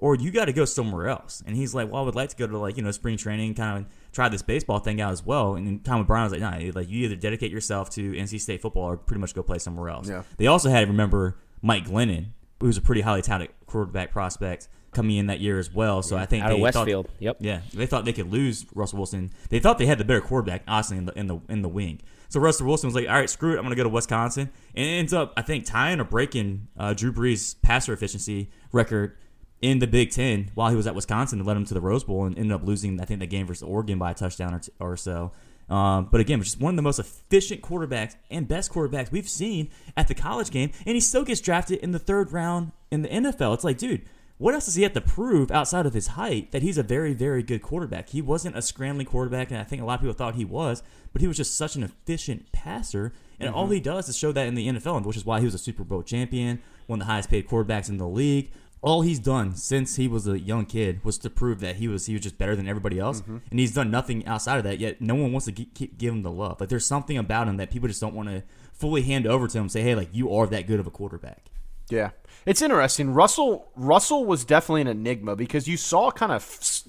Or 0.00 0.14
you 0.14 0.30
got 0.30 0.44
to 0.44 0.52
go 0.52 0.64
somewhere 0.64 1.08
else, 1.08 1.42
and 1.44 1.56
he's 1.56 1.74
like, 1.74 1.90
"Well, 1.90 2.00
I 2.00 2.04
would 2.04 2.14
like 2.14 2.28
to 2.28 2.36
go 2.36 2.46
to 2.46 2.56
like 2.56 2.76
you 2.76 2.84
know 2.84 2.92
spring 2.92 3.16
training, 3.16 3.56
kind 3.56 3.78
of 3.78 3.92
try 4.12 4.28
this 4.28 4.42
baseball 4.42 4.78
thing 4.78 5.00
out 5.00 5.12
as 5.12 5.24
well." 5.24 5.54
And 5.54 5.66
then 5.66 5.80
Tom 5.80 6.00
O'Brien 6.00 6.24
was 6.24 6.32
like, 6.32 6.40
"Nah, 6.40 6.70
like 6.78 6.88
you 6.88 7.04
either 7.04 7.16
dedicate 7.16 7.50
yourself 7.50 7.90
to 7.90 8.12
NC 8.12 8.40
State 8.40 8.60
football 8.62 8.84
or 8.84 8.96
pretty 8.96 9.20
much 9.20 9.34
go 9.34 9.42
play 9.42 9.58
somewhere 9.58 9.88
else." 9.88 10.08
Yeah. 10.08 10.22
They 10.36 10.46
also 10.46 10.70
had 10.70 10.88
remember 10.88 11.36
Mike 11.62 11.86
Glennon, 11.86 12.28
who 12.60 12.66
was 12.66 12.76
a 12.76 12.82
pretty 12.82 13.00
highly 13.02 13.22
touted 13.22 13.50
quarterback 13.66 14.10
prospect 14.12 14.68
coming 14.92 15.16
in 15.18 15.26
that 15.26 15.38
year 15.40 15.58
as 15.58 15.72
well. 15.72 16.02
So 16.02 16.16
I 16.16 16.24
think 16.26 16.44
Out 16.44 16.50
of 16.50 16.56
they 16.56 16.62
Westfield. 16.62 17.06
Thought, 17.06 17.14
Yep. 17.20 17.36
Yeah, 17.40 17.60
they 17.74 17.86
thought 17.86 18.04
they 18.04 18.12
could 18.12 18.32
lose 18.32 18.64
Russell 18.74 18.96
Wilson. 18.98 19.30
They 19.50 19.58
thought 19.60 19.78
they 19.78 19.86
had 19.86 19.98
the 19.98 20.04
better 20.04 20.20
quarterback, 20.22 20.62
honestly, 20.66 20.96
in 20.96 21.04
the 21.06 21.12
in 21.12 21.26
the 21.26 21.38
in 21.48 21.62
the 21.62 21.68
wing. 21.68 22.00
So 22.30 22.40
Russell 22.40 22.66
Wilson 22.66 22.88
was 22.88 22.94
like, 22.94 23.08
"All 23.08 23.14
right, 23.14 23.28
screw 23.30 23.52
it, 23.54 23.56
I'm 23.56 23.62
going 23.62 23.70
to 23.70 23.76
go 23.76 23.84
to 23.84 23.88
Wisconsin," 23.88 24.50
and 24.74 24.86
it 24.86 24.90
ends 24.90 25.12
up, 25.14 25.32
I 25.36 25.42
think, 25.42 25.64
tying 25.64 25.98
or 26.00 26.04
breaking 26.04 26.68
uh, 26.78 26.92
Drew 26.94 27.12
Brees' 27.12 27.54
passer 27.62 27.92
efficiency 27.92 28.50
record 28.72 29.16
in 29.60 29.78
the 29.78 29.86
Big 29.86 30.10
Ten 30.10 30.50
while 30.54 30.70
he 30.70 30.76
was 30.76 30.86
at 30.86 30.94
Wisconsin 30.94 31.40
and 31.40 31.46
led 31.46 31.56
him 31.56 31.64
to 31.66 31.74
the 31.74 31.80
Rose 31.80 32.04
Bowl 32.04 32.24
and 32.24 32.36
ended 32.38 32.52
up 32.52 32.64
losing, 32.64 33.00
I 33.00 33.04
think, 33.04 33.20
the 33.20 33.26
game 33.26 33.46
versus 33.46 33.62
Oregon 33.62 33.98
by 33.98 34.12
a 34.12 34.14
touchdown 34.14 34.54
or, 34.54 34.58
t- 34.60 34.72
or 34.78 34.96
so. 34.96 35.32
Um, 35.68 36.08
but 36.10 36.20
again, 36.20 36.42
just 36.42 36.60
one 36.60 36.74
of 36.74 36.76
the 36.76 36.82
most 36.82 36.98
efficient 36.98 37.60
quarterbacks 37.60 38.16
and 38.30 38.48
best 38.48 38.72
quarterbacks 38.72 39.12
we've 39.12 39.28
seen 39.28 39.68
at 39.96 40.08
the 40.08 40.14
college 40.14 40.50
game, 40.50 40.70
and 40.86 40.94
he 40.94 41.00
still 41.00 41.24
gets 41.24 41.40
drafted 41.40 41.80
in 41.80 41.92
the 41.92 41.98
third 41.98 42.32
round 42.32 42.72
in 42.90 43.02
the 43.02 43.08
NFL. 43.08 43.54
It's 43.54 43.64
like, 43.64 43.76
dude, 43.76 44.02
what 44.38 44.54
else 44.54 44.66
does 44.66 44.76
he 44.76 44.84
have 44.84 44.92
to 44.92 45.00
prove 45.00 45.50
outside 45.50 45.84
of 45.84 45.94
his 45.94 46.08
height 46.08 46.52
that 46.52 46.62
he's 46.62 46.78
a 46.78 46.82
very, 46.82 47.12
very 47.12 47.42
good 47.42 47.60
quarterback? 47.60 48.10
He 48.10 48.22
wasn't 48.22 48.56
a 48.56 48.62
scrambling 48.62 49.06
quarterback, 49.06 49.50
and 49.50 49.60
I 49.60 49.64
think 49.64 49.82
a 49.82 49.84
lot 49.84 49.94
of 49.94 50.00
people 50.00 50.14
thought 50.14 50.36
he 50.36 50.44
was, 50.44 50.82
but 51.12 51.20
he 51.20 51.28
was 51.28 51.36
just 51.36 51.56
such 51.56 51.74
an 51.76 51.82
efficient 51.82 52.50
passer. 52.52 53.12
And 53.40 53.50
all 53.50 53.66
he 53.68 53.80
does 53.80 54.08
is 54.08 54.16
show 54.16 54.32
that 54.32 54.46
in 54.46 54.54
the 54.54 54.68
NFL, 54.68 55.04
which 55.04 55.16
is 55.16 55.26
why 55.26 55.40
he 55.40 55.44
was 55.44 55.54
a 55.54 55.58
Super 55.58 55.84
Bowl 55.84 56.02
champion, 56.02 56.60
one 56.86 57.00
of 57.00 57.06
the 57.06 57.12
highest 57.12 57.30
paid 57.30 57.48
quarterbacks 57.48 57.88
in 57.88 57.98
the 57.98 58.08
league. 58.08 58.50
All 58.80 59.02
he's 59.02 59.18
done 59.18 59.56
since 59.56 59.96
he 59.96 60.06
was 60.06 60.28
a 60.28 60.38
young 60.38 60.64
kid 60.64 61.04
was 61.04 61.18
to 61.18 61.30
prove 61.30 61.60
that 61.60 61.76
he 61.76 61.88
was 61.88 62.06
he 62.06 62.12
was 62.12 62.22
just 62.22 62.38
better 62.38 62.54
than 62.54 62.68
everybody 62.68 62.98
else, 62.98 63.22
mm-hmm. 63.22 63.38
and 63.50 63.58
he's 63.58 63.74
done 63.74 63.90
nothing 63.90 64.24
outside 64.26 64.58
of 64.58 64.64
that. 64.64 64.78
Yet 64.78 65.00
no 65.00 65.16
one 65.16 65.32
wants 65.32 65.46
to 65.46 65.52
keep 65.52 65.98
give 65.98 66.14
him 66.14 66.22
the 66.22 66.30
love. 66.30 66.60
Like 66.60 66.68
there's 66.68 66.86
something 66.86 67.18
about 67.18 67.48
him 67.48 67.56
that 67.56 67.70
people 67.70 67.88
just 67.88 68.00
don't 68.00 68.14
want 68.14 68.28
to 68.28 68.44
fully 68.72 69.02
hand 69.02 69.26
over 69.26 69.48
to 69.48 69.58
him. 69.58 69.64
and 69.64 69.72
Say, 69.72 69.82
hey, 69.82 69.94
like 69.94 70.10
you 70.12 70.32
are 70.32 70.46
that 70.46 70.66
good 70.66 70.78
of 70.78 70.86
a 70.86 70.90
quarterback. 70.90 71.50
Yeah, 71.90 72.10
it's 72.46 72.62
interesting. 72.62 73.12
Russell 73.12 73.68
Russell 73.74 74.24
was 74.24 74.44
definitely 74.44 74.82
an 74.82 74.88
enigma 74.88 75.34
because 75.34 75.66
you 75.66 75.76
saw 75.76 76.10
kind 76.10 76.30
of 76.30 76.82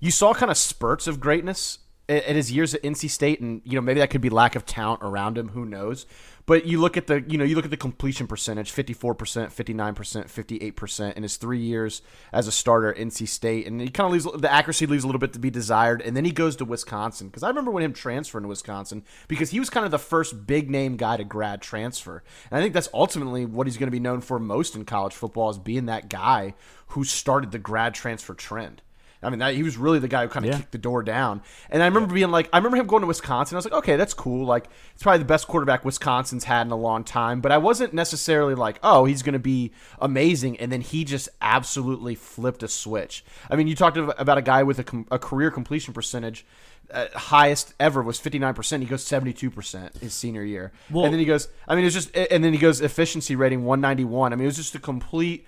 you 0.00 0.10
saw 0.10 0.34
kind 0.34 0.50
of 0.50 0.56
spurts 0.56 1.06
of 1.06 1.18
greatness 1.18 1.78
at 2.08 2.24
at 2.24 2.36
his 2.36 2.52
years 2.52 2.74
at 2.74 2.82
NC 2.82 3.10
State, 3.10 3.40
and 3.40 3.62
you 3.64 3.74
know 3.74 3.80
maybe 3.80 4.00
that 4.00 4.10
could 4.10 4.20
be 4.20 4.30
lack 4.30 4.54
of 4.54 4.66
talent 4.66 5.00
around 5.02 5.38
him. 5.38 5.48
Who 5.48 5.64
knows? 5.64 6.06
But 6.44 6.66
you 6.66 6.80
look 6.80 6.96
at 6.96 7.06
the 7.06 7.24
you 7.28 7.38
know 7.38 7.44
you 7.44 7.54
look 7.54 7.64
at 7.64 7.70
the 7.70 7.76
completion 7.76 8.26
percentage: 8.26 8.70
fifty 8.70 8.92
four 8.92 9.14
percent, 9.14 9.52
fifty 9.52 9.72
nine 9.72 9.94
percent, 9.94 10.28
fifty 10.28 10.56
eight 10.58 10.76
percent 10.76 11.16
in 11.16 11.22
his 11.22 11.36
three 11.36 11.60
years 11.60 12.02
as 12.32 12.48
a 12.48 12.52
starter 12.52 12.92
at 12.92 12.96
NC 12.96 13.28
State, 13.28 13.66
and 13.66 13.80
he 13.80 13.88
kind 13.88 14.06
of 14.06 14.12
leaves 14.12 14.40
the 14.40 14.52
accuracy 14.52 14.86
leaves 14.86 15.04
a 15.04 15.06
little 15.06 15.20
bit 15.20 15.32
to 15.34 15.38
be 15.38 15.50
desired. 15.50 16.02
And 16.02 16.16
then 16.16 16.24
he 16.24 16.32
goes 16.32 16.56
to 16.56 16.64
Wisconsin 16.64 17.28
because 17.28 17.42
I 17.42 17.48
remember 17.48 17.70
when 17.70 17.84
him 17.84 17.92
transferring 17.92 18.42
to 18.42 18.48
Wisconsin 18.48 19.04
because 19.28 19.50
he 19.50 19.60
was 19.60 19.70
kind 19.70 19.84
of 19.84 19.92
the 19.92 19.98
first 19.98 20.46
big 20.46 20.70
name 20.70 20.96
guy 20.96 21.16
to 21.16 21.24
grad 21.24 21.62
transfer, 21.62 22.22
and 22.50 22.58
I 22.58 22.62
think 22.62 22.74
that's 22.74 22.88
ultimately 22.92 23.46
what 23.46 23.66
he's 23.66 23.76
going 23.76 23.88
to 23.88 23.92
be 23.92 24.00
known 24.00 24.20
for 24.20 24.38
most 24.38 24.74
in 24.74 24.84
college 24.84 25.14
football 25.14 25.50
is 25.50 25.58
being 25.58 25.86
that 25.86 26.08
guy 26.08 26.54
who 26.88 27.04
started 27.04 27.52
the 27.52 27.58
grad 27.58 27.94
transfer 27.94 28.34
trend. 28.34 28.82
I 29.22 29.30
mean, 29.30 29.38
that, 29.38 29.54
he 29.54 29.62
was 29.62 29.76
really 29.76 29.98
the 30.00 30.08
guy 30.08 30.22
who 30.24 30.28
kind 30.28 30.44
of 30.44 30.50
Yeah. 30.52 30.58
kicked 30.58 30.72
the 30.72 30.78
door 30.78 31.02
down. 31.02 31.42
And 31.70 31.82
I 31.82 31.86
remember 31.86 32.12
being 32.12 32.30
like, 32.30 32.48
I 32.52 32.56
remember 32.58 32.76
him 32.76 32.86
going 32.86 33.02
to 33.02 33.06
Wisconsin. 33.06 33.54
I 33.54 33.58
was 33.58 33.64
like, 33.64 33.74
okay, 33.74 33.96
that's 33.96 34.14
cool. 34.14 34.44
Like, 34.46 34.66
it's 34.94 35.02
probably 35.02 35.20
the 35.20 35.24
best 35.24 35.46
quarterback 35.46 35.84
Wisconsin's 35.84 36.44
had 36.44 36.66
in 36.66 36.72
a 36.72 36.76
long 36.76 37.04
time. 37.04 37.40
But 37.40 37.52
I 37.52 37.58
wasn't 37.58 37.94
necessarily 37.94 38.54
like, 38.54 38.78
oh, 38.82 39.04
he's 39.04 39.22
going 39.22 39.34
to 39.34 39.38
be 39.38 39.72
amazing. 40.00 40.58
And 40.58 40.72
then 40.72 40.80
he 40.80 41.04
just 41.04 41.28
absolutely 41.40 42.14
flipped 42.14 42.62
a 42.62 42.68
switch. 42.68 43.24
I 43.50 43.56
mean, 43.56 43.68
you 43.68 43.76
talked 43.76 43.96
about 43.96 44.38
a 44.38 44.42
guy 44.42 44.62
with 44.64 44.78
a, 44.80 44.84
com- 44.84 45.06
a 45.10 45.18
career 45.18 45.50
completion 45.50 45.94
percentage. 45.94 46.44
Uh, 46.92 47.06
highest 47.14 47.74
ever 47.80 48.02
was 48.02 48.18
59%. 48.20 48.80
He 48.80 48.86
goes 48.86 49.04
72% 49.04 49.98
his 50.00 50.12
senior 50.12 50.42
year. 50.42 50.72
Well- 50.90 51.04
and 51.04 51.12
then 51.14 51.20
he 51.20 51.24
goes, 51.26 51.48
I 51.68 51.74
mean, 51.74 51.84
it's 51.84 51.94
just, 51.94 52.14
and 52.16 52.42
then 52.44 52.52
he 52.52 52.58
goes 52.58 52.80
efficiency 52.80 53.36
rating 53.36 53.64
191. 53.64 54.32
I 54.32 54.36
mean, 54.36 54.44
it 54.44 54.46
was 54.46 54.56
just 54.56 54.74
a 54.74 54.78
complete 54.78 55.46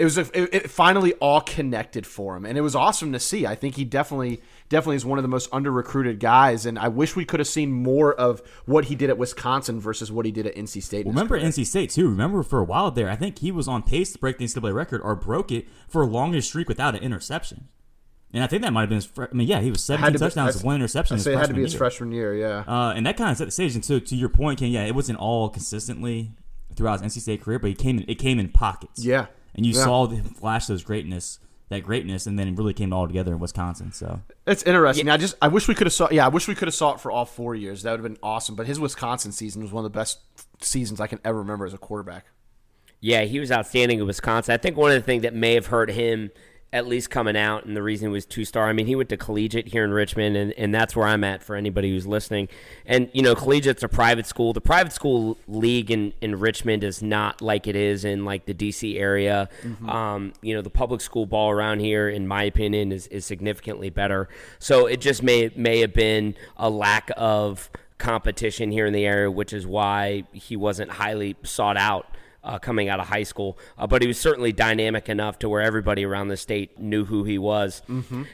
it 0.00 0.04
was 0.04 0.18
a, 0.18 0.22
it, 0.34 0.54
it 0.64 0.70
finally 0.70 1.12
all 1.14 1.40
connected 1.40 2.06
for 2.06 2.36
him 2.36 2.44
and 2.46 2.56
it 2.56 2.60
was 2.62 2.74
awesome 2.74 3.12
to 3.12 3.20
see 3.20 3.46
i 3.46 3.54
think 3.54 3.74
he 3.76 3.84
definitely 3.84 4.40
definitely 4.68 4.96
is 4.96 5.04
one 5.04 5.18
of 5.18 5.22
the 5.22 5.28
most 5.28 5.48
under 5.52 5.70
recruited 5.70 6.18
guys 6.18 6.64
and 6.66 6.78
i 6.78 6.88
wish 6.88 7.14
we 7.14 7.24
could 7.24 7.38
have 7.38 7.46
seen 7.46 7.70
more 7.70 8.14
of 8.14 8.40
what 8.64 8.86
he 8.86 8.94
did 8.94 9.10
at 9.10 9.18
wisconsin 9.18 9.78
versus 9.78 10.10
what 10.10 10.24
he 10.26 10.32
did 10.32 10.46
at 10.46 10.54
nc 10.56 10.82
state 10.82 11.04
his 11.06 11.14
Remember 11.14 11.38
career. 11.38 11.48
NC 11.50 11.66
State 11.66 11.90
too. 11.90 12.08
Remember 12.08 12.42
for 12.42 12.58
a 12.60 12.64
while 12.64 12.90
there, 12.90 13.08
I 13.10 13.16
think 13.16 13.38
he 13.40 13.52
was 13.52 13.68
on 13.68 13.82
pace 13.82 14.12
to 14.12 14.18
break 14.18 14.38
the 14.38 14.44
NCAA 14.44 14.74
record 14.74 15.00
or 15.02 15.14
broke 15.14 15.50
it 15.52 15.66
for 15.88 16.02
a 16.02 16.06
longest 16.06 16.48
streak 16.48 16.68
without 16.68 16.94
an 16.94 17.02
interception. 17.02 17.68
And 18.32 18.44
I 18.44 18.46
think 18.46 18.62
that 18.62 18.72
might 18.72 18.82
have 18.82 18.88
been 18.90 18.96
his. 18.96 19.06
Fr- 19.06 19.24
I 19.24 19.34
mean, 19.34 19.48
yeah, 19.48 19.60
he 19.60 19.70
was 19.70 19.80
Had 19.88 19.98
17 19.98 20.12
to 20.12 20.18
be- 20.18 20.24
touchdowns, 20.24 20.56
I'd- 20.56 20.64
one 20.66 20.76
interception. 20.76 21.16
I'd 21.16 21.22
say 21.22 21.32
it 21.32 21.38
had 21.38 21.48
to 21.48 21.54
be 21.54 21.62
his 21.62 21.72
year. 21.72 21.78
freshman 21.78 22.12
year 22.12 22.34
yeah 22.36 22.62
Uh, 22.66 22.92
and 22.94 23.04
that 23.06 23.16
kind 23.16 23.30
of 23.32 23.36
set 23.36 23.46
the 23.46 23.50
stage. 23.50 23.74
And 23.74 23.84
so, 23.84 23.98
to 23.98 24.14
your 24.16 24.28
point, 24.28 24.60
Ken, 24.60 24.70
yeah, 24.70 24.84
it 24.84 24.94
wasn't 24.94 25.18
all 25.18 25.48
consistently 25.48 26.30
throughout 26.76 27.00
his 27.00 27.12
NC 27.16 27.20
State 27.22 27.42
career, 27.42 27.58
but 27.58 27.68
he 27.68 27.74
came 27.74 27.98
in. 27.98 28.04
It 28.08 28.16
came 28.20 28.38
in 28.38 28.50
pockets. 28.50 29.04
Yeah. 29.04 29.26
And 29.54 29.64
you 29.66 29.72
Yeah. 29.74 29.84
saw 29.84 30.06
him 30.06 30.24
flash 30.24 30.66
those 30.66 30.82
greatness, 30.84 31.38
that 31.68 31.82
greatness, 31.84 32.26
and 32.26 32.38
then 32.38 32.48
it 32.48 32.56
really 32.58 32.74
came 32.74 32.92
all 32.92 33.06
together 33.06 33.32
in 33.32 33.38
Wisconsin. 33.38 33.92
So 33.92 34.20
it's 34.46 34.62
interesting 34.64 35.06
Yeah. 35.06 35.14
i 35.14 35.16
just 35.16 35.36
i 35.40 35.48
wish 35.48 35.68
we 35.68 35.74
could 35.74 35.86
have 35.86 35.94
saw 35.94 36.08
yeah 36.10 36.24
i 36.24 36.28
wish 36.28 36.48
we 36.48 36.54
could 36.54 36.66
have 36.68 36.74
saw 36.74 36.94
it 36.94 37.00
for 37.00 37.10
all 37.12 37.24
four 37.24 37.54
years 37.54 37.82
that 37.82 37.90
would 37.92 38.00
have 38.00 38.12
been 38.12 38.18
awesome 38.22 38.56
but 38.56 38.66
his 38.66 38.80
wisconsin 38.80 39.30
season 39.30 39.62
was 39.62 39.70
one 39.70 39.84
of 39.84 39.92
the 39.92 39.96
best 39.96 40.18
seasons 40.60 41.00
i 41.00 41.06
can 41.06 41.20
ever 41.24 41.38
remember 41.38 41.64
as 41.66 41.72
a 41.74 41.78
quarterback 41.78 42.24
Yeah, 43.00 43.22
he 43.22 43.38
was 43.40 43.50
outstanding 43.52 43.98
in 44.00 44.06
Wisconsin. 44.06 44.52
I 44.52 44.58
think 44.58 44.76
one 44.76 44.90
of 44.90 44.96
the 44.96 45.06
things 45.06 45.22
that 45.22 45.32
may 45.34 45.54
have 45.54 45.66
hurt 45.66 45.90
him, 45.90 46.30
at 46.72 46.86
least 46.86 47.10
coming 47.10 47.36
out, 47.36 47.64
and 47.64 47.76
the 47.76 47.82
reason 47.82 48.08
he 48.08 48.12
was 48.12 48.24
two 48.24 48.44
star. 48.44 48.68
I 48.68 48.72
mean, 48.72 48.86
he 48.86 48.94
went 48.94 49.08
to 49.08 49.16
collegiate 49.16 49.68
here 49.68 49.84
in 49.84 49.92
Richmond, 49.92 50.36
and, 50.36 50.52
and 50.52 50.72
that's 50.72 50.94
where 50.94 51.06
I'm 51.06 51.24
at 51.24 51.42
for 51.42 51.56
anybody 51.56 51.90
who's 51.90 52.06
listening. 52.06 52.48
And 52.86 53.10
you 53.12 53.22
know, 53.22 53.34
collegiate's 53.34 53.82
a 53.82 53.88
private 53.88 54.26
school. 54.26 54.52
The 54.52 54.60
private 54.60 54.92
school 54.92 55.36
league 55.48 55.90
in, 55.90 56.12
in 56.20 56.38
Richmond 56.38 56.84
is 56.84 57.02
not 57.02 57.42
like 57.42 57.66
it 57.66 57.74
is 57.74 58.04
in 58.04 58.24
like 58.24 58.46
the 58.46 58.54
DC 58.54 58.98
area. 59.00 59.48
Um, 59.90 60.32
you 60.42 60.54
know, 60.54 60.62
the 60.62 60.70
public 60.70 61.00
school 61.00 61.26
ball 61.26 61.50
around 61.50 61.80
here, 61.80 62.08
in 62.08 62.28
my 62.28 62.44
opinion, 62.44 62.92
is, 62.92 63.08
is 63.08 63.26
significantly 63.26 63.90
better. 63.90 64.28
So 64.60 64.86
it 64.86 65.00
just 65.00 65.24
may 65.24 65.50
may 65.56 65.80
have 65.80 65.92
been 65.92 66.36
a 66.56 66.70
lack 66.70 67.10
of 67.16 67.68
competition 67.98 68.70
here 68.70 68.86
in 68.86 68.92
the 68.92 69.06
area, 69.06 69.30
which 69.30 69.52
is 69.52 69.66
why 69.66 70.24
he 70.32 70.56
wasn't 70.56 70.92
highly 70.92 71.36
sought 71.42 71.76
out 71.76 72.06
uh, 72.42 72.58
coming 72.58 72.88
out 72.88 73.00
of 73.00 73.06
high 73.08 73.22
school. 73.22 73.58
Uh, 73.76 73.86
but 73.86 74.02
he 74.02 74.08
was 74.08 74.18
certainly 74.18 74.52
dynamic 74.52 75.08
enough 75.08 75.38
to 75.40 75.48
where 75.48 75.60
everybody 75.60 76.04
around 76.04 76.28
the 76.28 76.36
state 76.36 76.78
knew 76.78 77.04
who 77.04 77.24
he 77.24 77.38
was. 77.38 77.82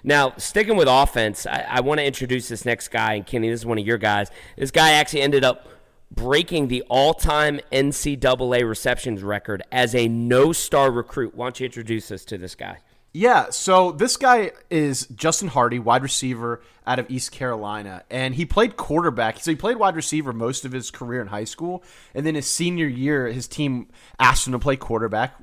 Now, 0.04 0.32
sticking 0.36 0.76
with 0.76 0.88
offense, 0.88 1.46
I, 1.46 1.66
I 1.68 1.80
want 1.80 1.98
to 1.98 2.04
introduce 2.04 2.48
this 2.48 2.64
next 2.64 2.88
guy. 2.88 3.14
And 3.14 3.26
Kenny, 3.26 3.50
this 3.50 3.60
is 3.60 3.66
one 3.66 3.78
of 3.78 3.86
your 3.86 3.98
guys. 3.98 4.30
This 4.56 4.70
guy 4.70 4.92
actually 4.92 5.22
ended 5.22 5.44
up 5.44 5.68
breaking 6.10 6.68
the 6.68 6.82
all-time 6.88 7.58
NCAA 7.72 8.68
receptions 8.68 9.22
record 9.24 9.62
as 9.72 9.94
a 9.94 10.06
no-star 10.06 10.90
recruit. 10.92 11.34
Why 11.34 11.46
don't 11.46 11.58
you 11.60 11.66
introduce 11.66 12.12
us 12.12 12.24
to 12.26 12.38
this 12.38 12.54
guy? 12.54 12.78
Yeah, 13.18 13.48
so 13.48 13.92
this 13.92 14.18
guy 14.18 14.50
is 14.68 15.06
Justin 15.06 15.48
Hardy, 15.48 15.78
wide 15.78 16.02
receiver 16.02 16.60
out 16.86 16.98
of 16.98 17.10
East 17.10 17.32
Carolina, 17.32 18.04
and 18.10 18.34
he 18.34 18.44
played 18.44 18.76
quarterback. 18.76 19.40
So 19.40 19.52
he 19.52 19.56
played 19.56 19.78
wide 19.78 19.96
receiver 19.96 20.34
most 20.34 20.66
of 20.66 20.72
his 20.72 20.90
career 20.90 21.22
in 21.22 21.28
high 21.28 21.44
school, 21.44 21.82
and 22.14 22.26
then 22.26 22.34
his 22.34 22.46
senior 22.46 22.84
year, 22.84 23.28
his 23.28 23.48
team 23.48 23.88
asked 24.20 24.46
him 24.46 24.52
to 24.52 24.58
play 24.58 24.76
quarterback. 24.76 25.34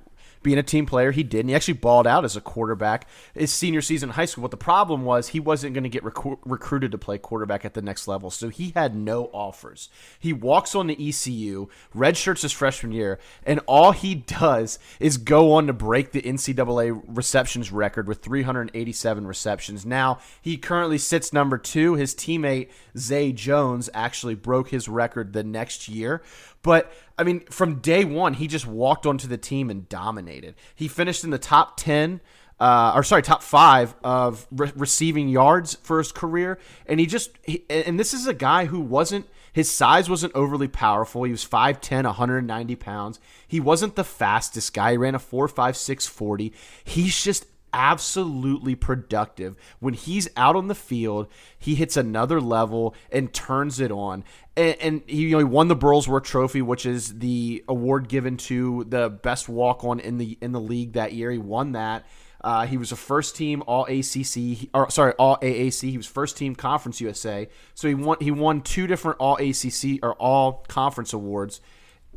Being 0.43 0.57
a 0.57 0.63
team 0.63 0.85
player, 0.85 1.11
he 1.11 1.23
did, 1.23 1.41
and 1.41 1.49
he 1.49 1.55
actually 1.55 1.75
balled 1.75 2.05
out 2.05 2.25
as 2.25 2.35
a 2.35 2.41
quarterback 2.41 3.07
his 3.33 3.51
senior 3.51 3.81
season 3.81 4.09
in 4.09 4.13
high 4.13 4.25
school. 4.25 4.43
But 4.43 4.51
the 4.51 4.57
problem 4.57 5.03
was 5.03 5.29
he 5.29 5.39
wasn't 5.39 5.73
going 5.73 5.83
to 5.83 5.89
get 5.89 6.03
recru- 6.03 6.37
recruited 6.45 6.91
to 6.91 6.97
play 6.97 7.17
quarterback 7.17 7.65
at 7.65 7.73
the 7.73 7.81
next 7.81 8.07
level, 8.07 8.29
so 8.29 8.49
he 8.49 8.71
had 8.75 8.95
no 8.95 9.25
offers. 9.33 9.89
He 10.19 10.33
walks 10.33 10.75
on 10.75 10.87
the 10.87 11.09
ECU, 11.09 11.67
redshirts 11.95 12.41
his 12.41 12.51
freshman 12.51 12.91
year, 12.91 13.19
and 13.45 13.59
all 13.65 13.91
he 13.91 14.15
does 14.15 14.79
is 14.99 15.17
go 15.17 15.53
on 15.53 15.67
to 15.67 15.73
break 15.73 16.11
the 16.11 16.21
NCAA 16.21 17.01
receptions 17.07 17.71
record 17.71 18.07
with 18.07 18.21
387 18.21 19.25
receptions. 19.25 19.85
Now 19.85 20.19
he 20.41 20.57
currently 20.57 20.97
sits 20.97 21.33
number 21.33 21.57
two. 21.57 21.95
His 21.95 22.13
teammate 22.13 22.69
Zay 22.97 23.31
Jones 23.31 23.89
actually 23.93 24.35
broke 24.35 24.69
his 24.69 24.87
record 24.87 25.33
the 25.33 25.43
next 25.43 25.87
year. 25.87 26.21
But 26.63 26.91
I 27.17 27.23
mean, 27.23 27.41
from 27.41 27.75
day 27.79 28.05
one, 28.05 28.33
he 28.33 28.47
just 28.47 28.65
walked 28.65 29.05
onto 29.05 29.27
the 29.27 29.37
team 29.37 29.69
and 29.69 29.87
dominated. 29.87 30.55
He 30.73 30.87
finished 30.87 31.23
in 31.23 31.29
the 31.29 31.37
top 31.37 31.77
10, 31.77 32.21
uh, 32.59 32.93
or 32.95 33.03
sorry, 33.03 33.21
top 33.21 33.43
five 33.43 33.93
of 34.03 34.47
re- 34.49 34.71
receiving 34.75 35.29
yards 35.29 35.75
for 35.83 35.99
his 35.99 36.11
career. 36.11 36.57
And 36.87 36.99
he 36.99 37.05
just, 37.05 37.31
he, 37.43 37.65
and 37.69 37.99
this 37.99 38.13
is 38.13 38.25
a 38.25 38.33
guy 38.33 38.65
who 38.65 38.79
wasn't 38.79 39.27
His 39.53 39.69
size 39.69 40.09
wasn't 40.09 40.33
overly 40.33 40.67
powerful. 40.67 41.23
He 41.23 41.31
was 41.31 41.45
5'10, 41.45 42.05
190 42.05 42.75
pounds. 42.75 43.19
He 43.47 43.59
wasn't 43.59 43.95
the 43.95 44.03
fastest 44.03 44.73
guy. 44.73 44.91
He 44.91 44.97
ran 44.97 45.13
a 45.13 45.19
4.56 45.19 46.07
40. 46.09 46.53
He's 46.83 47.23
just 47.23 47.45
absolutely 47.73 48.75
productive. 48.75 49.55
When 49.79 49.93
he's 49.93 50.29
out 50.37 50.55
on 50.55 50.67
the 50.67 50.75
field, 50.75 51.27
he 51.57 51.75
hits 51.75 51.97
another 51.97 52.39
level 52.39 52.95
and 53.11 53.33
turns 53.33 53.79
it 53.79 53.91
on. 53.91 54.23
And, 54.55 54.77
and 54.79 55.01
he, 55.07 55.23
you 55.23 55.31
know, 55.31 55.39
he 55.39 55.43
won 55.43 55.67
the 55.67 55.75
Burlsworth 55.75 56.23
Trophy, 56.23 56.61
which 56.61 56.85
is 56.85 57.19
the 57.19 57.63
award 57.67 58.07
given 58.07 58.37
to 58.37 58.85
the 58.87 59.09
best 59.09 59.49
walk 59.49 59.83
on 59.83 59.99
in 59.99 60.17
the 60.17 60.37
in 60.41 60.51
the 60.51 60.61
league 60.61 60.93
that 60.93 61.13
year. 61.13 61.31
He 61.31 61.37
won 61.37 61.73
that. 61.73 62.05
Uh, 62.43 62.65
he 62.65 62.77
was 62.77 62.91
a 62.91 62.95
first 62.95 63.37
team 63.37 63.63
All 63.67 63.85
ACC, 63.85 64.69
or 64.73 64.89
sorry, 64.89 65.13
All 65.13 65.37
AAC. 65.37 65.89
He 65.89 65.97
was 65.97 66.05
first 66.05 66.37
team 66.37 66.55
Conference 66.55 66.99
USA. 66.99 67.47
So 67.73 67.87
he 67.87 67.95
won. 67.95 68.17
He 68.19 68.31
won 68.31 68.61
two 68.61 68.85
different 68.85 69.17
All 69.19 69.37
ACC 69.37 69.99
or 70.03 70.13
All 70.15 70.65
Conference 70.67 71.13
awards 71.13 71.61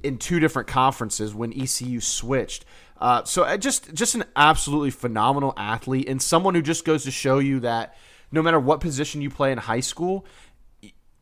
in 0.03 0.19
two 0.19 0.41
different 0.41 0.69
conferences 0.69 1.35
when 1.35 1.53
ECU 1.53 2.01
switched. 2.01 2.65
Uh, 2.99 3.25
so 3.25 3.45
uh, 3.45 3.57
just 3.57 3.93
just 3.95 4.15
an 4.15 4.25
absolutely 4.35 4.91
phenomenal 4.91 5.53
athlete 5.57 6.09
and 6.09 6.21
someone 6.21 6.55
who 6.55 6.63
just 6.63 6.85
goes 6.85 7.05
to 7.05 7.11
show 7.11 7.39
you 7.39 7.61
that 7.61 7.95
no 8.33 8.43
matter 8.43 8.59
what 8.59 8.81
position 8.81 9.21
you 9.21 9.31
play 9.31 9.53
in 9.53 9.59
high 9.59 9.81
school, 9.81 10.25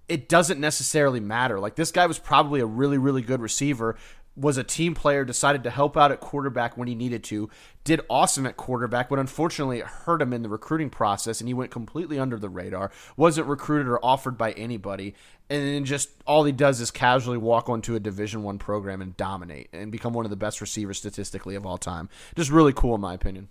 it 0.08 0.28
doesn't 0.28 0.60
necessarily 0.60 1.20
matter. 1.20 1.58
Like 1.58 1.74
this 1.74 1.90
guy 1.90 2.06
was 2.06 2.18
probably 2.18 2.60
a 2.60 2.66
really 2.66 2.98
really 2.98 3.22
good 3.22 3.40
receiver, 3.40 3.96
was 4.36 4.58
a 4.58 4.64
team 4.64 4.94
player, 4.94 5.24
decided 5.24 5.62
to 5.62 5.70
help 5.70 5.96
out 5.96 6.10
at 6.10 6.20
quarterback 6.20 6.76
when 6.76 6.88
he 6.88 6.94
needed 6.94 7.22
to, 7.24 7.48
did 7.84 8.00
awesome 8.10 8.46
at 8.46 8.56
quarterback, 8.56 9.08
but 9.08 9.18
unfortunately 9.18 9.78
it 9.78 9.86
hurt 9.86 10.20
him 10.20 10.32
in 10.32 10.42
the 10.42 10.48
recruiting 10.48 10.90
process 10.90 11.40
and 11.40 11.48
he 11.48 11.54
went 11.54 11.70
completely 11.70 12.18
under 12.18 12.38
the 12.38 12.48
radar, 12.48 12.90
wasn't 13.16 13.46
recruited 13.46 13.86
or 13.86 14.04
offered 14.04 14.36
by 14.36 14.52
anybody, 14.52 15.14
and 15.48 15.62
then 15.62 15.84
just 15.84 16.10
all 16.26 16.44
he 16.44 16.52
does 16.52 16.80
is 16.80 16.90
casually 16.90 17.38
walk 17.38 17.68
onto 17.68 17.94
a 17.94 18.00
Division 18.00 18.42
One 18.42 18.58
program 18.58 19.00
and 19.00 19.16
dominate 19.16 19.68
and 19.72 19.92
become 19.92 20.12
one 20.12 20.24
of 20.24 20.30
the 20.30 20.36
best 20.36 20.60
receivers 20.60 20.98
statistically 20.98 21.54
of 21.54 21.66
all 21.66 21.78
time. 21.78 22.08
Just 22.34 22.50
really 22.50 22.72
cool 22.72 22.94
in 22.94 23.00
my 23.00 23.14
opinion. 23.14 23.48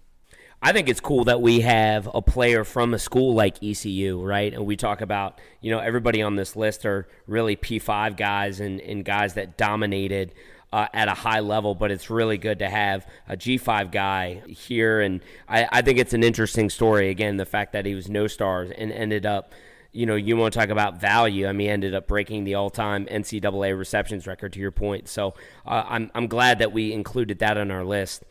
I 0.65 0.71
think 0.71 0.87
it's 0.87 1.01
cool 1.01 1.25
that 1.25 1.41
we 1.41 1.59
have 1.59 2.09
a 2.13 2.21
player 2.21 2.63
from 2.63 2.93
a 2.93 2.99
school 2.99 3.33
like 3.33 3.61
ECU, 3.61 4.21
right? 4.23 4.53
And 4.53 4.65
we 4.65 4.77
talk 4.77 5.01
about, 5.01 5.39
you 5.59 5.69
know, 5.69 5.79
everybody 5.79 6.21
on 6.21 6.37
this 6.37 6.55
list 6.55 6.85
are 6.85 7.05
really 7.27 7.57
P5 7.57 8.15
guys 8.15 8.61
and, 8.61 8.79
and 8.79 9.03
guys 9.03 9.33
that 9.33 9.57
dominated 9.57 10.33
uh, 10.73 10.87
at 10.91 11.07
a 11.07 11.13
high 11.13 11.39
level, 11.39 11.75
but 11.75 11.91
it's 11.91 12.09
really 12.09 12.39
good 12.39 12.57
to 12.57 12.67
have 12.67 13.07
a 13.29 13.37
G5 13.37 13.91
guy 13.91 14.41
here. 14.47 15.01
And 15.01 15.21
I, 15.47 15.67
I 15.71 15.81
think 15.83 15.99
it's 15.99 16.13
an 16.13 16.23
interesting 16.23 16.71
story. 16.71 17.09
Again, 17.09 17.37
the 17.37 17.45
fact 17.45 17.73
that 17.73 17.85
he 17.85 17.93
was 17.93 18.09
no 18.09 18.25
stars 18.25 18.71
and 18.75 18.91
ended 18.91 19.23
up, 19.23 19.53
you 19.91 20.07
know, 20.07 20.15
you 20.15 20.35
want 20.35 20.51
to 20.51 20.59
talk 20.59 20.69
about 20.69 20.99
value. 20.99 21.45
I 21.45 21.51
mean, 21.51 21.69
ended 21.69 21.93
up 21.93 22.07
breaking 22.07 22.43
the 22.43 22.55
all 22.55 22.71
time 22.71 23.05
NCAA 23.05 23.77
receptions 23.77 24.25
record, 24.25 24.53
to 24.53 24.59
your 24.59 24.71
point. 24.71 25.07
So 25.07 25.35
uh, 25.63 25.83
I'm, 25.87 26.09
I'm 26.15 26.25
glad 26.25 26.57
that 26.57 26.73
we 26.73 26.91
included 26.91 27.37
that 27.37 27.55
on 27.55 27.69
our 27.69 27.85
list. 27.85 28.23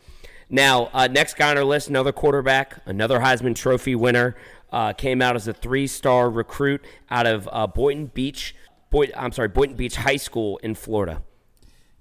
Now, 0.49 0.89
uh, 0.91 1.07
next 1.07 1.35
guy 1.35 1.49
on 1.49 1.57
our 1.57 1.63
list, 1.63 1.87
another 1.87 2.11
quarterback, 2.11 2.77
another 2.85 3.19
Heisman 3.19 3.55
Trophy 3.55 3.95
winner, 3.95 4.35
uh, 4.69 4.91
came 4.91 5.21
out 5.21 5.37
as 5.37 5.47
a 5.47 5.53
three-star 5.53 6.29
recruit 6.29 6.83
out 7.09 7.25
of 7.25 7.47
uh, 7.53 7.67
Boynton 7.67 8.07
Beach. 8.07 8.53
Boy, 8.89 9.11
I'm 9.15 9.31
sorry, 9.31 9.47
Boynton 9.47 9.77
Beach 9.77 9.95
High 9.95 10.17
School 10.17 10.57
in 10.57 10.75
Florida. 10.75 11.21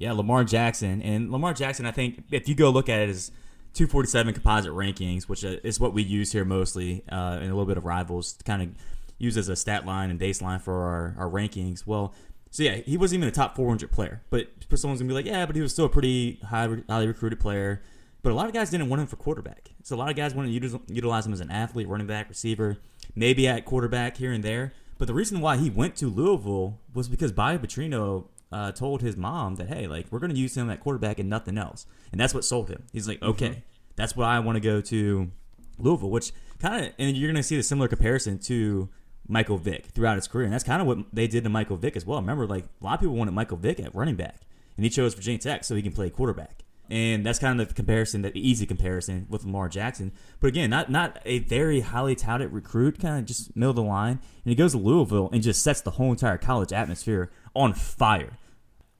Yeah, 0.03 0.15
Lamar 0.15 0.43
Jackson. 0.43 1.01
And 1.01 1.31
Lamar 1.31 1.55
Jackson, 1.55 1.87
I 1.87 1.93
think, 1.93 2.25
if 2.33 2.49
you 2.49 2.57
go 2.57 2.71
look 2.71 2.89
at 2.89 3.07
his 3.07 3.31
247 3.75 4.35
composite 4.35 4.73
rankings, 4.73 5.29
which 5.29 5.45
uh, 5.45 5.59
is 5.63 5.79
what 5.79 5.95
we 5.95 6.03
use 6.03 6.33
here 6.33 6.45
mostly, 6.45 7.05
uh, 7.09 7.39
and 7.41 7.45
a 7.45 7.55
little 7.55 7.67
bit 7.67 7.77
of 7.77 7.85
rivals, 7.85 8.33
to 8.33 8.43
kind 8.43 8.63
of 8.63 8.71
use 9.19 9.37
as 9.37 9.49
a 9.49 9.55
stat 9.55 9.87
line 9.87 10.11
and 10.11 10.19
baseline 10.19 10.61
for 10.61 10.83
our, 10.83 11.15
our 11.19 11.31
rankings. 11.31 11.87
Well, 11.87 12.15
so 12.51 12.65
yeah, 12.65 12.79
he 12.79 12.97
wasn't 12.97 13.21
even 13.21 13.29
a 13.29 13.31
top 13.31 13.55
400 13.55 13.93
player, 13.93 14.23
but 14.29 14.49
someone's 14.75 15.01
gonna 15.01 15.09
be 15.09 15.15
like, 15.15 15.25
yeah, 15.25 15.47
but 15.47 15.55
he 15.55 15.63
was 15.63 15.71
still 15.71 15.85
a 15.85 15.89
pretty 15.89 16.41
high, 16.49 16.69
highly 16.89 17.07
recruited 17.07 17.39
player. 17.39 17.81
But 18.23 18.33
a 18.33 18.35
lot 18.35 18.47
of 18.47 18.53
guys 18.53 18.71
didn't 18.71 18.89
want 18.89 19.03
him 19.03 19.07
for 19.07 19.15
quarterback. 19.15 19.71
So 19.85 19.95
a 19.95 19.99
lot 19.99 20.11
of 20.11 20.17
guys 20.17 20.35
wanted 20.35 20.61
to 20.61 20.81
utilize 20.89 21.27
him 21.27 21.33
as 21.33 21.41
an 21.41 21.51
athlete, 21.53 21.87
running 21.87 22.09
back, 22.09 22.29
receiver, 22.29 22.79
maybe 23.15 23.47
at 23.47 23.65
quarterback 23.65 24.17
here 24.17 24.33
and 24.33 24.43
there. 24.43 24.73
But 24.99 25.07
the 25.07 25.15
reason 25.15 25.41
why 25.41 25.59
he 25.59 25.71
went 25.71 25.95
to 25.97 26.09
Louisville 26.09 26.81
was 26.93 27.09
because 27.09 27.31
Bobby 27.31 27.65
Petrino 27.65 28.27
uh, 28.53 28.71
told 28.73 29.01
his 29.01 29.17
mom 29.17 29.57
that 29.57 29.69
hey, 29.69 29.87
like 29.87 30.07
we're 30.11 30.19
going 30.19 30.33
to 30.33 30.39
use 30.39 30.57
him 30.57 30.71
at 30.71 30.81
quarterback 30.81 31.19
and 31.19 31.29
nothing 31.29 31.57
else, 31.57 31.87
and 32.13 32.21
that's 32.21 32.35
what 32.35 32.45
sold 32.45 32.69
him. 32.69 32.85
He's 32.93 33.09
like, 33.09 33.19
mm-hmm. 33.21 33.31
okay, 33.31 33.49
mm-hmm. 33.49 33.61
that's 33.97 34.15
why 34.15 34.37
I 34.37 34.41
want 34.41 34.57
to 34.57 34.61
go 34.61 34.81
to 34.81 35.31
Louisville, 35.79 36.11
which 36.11 36.33
kind 36.61 36.87
of, 36.87 36.93
and 36.99 37.17
you're 37.17 37.29
going 37.29 37.37
to 37.37 37.43
see 37.43 37.57
the 37.57 37.63
similar 37.63 37.89
comparison 37.89 38.39
to 38.41 38.89
Michael 39.27 39.57
Vick 39.57 39.87
throughout 39.87 40.17
his 40.17 40.29
career, 40.29 40.45
and 40.45 40.53
that's 40.53 40.65
kind 40.65 40.83
of 40.83 40.87
what 40.87 40.99
they 41.13 41.27
did 41.27 41.45
to 41.45 41.51
Michael 41.51 41.77
Vick 41.77 41.97
as 41.97 42.05
well. 42.05 42.21
Remember, 42.21 42.47
like 42.47 42.65
a 42.65 42.85
lot 42.85 42.95
of 42.95 43.01
people 43.01 43.17
wanted 43.17 43.33
Michael 43.33 43.57
Vick 43.57 43.81
at 43.81 43.95
running 43.95 44.17
back, 44.17 44.43
and 44.77 44.85
he 44.85 44.91
chose 44.91 45.15
Virginia 45.15 45.39
Tech 45.39 45.65
so 45.65 45.75
he 45.75 45.83
can 45.83 45.93
play 45.93 46.11
quarterback. 46.11 46.63
And 46.91 47.25
that's 47.25 47.39
kind 47.39 47.59
of 47.59 47.69
the 47.69 47.75
comparison, 47.75 48.21
the 48.21 48.39
easy 48.39 48.67
comparison 48.67 49.27
with 49.31 49.45
Lamar 49.45 49.71
Jackson. 49.71 50.13
But 50.41 50.49
again, 50.49 50.69
not 50.69 50.91
not 50.91 51.21
a 51.25 51.39
very 51.39 51.81
highly 51.81 52.15
touted 52.15 52.53
recruit, 52.53 52.99
kind 53.01 53.21
of 53.21 53.25
just 53.25 53.57
middle 53.57 53.71
of 53.71 53.77
the 53.77 53.83
line. 53.83 54.21
And 54.45 54.51
he 54.51 54.55
goes 54.55 54.73
to 54.73 54.79
Louisville 54.79 55.31
and 55.33 55.43
just 55.43 55.63
sets 55.63 55.81
the 55.81 55.93
whole 55.93 56.11
entire 56.11 56.37
college 56.37 56.71
atmosphere 56.71 57.31
on 57.55 57.73
fire 57.73 58.37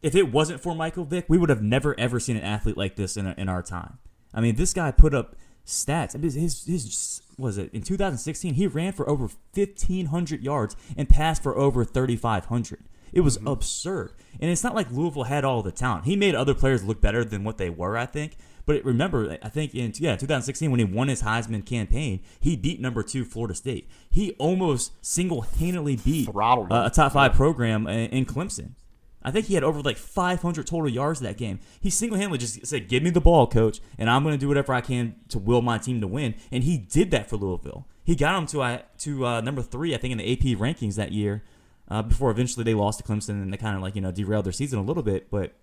if 0.03 0.15
it 0.15 0.33
wasn't 0.33 0.61
for 0.61 0.75
Michael 0.75 1.05
Vick, 1.05 1.27
we 1.29 1.39
would 1.39 1.49
have 1.49 1.63
never 1.63 1.99
ever 1.99 2.21
seen 2.21 2.37
an 2.37 2.43
athlete 2.43 2.77
like 2.77 2.97
this 2.97 3.17
in, 3.17 3.27
in 3.27 3.49
our 3.49 3.63
time. 3.63 3.99
I 4.35 4.41
mean, 4.41 4.57
this 4.57 4.73
guy 4.73 4.91
put 4.91 5.15
up 5.15 5.37
stats. 5.67 6.21
His, 6.21 6.35
his, 6.35 6.65
his 6.65 7.23
was 7.39 7.59
it 7.59 7.73
in 7.73 7.83
2016? 7.83 8.55
He 8.55 8.67
ran 8.67 8.93
for 8.93 9.09
over 9.09 9.29
1,500 9.55 10.43
yards 10.43 10.77
and 10.97 11.09
passed 11.09 11.43
for 11.43 11.57
over 11.57 11.85
3,500. 11.85 12.85
It 13.13 13.21
was 13.21 13.39
mm-hmm. 13.39 13.49
absurd. 13.49 14.13
And 14.41 14.51
it's 14.51 14.65
not 14.65 14.75
like 14.75 14.91
Louisville 14.91 15.25
had 15.25 15.45
all 15.45 15.63
the 15.63 15.73
talent. 15.73 16.07
He 16.07 16.17
made 16.17 16.35
other 16.35 16.55
players 16.55 16.83
look 16.83 17.01
better 17.01 17.25
than 17.25 17.45
what 17.45 17.59
they 17.59 17.71
were, 17.71 17.97
I 17.97 18.07
think. 18.07 18.37
But 18.65 18.85
remember, 18.85 19.39
I 19.43 19.49
think 19.49 19.75
in 19.75 19.93
yeah 19.97 20.15
2016 20.15 20.71
when 20.71 20.79
he 20.79 20.85
won 20.85 21.09
his 21.09 21.23
Heisman 21.23 21.67
campaign, 21.67 22.21
he 22.39 22.55
beat 22.57 22.81
number 22.81 23.03
two 23.03 23.25
Florida 23.25 23.55
State. 23.55 23.89
He 24.09 24.33
almost 24.39 24.93
single 25.05 25.41
handedly 25.43 25.97
beat 25.97 26.29
uh, 26.29 26.85
a 26.87 26.91
top 26.91 27.13
five 27.13 27.33
program 27.33 27.89
in 27.89 28.25
Clemson. 28.25 28.75
I 29.25 29.31
think 29.31 29.47
he 29.47 29.55
had 29.55 29.65
over 29.65 29.81
like 29.83 29.97
500 29.97 30.67
total 30.67 30.89
yards 30.89 31.21
that 31.21 31.37
game. 31.37 31.61
He 31.81 31.91
single 31.91 32.19
handedly 32.19 32.39
just 32.39 32.67
said, 32.67 32.89
Give 32.89 33.03
me 33.03 33.11
the 33.11 33.21
ball, 33.21 33.47
coach, 33.47 33.81
and 33.99 34.11
I'm 34.11 34.23
going 34.23 34.35
to 34.35 34.39
do 34.39 34.49
whatever 34.49 34.73
I 34.73 34.81
can 34.81 35.17
to 35.29 35.39
will 35.39 35.63
my 35.63 35.79
team 35.79 36.01
to 36.01 36.07
win. 36.07 36.35
And 36.51 36.65
he 36.65 36.79
did 36.79 37.11
that 37.13 37.29
for 37.29 37.37
Louisville. 37.37 37.87
He 38.05 38.17
got 38.17 38.35
them 38.35 38.47
to, 38.49 38.63
uh, 38.63 38.83
to 38.99 39.27
uh, 39.27 39.41
number 39.41 39.63
three, 39.63 39.95
I 39.95 39.99
think, 39.99 40.13
in 40.13 40.19
the 40.19 40.33
AP 40.33 40.59
rankings 40.59 40.97
that 40.97 41.13
year 41.13 41.45
uh, 41.89 42.03
before 42.03 42.31
eventually 42.31 42.65
they 42.65 42.75
lost 42.75 42.99
to 42.99 43.05
Clemson 43.05 43.43
and 43.43 43.53
they 43.53 43.57
kind 43.57 43.77
of 43.77 43.83
like, 43.83 43.95
you 43.95 44.01
know, 44.01 44.11
derailed 44.11 44.45
their 44.45 44.53
season 44.53 44.79
a 44.79 44.83
little 44.83 45.03
bit. 45.03 45.31
But 45.31 45.55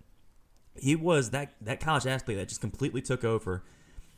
he 0.75 0.95
was 0.95 1.31
that, 1.31 1.53
that 1.61 1.79
college 1.79 2.07
athlete 2.07 2.37
that 2.37 2.47
just 2.47 2.61
completely 2.61 3.01
took 3.01 3.23
over 3.23 3.63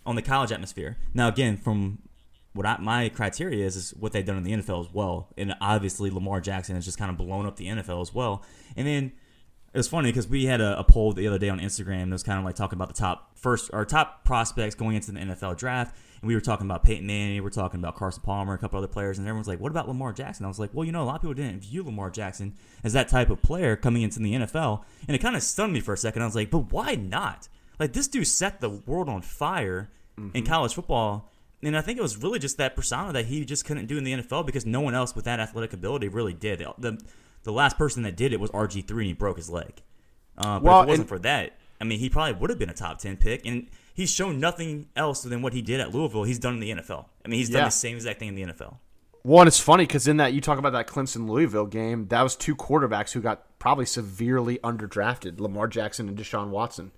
on 0.06 0.16
the 0.16 0.22
college 0.22 0.52
atmosphere. 0.52 0.98
Now, 1.14 1.28
again, 1.28 1.58
from 1.58 2.00
what 2.54 2.66
I, 2.66 2.78
my 2.80 3.10
criteria 3.10 3.66
is, 3.66 3.76
is 3.76 3.92
what 3.92 4.12
they've 4.12 4.26
done 4.26 4.38
in 4.38 4.44
the 4.44 4.52
NFL 4.52 4.86
as 4.86 4.94
well. 4.94 5.30
And 5.38 5.56
obviously, 5.62 6.10
Lamar 6.10 6.42
Jackson 6.42 6.76
has 6.76 6.86
just 6.86 6.98
kind 6.98 7.10
of 7.10 7.18
blown 7.18 7.46
up 7.46 7.56
the 7.56 7.68
NFL 7.68 8.02
as 8.02 8.14
well. 8.14 8.44
And 8.76 8.86
then 8.86 9.12
it 9.74 9.78
was 9.78 9.88
funny 9.88 10.10
because 10.10 10.28
we 10.28 10.46
had 10.46 10.60
a, 10.60 10.78
a, 10.78 10.84
poll 10.84 11.14
the 11.14 11.28
other 11.28 11.40
day 11.40 11.48
on 11.48 11.60
Instagram 11.60 12.06
that 12.06 12.12
was 12.12 12.24
kind 12.24 12.38
of 12.38 12.44
like 12.44 12.56
talking 12.56 12.76
about 12.76 12.90
the 12.90 12.94
top 12.94 13.38
first 13.38 13.70
or 13.72 13.86
top 13.86 14.26
prospects 14.26 14.76
going 14.76 14.98
into 14.98 15.12
the 15.14 15.20
NFL 15.20 15.58
draft. 15.58 15.96
And 16.22 16.28
we 16.28 16.36
were 16.36 16.42
talking 16.42 16.68
about 16.68 16.84
Peyton 16.84 17.08
Manning, 17.08 17.36
we 17.36 17.42
were 17.42 17.50
talking 17.50 17.80
about 17.80 17.96
Carson 17.96 18.22
Palmer, 18.22 18.54
a 18.54 18.58
couple 18.58 18.78
other 18.78 18.88
players, 18.88 19.18
and 19.18 19.26
everyone's 19.28 19.48
like, 19.48 19.62
"What 19.62 19.72
about 19.72 19.88
Lamar 19.88 20.12
Jackson?" 20.12 20.46
I 20.46 20.50
was 20.50 20.60
like, 20.60 20.72
"Well, 20.74 20.84
you 20.84 20.92
know, 20.92 21.02
a 21.02 21.06
lot 21.06 21.16
of 21.16 21.22
people 21.22 21.36
didn't 21.36 21.62
view 21.62 21.84
Lamar 21.84 22.10
Jackson 22.10 22.56
as 22.84 22.92
that 22.94 23.08
type 23.08 23.30
of 23.30 23.42
player 23.42 23.78
coming 23.78 24.02
into 24.02 24.20
the 24.20 24.34
NFL," 24.34 24.84
and 25.08 25.16
it 25.16 25.20
kind 25.20 25.38
of 25.38 25.42
stunned 25.42 25.72
me 25.72 25.80
for 25.80 25.94
a 25.94 25.98
second. 25.98 26.22
I 26.22 26.26
was 26.26 26.36
like, 26.36 26.52
"But 26.52 26.72
why 26.72 26.96
not? 26.96 27.48
Like 27.80 27.94
this 27.94 28.10
dude 28.10 28.28
set 28.28 28.60
the 28.60 28.70
world 28.70 29.08
on 29.08 29.22
fire 29.22 29.90
mm-hmm. 30.20 30.36
in 30.36 30.46
college 30.46 30.74
football." 30.74 31.32
And 31.64 31.78
I 31.78 31.82
think 31.82 31.98
it 31.98 32.02
was 32.02 32.18
really 32.18 32.40
just 32.40 32.58
that 32.58 32.76
persona 32.76 33.14
that 33.14 33.28
he 33.28 33.46
just 33.46 33.66
couldn't 33.66 33.86
do 33.86 33.98
in 33.98 34.04
the 34.04 34.14
NFL 34.14 34.46
because 34.46 34.66
no 34.66 34.82
one 34.82 34.96
else 34.96 35.16
with 35.16 35.26
that 35.26 35.40
athletic 35.40 35.74
ability 35.74 36.08
really 36.08 36.34
did. 36.34 36.60
The, 36.80 37.00
the 37.44 37.52
last 37.52 37.78
person 37.78 38.04
that 38.04 38.16
did 38.16 38.34
it 38.34 38.40
was 38.40 38.52
RG 38.52 38.88
three, 38.88 39.06
and 39.06 39.08
he 39.08 39.14
broke 39.14 39.38
his 39.38 39.50
leg. 39.50 39.82
Uh, 40.38 40.60
but 40.60 40.64
well, 40.64 40.82
if 40.82 40.86
it 40.86 40.90
wasn't 40.90 41.00
and, 41.02 41.10
for 41.10 41.20
that, 41.20 41.58
I 41.80 41.84
mean, 41.84 42.00
he 42.00 42.10
probably 42.10 42.34
would 42.34 42.50
have 42.50 42.60
been 42.60 42.70
a 42.70 42.74
top 42.74 43.00
ten 43.00 43.18
pick, 43.18 43.46
and 43.46 43.68
he's 43.94 44.12
shown 44.12 44.40
nothing 44.40 44.88
else 44.96 45.24
than 45.24 45.42
what 45.42 45.54
he 45.54 45.62
did 45.62 45.80
at 45.80 45.94
Louisville. 45.94 46.24
He's 46.24 46.40
done 46.40 46.54
in 46.56 46.60
the 46.60 46.72
NFL. 46.72 47.06
I 47.26 47.28
mean, 47.28 47.40
he's 47.40 47.50
done 47.50 47.62
yeah. 47.62 47.66
the 47.66 47.72
same 47.72 47.96
exact 47.96 48.20
thing 48.20 48.30
in 48.30 48.36
the 48.36 48.54
NFL. 48.54 48.78
One, 49.24 49.48
it's 49.48 49.60
funny 49.60 49.86
because 49.86 50.08
in 50.08 50.18
that 50.18 50.34
you 50.34 50.42
talk 50.42 50.58
about 50.58 50.74
that 50.74 50.88
Clemson 50.88 51.30
Louisville 51.30 51.68
game, 51.68 52.08
that 52.08 52.24
was 52.24 52.36
two 52.36 52.56
quarterbacks 52.56 53.12
who 53.12 53.22
got 53.22 53.60
probably 53.60 53.86
severely 53.86 54.58
underdrafted: 54.60 55.40
Lamar 55.40 55.68
Jackson 55.68 56.08
and 56.08 56.18
Deshaun 56.18 56.50
Watson. 56.50 56.92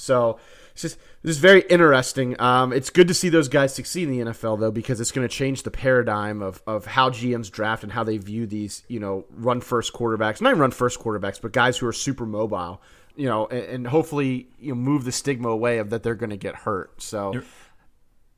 So 0.00 0.38
it's 0.72 0.82
just 0.82 0.98
this 1.22 1.36
is 1.36 1.38
very 1.38 1.62
interesting. 1.62 2.40
Um, 2.40 2.72
it's 2.72 2.90
good 2.90 3.08
to 3.08 3.14
see 3.14 3.28
those 3.28 3.48
guys 3.48 3.74
succeed 3.74 4.08
in 4.08 4.18
the 4.18 4.32
NFL 4.32 4.60
though, 4.60 4.70
because 4.70 5.00
it's 5.00 5.12
going 5.12 5.26
to 5.26 5.32
change 5.34 5.62
the 5.62 5.70
paradigm 5.70 6.42
of 6.42 6.62
of 6.66 6.86
how 6.86 7.10
GMs 7.10 7.50
draft 7.50 7.82
and 7.82 7.92
how 7.92 8.04
they 8.04 8.18
view 8.18 8.46
these 8.46 8.82
you 8.88 9.00
know 9.00 9.24
run 9.30 9.60
first 9.60 9.92
quarterbacks, 9.92 10.40
not 10.40 10.50
even 10.50 10.60
run 10.60 10.70
first 10.70 10.98
quarterbacks, 10.98 11.40
but 11.40 11.52
guys 11.52 11.78
who 11.78 11.86
are 11.86 11.92
super 11.92 12.26
mobile. 12.26 12.80
You 13.16 13.26
know, 13.26 13.46
and, 13.48 13.64
and 13.64 13.86
hopefully 13.88 14.48
you 14.58 14.70
know, 14.70 14.76
move 14.76 15.04
the 15.04 15.12
stigma 15.12 15.48
away 15.48 15.78
of 15.78 15.90
that 15.90 16.02
they're 16.02 16.14
going 16.14 16.30
to 16.30 16.36
get 16.36 16.54
hurt. 16.54 17.02
So. 17.02 17.32
You're, 17.34 17.44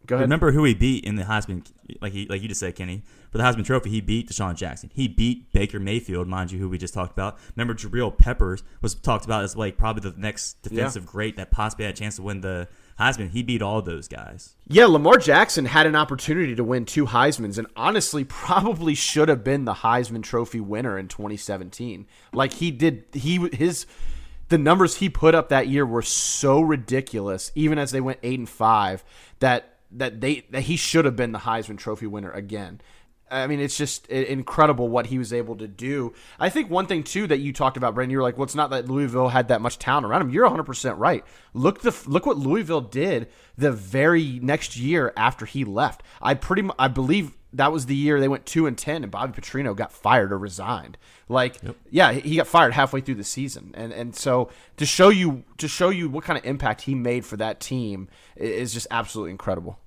go 0.07 0.17
ahead. 0.17 0.25
Remember 0.25 0.51
who 0.51 0.65
he 0.65 0.75
beat 0.75 1.05
in 1.05 1.15
the 1.15 1.23
Heisman, 1.25 1.65
like 2.01 2.13
he, 2.13 2.27
like 2.27 2.43
you 2.43 2.49
just 2.49 2.59
said, 2.59 2.75
Kenny. 2.75 3.03
For 3.33 3.39
the 3.39 3.45
Heisman 3.45 3.65
Trophy, 3.65 3.89
he 3.89 4.03
beat 4.03 4.29
Deshaun 4.29 4.55
Jackson. 4.55 4.91
He 4.93 5.09
beat 5.09 5.51
Baker 5.55 5.81
Mayfield, 5.81 6.29
mind 6.29 6.53
you, 6.53 6.59
who 6.59 6.69
we 6.69 6.77
just 6.77 6.93
talked 6.93 7.13
about. 7.13 7.39
Remember, 7.57 7.73
Jabril 7.73 8.17
Peppers 8.17 8.63
was 8.83 8.95
talked 8.95 9.25
about 9.25 9.43
as 9.43 9.57
like 9.57 9.79
probably 9.79 10.09
the 10.09 10.19
next 10.19 10.61
defensive 10.61 11.07
great 11.07 11.37
that 11.37 11.51
possibly 11.51 11.87
had 11.87 11.95
a 11.95 11.97
chance 11.97 12.17
to 12.17 12.23
win 12.23 12.43
the 12.43 12.69
Heisman. 13.01 13.31
He 13.31 13.43
beat 13.43 13.63
all 13.63 13.81
those 13.81 14.07
guys. 14.07 14.55
Yeah, 14.69 14.85
Lamar 14.85 15.17
Jackson 15.17 15.65
had 15.65 15.87
an 15.87 15.97
opportunity 15.97 16.55
to 16.55 16.63
win 16.63 16.85
two 16.85 17.07
Heisman's 17.07 17.57
and 17.57 17.67
honestly 17.75 18.23
probably 18.29 18.95
should 18.95 19.31
have 19.31 19.43
been 19.43 19.65
the 19.65 19.75
Heisman 19.75 20.23
Trophy 20.23 20.61
winner 20.61 20.99
in 20.99 21.09
2017. 21.09 22.07
Like 22.35 22.53
he 22.53 22.71
did 22.71 23.05
he 23.15 23.49
his 23.55 23.87
the 24.51 24.59
numbers 24.59 24.97
he 24.97 25.09
put 25.09 25.35
up 25.35 25.49
that 25.49 25.69
year 25.69 25.87
were 25.87 26.03
so 26.03 26.61
ridiculous 26.61 27.51
even 27.55 27.79
as 27.79 27.93
they 27.93 28.03
went 28.03 28.19
8 28.23 28.41
and 28.41 28.49
5 28.49 29.05
that 29.39 29.79
that 29.93 30.21
they 30.21 30.47
that 30.51 30.63
he 30.63 30.77
should 30.77 31.05
have 31.05 31.17
been 31.17 31.33
the 31.33 31.41
Heisman 31.41 31.79
Trophy 31.79 32.07
winner 32.07 32.31
again. 32.31 32.81
I 33.33 33.47
mean, 33.47 33.61
it's 33.61 33.77
just 33.77 34.07
incredible 34.09 34.89
what 34.89 35.07
he 35.07 35.19
was 35.19 35.33
able 35.33 35.57
to 35.57 35.67
do. 35.67 36.13
I 36.39 36.51
think 36.51 36.71
one 36.71 36.87
thing 36.87 37.03
too 37.03 37.27
that 37.29 37.39
you 37.39 37.53
talked 37.53 37.77
about, 37.77 37.95
Brandon, 37.95 38.11
you 38.11 38.19
were 38.19 38.23
like, 38.23 38.37
"Well, 38.37 38.45
it's 38.45 38.55
not 38.55 38.71
that 38.71 38.89
Louisville 38.89 39.29
had 39.29 39.49
that 39.49 39.63
much 39.63 39.79
talent 39.79 40.07
around 40.07 40.23
him." 40.23 40.31
You're 40.31 40.45
100 40.45 40.65
percent 40.65 40.99
right. 40.99 41.25
Look 41.55 41.81
the 41.81 41.97
look 42.07 42.27
what 42.27 42.37
Louisville 42.37 42.83
did 42.83 43.29
the 43.57 43.73
very 43.73 44.39
next 44.43 44.77
year 44.77 45.13
after 45.17 45.47
he 45.47 45.65
left. 45.65 46.03
I 46.21 46.35
pretty 46.35 46.69
I 46.79 46.89
believe 46.89 47.37
that 47.55 47.73
was 47.73 47.87
the 47.87 47.95
year 47.95 48.21
they 48.21 48.29
went 48.29 48.47
two 48.47 48.67
and 48.67 48.77
ten, 48.77 49.03
and 49.03 49.11
Bobby 49.11 49.41
Petrino 49.41 49.75
got 49.75 49.93
fired 49.93 50.33
or 50.33 50.39
resigned. 50.39 50.97
Like, 51.29 51.63
yep. 51.63 51.77
yeah, 51.91 52.13
he 52.13 52.37
got 52.37 52.47
fired 52.47 52.73
halfway 52.73 53.01
through 53.01 53.17
the 53.17 53.25
season, 53.25 53.73
and 53.75 53.93
and 53.93 54.15
so 54.15 54.51
to 54.77 54.87
show 54.87 55.09
you 55.09 55.45
to 55.59 55.69
show 55.69 55.89
you 55.91 56.09
what 56.09 56.25
kind 56.25 56.39
of 56.39 56.45
impact 56.45 56.83
he 56.83 56.95
made 56.95 57.25
for 57.25 57.37
that 57.37 57.61
team 57.61 58.09
is 58.37 58.73
just 58.73 58.87
absolutely 58.91 59.31
incredible. 59.31 59.79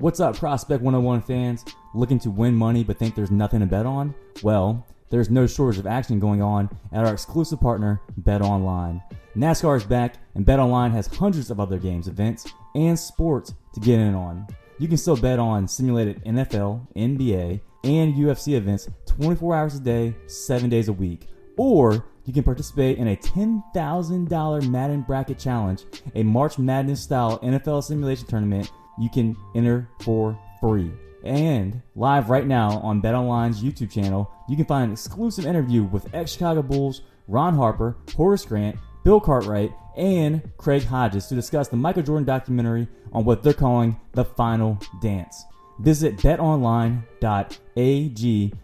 What's 0.00 0.18
up, 0.18 0.34
Prospect 0.34 0.82
101 0.82 1.20
fans? 1.20 1.62
Looking 1.92 2.18
to 2.20 2.30
win 2.30 2.54
money 2.54 2.82
but 2.82 2.98
think 2.98 3.14
there's 3.14 3.30
nothing 3.30 3.60
to 3.60 3.66
bet 3.66 3.84
on? 3.84 4.14
Well, 4.42 4.86
there's 5.10 5.28
no 5.28 5.46
shortage 5.46 5.78
of 5.78 5.86
action 5.86 6.18
going 6.18 6.40
on 6.40 6.70
at 6.90 7.04
our 7.04 7.12
exclusive 7.12 7.60
partner, 7.60 8.00
Bet 8.16 8.40
Online. 8.40 9.02
NASCAR 9.36 9.76
is 9.76 9.84
back, 9.84 10.14
and 10.34 10.46
Bet 10.46 10.58
Online 10.58 10.90
has 10.92 11.06
hundreds 11.06 11.50
of 11.50 11.60
other 11.60 11.78
games, 11.78 12.08
events, 12.08 12.50
and 12.74 12.98
sports 12.98 13.52
to 13.74 13.80
get 13.80 14.00
in 14.00 14.14
on. 14.14 14.46
You 14.78 14.88
can 14.88 14.96
still 14.96 15.18
bet 15.18 15.38
on 15.38 15.68
simulated 15.68 16.24
NFL, 16.24 16.80
NBA, 16.96 17.60
and 17.84 18.14
UFC 18.14 18.54
events 18.54 18.88
24 19.04 19.54
hours 19.54 19.74
a 19.74 19.80
day, 19.80 20.16
7 20.26 20.70
days 20.70 20.88
a 20.88 20.94
week. 20.94 21.26
Or 21.58 22.06
you 22.24 22.32
can 22.32 22.42
participate 22.42 22.96
in 22.96 23.08
a 23.08 23.16
$10,000 23.16 24.70
Madden 24.70 25.02
Bracket 25.02 25.38
Challenge, 25.38 25.84
a 26.14 26.22
March 26.22 26.58
Madness 26.58 27.02
style 27.02 27.38
NFL 27.40 27.84
simulation 27.84 28.26
tournament 28.26 28.70
you 29.00 29.10
can 29.10 29.36
enter 29.54 29.88
for 30.00 30.38
free. 30.60 30.92
And 31.24 31.82
live 31.96 32.30
right 32.30 32.46
now 32.46 32.78
on 32.78 33.02
BetOnline's 33.02 33.62
YouTube 33.62 33.90
channel, 33.90 34.30
you 34.48 34.56
can 34.56 34.64
find 34.64 34.84
an 34.84 34.92
exclusive 34.92 35.46
interview 35.46 35.82
with 35.82 36.14
ex 36.14 36.32
Chicago 36.32 36.62
Bulls 36.62 37.02
Ron 37.28 37.54
Harper, 37.54 37.96
Horace 38.16 38.44
Grant, 38.44 38.76
Bill 39.04 39.20
Cartwright, 39.20 39.72
and 39.96 40.42
Craig 40.56 40.84
Hodges 40.84 41.26
to 41.26 41.34
discuss 41.34 41.68
the 41.68 41.76
Michael 41.76 42.02
Jordan 42.02 42.24
documentary 42.24 42.88
on 43.12 43.24
what 43.24 43.42
they're 43.42 43.52
calling 43.52 43.98
the 44.12 44.24
final 44.24 44.78
dance. 45.00 45.44
Visit 45.80 46.16
betonline.ag 46.18 47.02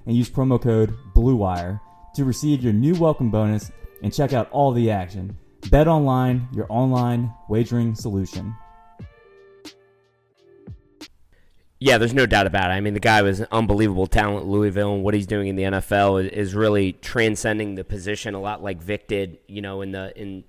and 0.06 0.16
use 0.16 0.30
promo 0.30 0.60
code 0.60 0.94
BLUEWIRE 1.14 1.80
to 2.14 2.24
receive 2.24 2.62
your 2.62 2.72
new 2.72 2.94
welcome 2.94 3.30
bonus 3.30 3.70
and 4.02 4.12
check 4.12 4.32
out 4.32 4.50
all 4.50 4.72
the 4.72 4.90
action. 4.90 5.36
BetOnline, 5.62 6.54
your 6.54 6.66
online 6.68 7.32
wagering 7.48 7.94
solution. 7.94 8.54
Yeah, 11.78 11.98
there's 11.98 12.14
no 12.14 12.24
doubt 12.24 12.46
about 12.46 12.70
it. 12.70 12.74
I 12.74 12.80
mean, 12.80 12.94
the 12.94 13.00
guy 13.00 13.20
was 13.20 13.42
unbelievable 13.42 14.06
talent 14.06 14.46
Louisville, 14.46 14.94
and 14.94 15.04
what 15.04 15.12
he's 15.12 15.26
doing 15.26 15.48
in 15.48 15.56
the 15.56 15.64
NFL 15.64 16.30
is, 16.30 16.54
really 16.54 16.92
transcending 16.92 17.74
the 17.74 17.84
position 17.84 18.34
a 18.34 18.40
lot 18.40 18.62
like 18.62 18.80
Vick 18.80 19.08
did, 19.08 19.38
you 19.46 19.60
know, 19.60 19.82
in 19.82 19.92
the 19.92 20.18
in 20.18 20.44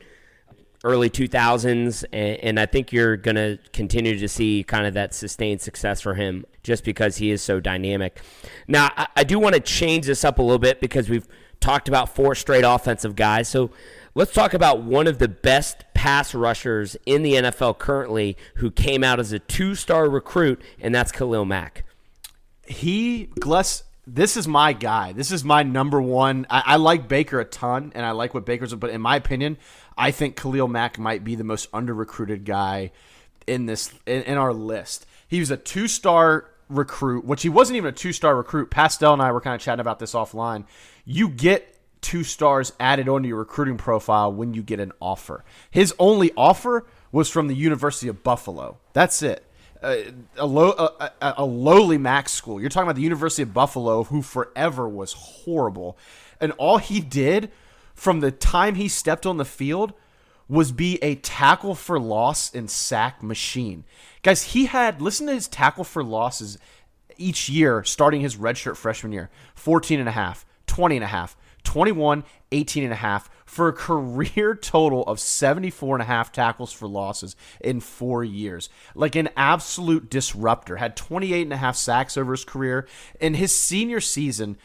early 0.83 1.09
2000s. 1.09 2.05
And, 2.13 2.37
and 2.39 2.59
I 2.59 2.65
think 2.65 2.93
you're 2.93 3.17
going 3.17 3.35
to 3.35 3.59
continue 3.73 4.17
to 4.17 4.27
see 4.29 4.63
kind 4.63 4.85
of 4.85 4.93
that 4.93 5.13
sustained 5.13 5.59
success 5.59 5.99
for 5.99 6.13
him 6.13 6.45
just 6.63 6.85
because 6.85 7.17
he 7.17 7.31
is 7.31 7.41
so 7.41 7.59
dynamic. 7.59 8.21
Now, 8.67 8.91
I, 8.95 9.07
I 9.17 9.23
do 9.25 9.37
want 9.37 9.55
to 9.55 9.61
change 9.61 10.05
this 10.05 10.23
up 10.23 10.39
a 10.39 10.41
little 10.41 10.59
bit 10.59 10.79
because 10.79 11.09
we've 11.09 11.27
talked 11.59 11.87
about 11.87 12.15
four 12.15 12.35
straight 12.35 12.63
offensive 12.63 13.15
guys. 13.15 13.49
So 13.49 13.71
let's 14.15 14.33
talk 14.33 14.53
about 14.53 14.81
one 14.83 15.07
of 15.07 15.19
the 15.19 15.27
best 15.27 15.83
pass 16.07 16.33
rushers 16.33 16.95
in 17.05 17.21
the 17.21 17.33
NFL 17.33 17.77
currently 17.79 18.37
who 18.55 18.71
came 18.71 19.03
out 19.03 19.19
as 19.19 19.33
a 19.33 19.39
two 19.39 19.75
star 19.75 20.09
recruit, 20.09 20.61
and 20.79 20.95
that's 20.95 21.11
Khalil 21.11 21.43
Mack. 21.43 21.83
He, 22.65 23.25
Gless, 23.41 23.83
this 24.05 24.37
is 24.37 24.47
my 24.47 24.71
guy. 24.71 25.11
This 25.11 25.33
is 25.33 25.43
my 25.43 25.63
number 25.63 26.01
one. 26.01 26.47
I, 26.49 26.63
I, 26.65 26.75
like 26.77 27.09
Baker 27.09 27.41
a 27.41 27.45
ton, 27.45 27.91
and 27.93 28.05
I 28.05 28.11
like 28.11 28.33
what 28.33 28.45
Baker's, 28.45 28.73
but 28.73 28.89
in 28.89 29.01
my 29.01 29.17
opinion, 29.17 29.57
I 29.97 30.11
think 30.11 30.37
Khalil 30.37 30.69
Mack 30.69 30.97
might 30.97 31.25
be 31.25 31.35
the 31.35 31.43
most 31.43 31.67
under 31.73 31.93
recruited 31.93 32.45
guy 32.45 32.91
in 33.45 33.65
this 33.65 33.93
in, 34.05 34.23
in 34.23 34.37
our 34.37 34.53
list. 34.53 35.05
He 35.27 35.41
was 35.41 35.51
a 35.51 35.57
two 35.57 35.89
star 35.89 36.49
recruit, 36.69 37.25
which 37.25 37.41
he 37.41 37.49
wasn't 37.49 37.75
even 37.75 37.89
a 37.89 37.97
two 37.97 38.13
star 38.13 38.33
recruit. 38.37 38.69
Pastel 38.69 39.11
and 39.11 39.21
I 39.21 39.33
were 39.33 39.41
kind 39.41 39.55
of 39.55 39.59
chatting 39.59 39.81
about 39.81 39.99
this 39.99 40.13
offline. 40.13 40.63
You 41.03 41.27
get 41.27 41.76
two 42.01 42.23
stars 42.23 42.73
added 42.79 43.09
onto 43.09 43.27
your 43.27 43.37
recruiting 43.37 43.77
profile 43.77 44.31
when 44.31 44.53
you 44.53 44.61
get 44.61 44.79
an 44.79 44.91
offer. 45.01 45.43
His 45.71 45.93
only 45.99 46.31
offer 46.35 46.85
was 47.11 47.29
from 47.29 47.47
the 47.47 47.55
University 47.55 48.07
of 48.07 48.23
Buffalo. 48.23 48.77
That's 48.93 49.21
it. 49.21 49.43
Uh, 49.81 49.97
a, 50.37 50.45
low, 50.45 50.71
a, 50.71 51.11
a, 51.37 51.45
lowly 51.45 51.99
max 51.99 52.31
school. 52.31 52.59
You're 52.59 52.69
talking 52.69 52.87
about 52.87 52.95
the 52.95 53.03
University 53.03 53.43
of 53.43 53.53
Buffalo, 53.53 54.03
who 54.05 54.23
forever 54.23 54.89
was 54.89 55.13
horrible. 55.13 55.97
And 56.41 56.51
all 56.53 56.79
he 56.79 56.99
did 56.99 57.51
from 57.93 58.19
the 58.19 58.31
time 58.31 58.75
he 58.75 58.87
stepped 58.87 59.25
on 59.25 59.37
the 59.37 59.45
field 59.45 59.93
was 60.49 60.71
be 60.71 60.97
a 61.03 61.15
tackle 61.15 61.75
for 61.75 61.99
loss 61.99 62.53
and 62.55 62.69
sack 62.69 63.21
machine. 63.21 63.83
Guys, 64.23 64.43
he 64.43 64.65
had, 64.65 65.01
listen 65.01 65.27
to 65.27 65.33
his 65.33 65.47
tackle 65.47 65.83
for 65.83 66.03
losses 66.03 66.57
each 67.17 67.49
year 67.49 67.83
starting 67.83 68.21
his 68.21 68.35
redshirt 68.35 68.77
freshman 68.77 69.11
year 69.11 69.29
14 69.55 69.99
and 69.99 70.09
a 70.09 70.13
half, 70.13 70.45
20 70.67 70.95
and 70.95 71.03
a 71.03 71.07
half, 71.07 71.35
21, 71.77 72.23
18 72.51 72.85
and 72.85 72.93
a 72.93 72.95
half 72.95 73.29
for 73.45 73.67
a 73.67 73.73
career 73.87 74.55
total 74.55 75.03
of 75.03 75.19
74 75.19 75.97
and 75.97 76.01
a 76.01 76.05
half 76.05 76.31
tackles 76.31 76.73
for 76.73 76.87
losses 76.87 77.35
in 77.61 77.81
4 77.81 78.23
years. 78.23 78.67
Like 78.95 79.15
an 79.15 79.29
absolute 79.37 80.09
disruptor. 80.09 80.77
Had 80.77 80.97
28 80.97 81.43
and 81.43 81.53
a 81.53 81.57
half 81.57 81.75
sacks 81.75 82.17
over 82.17 82.31
his 82.31 82.43
career 82.43 82.87
in 83.21 83.35
his 83.35 83.55
senior 83.55 84.01
season 84.01 84.57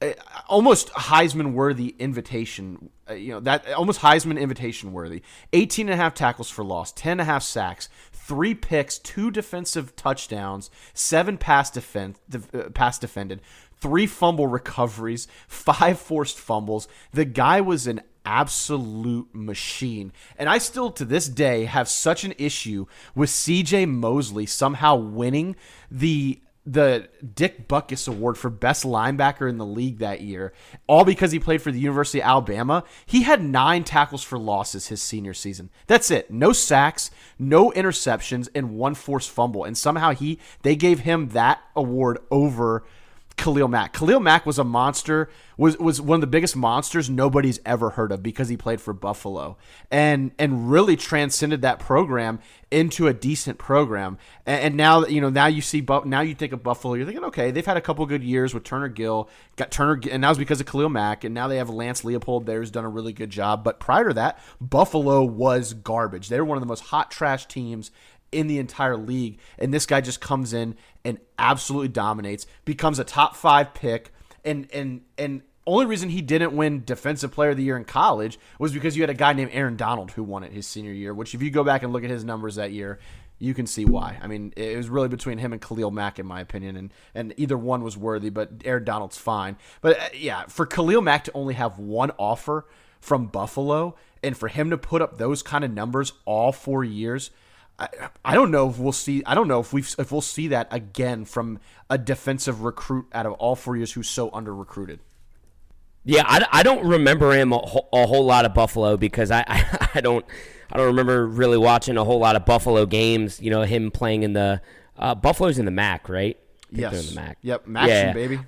eh, 0.00 0.14
almost 0.48 0.88
Heisman 0.92 1.52
worthy 1.52 1.94
invitation, 1.98 2.88
uh, 3.10 3.12
you 3.12 3.32
know, 3.32 3.40
that 3.40 3.70
almost 3.74 4.00
Heisman 4.00 4.40
invitation 4.40 4.94
worthy. 4.94 5.20
18 5.52 5.90
and 5.90 6.00
a 6.00 6.02
half 6.02 6.14
tackles 6.14 6.48
for 6.48 6.64
loss, 6.64 6.90
10 6.92 7.12
and 7.12 7.20
a 7.20 7.24
half 7.24 7.42
sacks, 7.42 7.90
three 8.12 8.54
picks, 8.54 8.98
two 8.98 9.30
defensive 9.30 9.94
touchdowns, 9.94 10.70
seven 10.94 11.36
pass 11.36 11.70
defense, 11.70 12.18
uh, 12.32 12.70
pass 12.70 12.98
defended, 12.98 13.42
three 13.80 14.06
fumble 14.06 14.46
recoveries, 14.46 15.28
five 15.48 15.98
forced 15.98 16.38
fumbles. 16.38 16.88
The 17.12 17.24
guy 17.24 17.60
was 17.60 17.86
an 17.86 18.02
absolute 18.24 19.28
machine. 19.34 20.12
And 20.38 20.48
I 20.48 20.58
still, 20.58 20.90
to 20.92 21.04
this 21.04 21.28
day, 21.28 21.64
have 21.64 21.88
such 21.88 22.24
an 22.24 22.34
issue 22.38 22.86
with 23.14 23.30
CJ 23.30 23.88
Mosley 23.88 24.46
somehow 24.46 24.96
winning 24.96 25.56
the 25.90 26.40
the 26.66 27.08
Dick 27.34 27.68
Butkus 27.68 28.08
Award 28.08 28.38
for 28.38 28.48
best 28.48 28.84
linebacker 28.84 29.50
in 29.50 29.58
the 29.58 29.66
league 29.66 29.98
that 29.98 30.22
year, 30.22 30.54
all 30.86 31.04
because 31.04 31.30
he 31.30 31.38
played 31.38 31.60
for 31.60 31.70
the 31.70 31.78
University 31.78 32.22
of 32.22 32.26
Alabama. 32.26 32.84
He 33.04 33.22
had 33.22 33.42
nine 33.42 33.84
tackles 33.84 34.24
for 34.24 34.38
losses 34.38 34.88
his 34.88 35.02
senior 35.02 35.34
season. 35.34 35.68
That's 35.86 36.10
it. 36.10 36.30
No 36.30 36.52
sacks, 36.52 37.10
no 37.38 37.70
interceptions, 37.72 38.48
and 38.54 38.76
one 38.78 38.94
forced 38.94 39.30
fumble. 39.30 39.64
And 39.64 39.76
somehow 39.76 40.12
he 40.12 40.38
they 40.62 40.74
gave 40.74 41.00
him 41.00 41.28
that 41.30 41.60
award 41.76 42.18
over 42.30 42.84
Khalil 43.36 43.68
Mack. 43.68 43.92
Khalil 43.92 44.20
Mack 44.20 44.46
was 44.46 44.58
a 44.58 44.64
monster, 44.64 45.28
was 45.56 45.76
was 45.78 46.00
one 46.00 46.16
of 46.16 46.20
the 46.20 46.26
biggest 46.26 46.54
monsters 46.54 47.10
nobody's 47.10 47.58
ever 47.66 47.90
heard 47.90 48.12
of 48.12 48.22
because 48.22 48.48
he 48.48 48.56
played 48.56 48.80
for 48.80 48.92
Buffalo 48.92 49.56
and 49.90 50.30
and 50.38 50.70
really 50.70 50.96
transcended 50.96 51.62
that 51.62 51.78
program 51.78 52.38
into 52.70 53.06
a 53.08 53.12
decent 53.12 53.58
program. 53.58 54.18
And, 54.46 54.60
and 54.62 54.76
now 54.76 55.04
you 55.06 55.20
know 55.20 55.30
now 55.30 55.46
you 55.46 55.62
see 55.62 55.84
now 56.04 56.20
you 56.20 56.34
think 56.34 56.52
of 56.52 56.62
Buffalo, 56.62 56.94
you're 56.94 57.06
thinking 57.06 57.24
okay 57.24 57.50
they've 57.50 57.66
had 57.66 57.76
a 57.76 57.80
couple 57.80 58.06
good 58.06 58.22
years 58.22 58.54
with 58.54 58.62
Turner 58.62 58.88
Gill, 58.88 59.28
got 59.56 59.70
Turner, 59.70 60.00
and 60.10 60.22
that 60.22 60.28
was 60.28 60.38
because 60.38 60.60
of 60.60 60.66
Khalil 60.66 60.88
Mack, 60.88 61.24
and 61.24 61.34
now 61.34 61.48
they 61.48 61.56
have 61.56 61.70
Lance 61.70 62.02
Leipold 62.02 62.46
there 62.46 62.60
who's 62.60 62.70
done 62.70 62.84
a 62.84 62.88
really 62.88 63.12
good 63.12 63.30
job. 63.30 63.64
But 63.64 63.80
prior 63.80 64.08
to 64.08 64.14
that, 64.14 64.38
Buffalo 64.60 65.24
was 65.24 65.74
garbage. 65.74 66.28
They 66.28 66.38
were 66.38 66.46
one 66.46 66.56
of 66.56 66.62
the 66.62 66.68
most 66.68 66.84
hot 66.84 67.10
trash 67.10 67.46
teams 67.46 67.90
in 68.34 68.46
the 68.46 68.58
entire 68.58 68.96
league. 68.96 69.38
And 69.58 69.72
this 69.72 69.86
guy 69.86 70.00
just 70.00 70.20
comes 70.20 70.52
in 70.52 70.76
and 71.04 71.18
absolutely 71.38 71.88
dominates, 71.88 72.46
becomes 72.64 72.98
a 72.98 73.04
top 73.04 73.36
five 73.36 73.74
pick, 73.74 74.12
and 74.44 74.68
and 74.72 75.02
and 75.16 75.42
only 75.66 75.86
reason 75.86 76.10
he 76.10 76.20
didn't 76.20 76.54
win 76.54 76.84
defensive 76.84 77.32
player 77.32 77.50
of 77.50 77.56
the 77.56 77.62
year 77.62 77.76
in 77.76 77.84
college 77.84 78.38
was 78.58 78.72
because 78.72 78.96
you 78.96 79.02
had 79.02 79.10
a 79.10 79.14
guy 79.14 79.32
named 79.32 79.50
Aaron 79.54 79.76
Donald 79.76 80.10
who 80.10 80.22
won 80.22 80.44
it 80.44 80.52
his 80.52 80.66
senior 80.66 80.92
year, 80.92 81.14
which 81.14 81.34
if 81.34 81.42
you 81.42 81.50
go 81.50 81.64
back 81.64 81.82
and 81.82 81.92
look 81.92 82.04
at 82.04 82.10
his 82.10 82.24
numbers 82.24 82.56
that 82.56 82.72
year, 82.72 82.98
you 83.38 83.54
can 83.54 83.66
see 83.66 83.84
why. 83.84 84.18
I 84.20 84.26
mean, 84.26 84.52
it 84.56 84.76
was 84.76 84.88
really 84.88 85.08
between 85.08 85.38
him 85.38 85.52
and 85.52 85.60
Khalil 85.60 85.90
Mack, 85.90 86.18
in 86.18 86.26
my 86.26 86.40
opinion, 86.40 86.76
and 86.76 86.92
and 87.14 87.34
either 87.36 87.56
one 87.56 87.82
was 87.82 87.96
worthy, 87.96 88.30
but 88.30 88.50
Aaron 88.64 88.84
Donald's 88.84 89.18
fine. 89.18 89.56
But 89.80 89.98
uh, 89.98 90.08
yeah, 90.14 90.44
for 90.46 90.66
Khalil 90.66 91.00
Mack 91.00 91.24
to 91.24 91.32
only 91.34 91.54
have 91.54 91.78
one 91.78 92.10
offer 92.18 92.66
from 93.00 93.26
Buffalo, 93.26 93.96
and 94.22 94.36
for 94.36 94.48
him 94.48 94.70
to 94.70 94.78
put 94.78 95.02
up 95.02 95.18
those 95.18 95.42
kind 95.42 95.64
of 95.64 95.70
numbers 95.70 96.12
all 96.24 96.52
four 96.52 96.84
years. 96.84 97.30
I, 97.78 97.88
I 98.24 98.34
don't 98.34 98.50
know 98.50 98.68
if 98.70 98.78
we'll 98.78 98.92
see. 98.92 99.22
I 99.26 99.34
don't 99.34 99.48
know 99.48 99.58
if 99.60 99.72
we 99.72 99.80
if 99.98 100.12
we'll 100.12 100.20
see 100.20 100.48
that 100.48 100.68
again 100.70 101.24
from 101.24 101.58
a 101.90 101.98
defensive 101.98 102.62
recruit 102.62 103.06
out 103.12 103.26
of 103.26 103.32
all 103.34 103.56
four 103.56 103.76
years 103.76 103.92
who's 103.92 104.08
so 104.08 104.30
under 104.32 104.54
recruited. 104.54 105.00
Yeah, 106.04 106.22
I, 106.26 106.46
I 106.52 106.62
don't 106.62 106.86
remember 106.86 107.32
him 107.32 107.52
a, 107.52 107.58
whole- 107.58 107.88
a 107.92 108.06
whole 108.06 108.24
lot 108.26 108.44
of 108.44 108.52
Buffalo 108.54 108.96
because 108.96 109.30
I, 109.30 109.40
I, 109.48 109.88
I 109.94 110.00
don't 110.00 110.24
I 110.70 110.76
don't 110.76 110.86
remember 110.88 111.26
really 111.26 111.56
watching 111.58 111.96
a 111.96 112.04
whole 112.04 112.18
lot 112.18 112.36
of 112.36 112.44
Buffalo 112.44 112.86
games. 112.86 113.40
You 113.40 113.50
know, 113.50 113.62
him 113.62 113.90
playing 113.90 114.22
in 114.22 114.34
the 114.34 114.60
uh, 114.98 115.14
Buffalo's 115.14 115.58
in 115.58 115.64
the 115.64 115.70
MAC, 115.70 116.08
right? 116.08 116.38
I 116.72 116.76
in 116.76 117.06
the 117.06 117.12
MAC. 117.14 117.38
Yep, 117.42 117.66
Maction, 117.66 117.86
Yeah. 117.88 118.12
baby. 118.12 118.40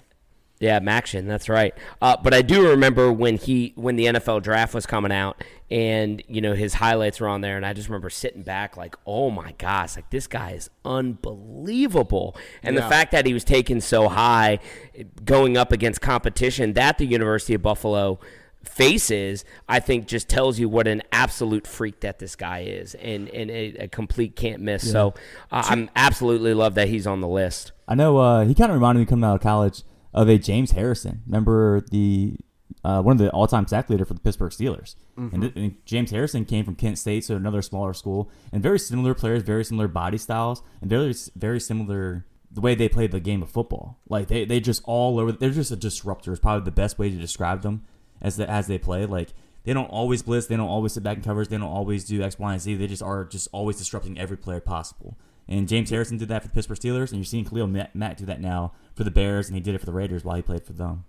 Yeah, 0.59 0.81
Maction, 0.81 1.27
that's 1.27 1.51
right. 1.51 1.75
Uh, 2.01 2.17
but 2.23 2.33
I 2.33 2.41
do 2.41 2.71
remember 2.71 3.13
when 3.13 3.37
he 3.37 3.75
when 3.77 3.97
the 3.97 4.07
NFL 4.07 4.43
draft 4.43 4.73
was 4.73 4.87
coming 4.87 5.13
out, 5.13 5.45
and 5.71 6.23
you 6.29 6.41
know 6.41 6.55
his 6.55 6.75
highlights 6.75 7.21
were 7.21 7.29
on 7.29 7.43
there, 7.43 7.59
and 7.59 7.67
I 7.67 7.75
just 7.75 7.89
remember 7.89 8.09
sitting 8.09 8.43
back 8.43 8.75
like, 8.75 8.97
oh 9.07 9.31
my 9.31 9.53
gosh, 9.59 9.97
like 9.97 10.09
this 10.09 10.27
guy 10.27 10.53
is 10.53 10.71
unbelievable. 10.83 12.37
And 12.63 12.77
the 12.77 12.83
fact 12.83 13.13
that 13.13 13.27
he 13.27 13.35
was 13.35 13.45
taken 13.45 13.83
so 13.83 14.09
high, 14.09 14.59
going 15.25 15.59
up 15.59 15.73
against 15.73 16.01
competition 16.01 16.73
that 16.73 16.97
the 16.97 17.07
University 17.07 17.53
of 17.53 17.61
Buffalo 17.61 18.19
faces, 18.65 19.45
I 19.69 19.81
think 19.81 20.07
just 20.07 20.27
tells 20.29 20.59
you 20.59 20.71
what 20.71 20.89
an 20.89 21.03
absolute 21.13 21.67
freak 21.67 22.01
that 22.01 22.19
this 22.19 22.35
guy 22.35 22.61
is, 22.61 22.95
and 22.95 23.29
and 23.29 23.51
a, 23.51 23.75
a 23.81 23.89
complete 23.89 24.37
can't 24.37 24.63
miss. 24.63 24.91
So 24.91 25.13
uh, 25.53 25.65
I'm 25.67 25.91
absolutely 25.95 26.55
love 26.55 26.77
that 26.77 26.89
he's 26.89 27.07
on 27.07 27.21
the 27.21 27.29
list. 27.29 27.73
I 27.87 27.95
know 27.95 28.17
uh, 28.17 28.47
he 28.47 28.55
kind 28.55 28.71
of 28.71 28.77
reminded 28.77 29.01
me 29.01 29.05
coming 29.07 29.25
out 29.25 29.35
of 29.35 29.43
college 29.43 29.83
of 30.17 30.29
a 30.29 30.39
James 30.39 30.73
Harrison. 30.73 31.23
Remember 31.27 31.83
the 31.93 32.39
uh, 32.83 33.03
one 33.03 33.13
of 33.13 33.19
the 33.19 33.31
all-time 33.31 33.67
sack 33.67 33.91
leader 33.91 34.05
for 34.05 34.15
the 34.15 34.21
Pittsburgh 34.21 34.51
Steelers. 34.53 34.97
And, 35.33 35.43
th- 35.43 35.53
and 35.57 35.77
James 35.85 36.11
Harrison 36.11 36.45
came 36.45 36.65
from 36.65 36.77
Kent 36.77 36.99
State, 36.99 37.25
so 37.25 37.37
another 37.37 37.63
smaller 37.63 37.93
school, 37.95 38.31
and 38.53 38.63
very 38.63 38.79
similar 38.79 39.15
players, 39.15 39.43
very 39.43 39.65
similar 39.65 39.89
body 39.89 40.19
styles, 40.19 40.63
and 40.81 40.91
very 40.91 41.15
very 41.37 41.61
similar 41.61 42.27
the 42.51 42.61
way 42.61 42.75
they 42.75 42.89
played 42.89 43.11
the 43.11 43.21
game 43.21 43.43
of 43.43 43.51
football. 43.51 43.99
Like 44.09 44.29
they 44.29 44.45
they 44.45 44.61
just 44.61 44.83
all 44.85 45.19
over. 45.21 45.33
They're 45.33 45.51
just 45.51 45.71
a 45.71 45.77
disruptor. 45.77 46.33
Is 46.33 46.41
probably 46.41 46.65
the 46.65 46.71
best 46.71 46.99
way 46.99 47.11
to 47.11 47.17
describe 47.17 47.63
them 47.63 47.85
as 48.21 48.37
the, 48.37 48.49
as 48.49 48.67
they 48.67 48.79
play. 48.79 49.05
Like 49.05 49.35
they 49.65 49.73
don't 49.73 49.91
always 49.91 50.23
blitz, 50.23 50.47
they 50.47 50.57
don't 50.57 50.69
always 50.69 50.93
sit 50.93 51.03
back 51.03 51.17
in 51.17 51.23
covers, 51.23 51.49
they 51.49 51.59
don't 51.59 51.67
always 51.67 52.05
do 52.05 52.23
X, 52.23 52.39
Y, 52.39 52.53
and 52.53 52.61
Z. 52.61 52.75
They 52.77 52.87
just 52.87 53.03
are 53.03 53.25
just 53.25 53.49
always 53.53 53.77
disrupting 53.77 54.19
every 54.19 54.37
player 54.37 54.61
possible. 54.61 55.19
And 55.49 55.69
James 55.69 55.91
Harrison 55.91 56.19
did 56.19 56.29
that 56.29 56.43
for 56.43 56.49
the 56.49 56.55
Pittsburgh 56.55 56.79
Steelers, 56.79 57.11
and 57.11 57.19
you're 57.19 57.25
seeing 57.25 57.45
Khalil 57.45 57.69
Mack 57.95 58.17
do 58.17 58.27
that 58.27 58.41
now 58.41 58.73
for 58.97 59.05
the 59.05 59.11
Bears, 59.11 59.47
and 59.47 59.55
he 59.55 59.61
did 59.61 59.75
it 59.75 59.79
for 59.79 59.87
the 59.87 59.93
Raiders 59.93 60.25
while 60.25 60.35
he 60.35 60.43
played 60.43 60.65
for 60.65 60.73
them. 60.73 61.05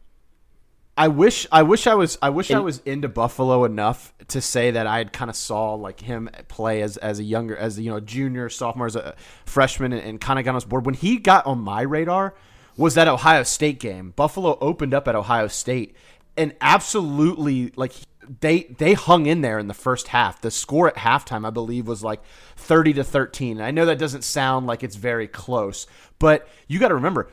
I 0.97 1.07
wish 1.09 1.45
I 1.51 1.61
wish 1.61 1.85
I 1.85 1.93
was 1.93 2.17
I 2.23 2.29
wish 2.29 2.49
I 2.49 2.57
was 2.57 2.79
into 2.79 3.07
Buffalo 3.07 3.65
enough 3.65 4.13
to 4.29 4.41
say 4.41 4.71
that 4.71 4.87
I 4.87 4.97
had 4.97 5.13
kind 5.13 5.29
of 5.29 5.35
saw 5.35 5.75
like 5.75 5.99
him 5.99 6.27
play 6.47 6.81
as 6.81 6.97
as 6.97 7.19
a 7.19 7.23
younger 7.23 7.55
as 7.55 7.77
a, 7.77 7.83
you 7.83 7.91
know 7.91 7.99
junior 7.99 8.49
sophomore 8.49 8.87
as 8.87 8.95
a 8.95 9.15
freshman 9.45 9.93
and, 9.93 10.01
and 10.01 10.19
kind 10.19 10.39
of 10.39 10.45
got 10.45 10.51
on 10.51 10.55
his 10.55 10.65
board 10.65 10.87
when 10.87 10.95
he 10.95 11.17
got 11.17 11.45
on 11.45 11.59
my 11.59 11.83
radar 11.83 12.33
was 12.77 12.95
that 12.95 13.07
Ohio 13.07 13.43
State 13.43 13.79
game. 13.79 14.11
Buffalo 14.15 14.57
opened 14.59 14.95
up 14.95 15.07
at 15.07 15.15
Ohio 15.15 15.47
State 15.47 15.95
and 16.35 16.55
absolutely 16.61 17.71
like 17.75 17.93
they 18.41 18.63
they 18.63 18.93
hung 18.93 19.27
in 19.27 19.41
there 19.41 19.59
in 19.59 19.67
the 19.67 19.75
first 19.75 20.07
half. 20.07 20.41
The 20.41 20.49
score 20.49 20.87
at 20.87 20.95
halftime 20.95 21.45
I 21.45 21.51
believe 21.51 21.87
was 21.87 22.03
like 22.03 22.23
30 22.55 22.93
to 22.93 23.03
13. 23.03 23.61
I 23.61 23.69
know 23.69 23.85
that 23.85 23.99
doesn't 23.99 24.23
sound 24.23 24.65
like 24.65 24.81
it's 24.81 24.95
very 24.95 25.27
close, 25.27 25.85
but 26.17 26.47
you 26.67 26.79
got 26.79 26.87
to 26.87 26.95
remember 26.95 27.29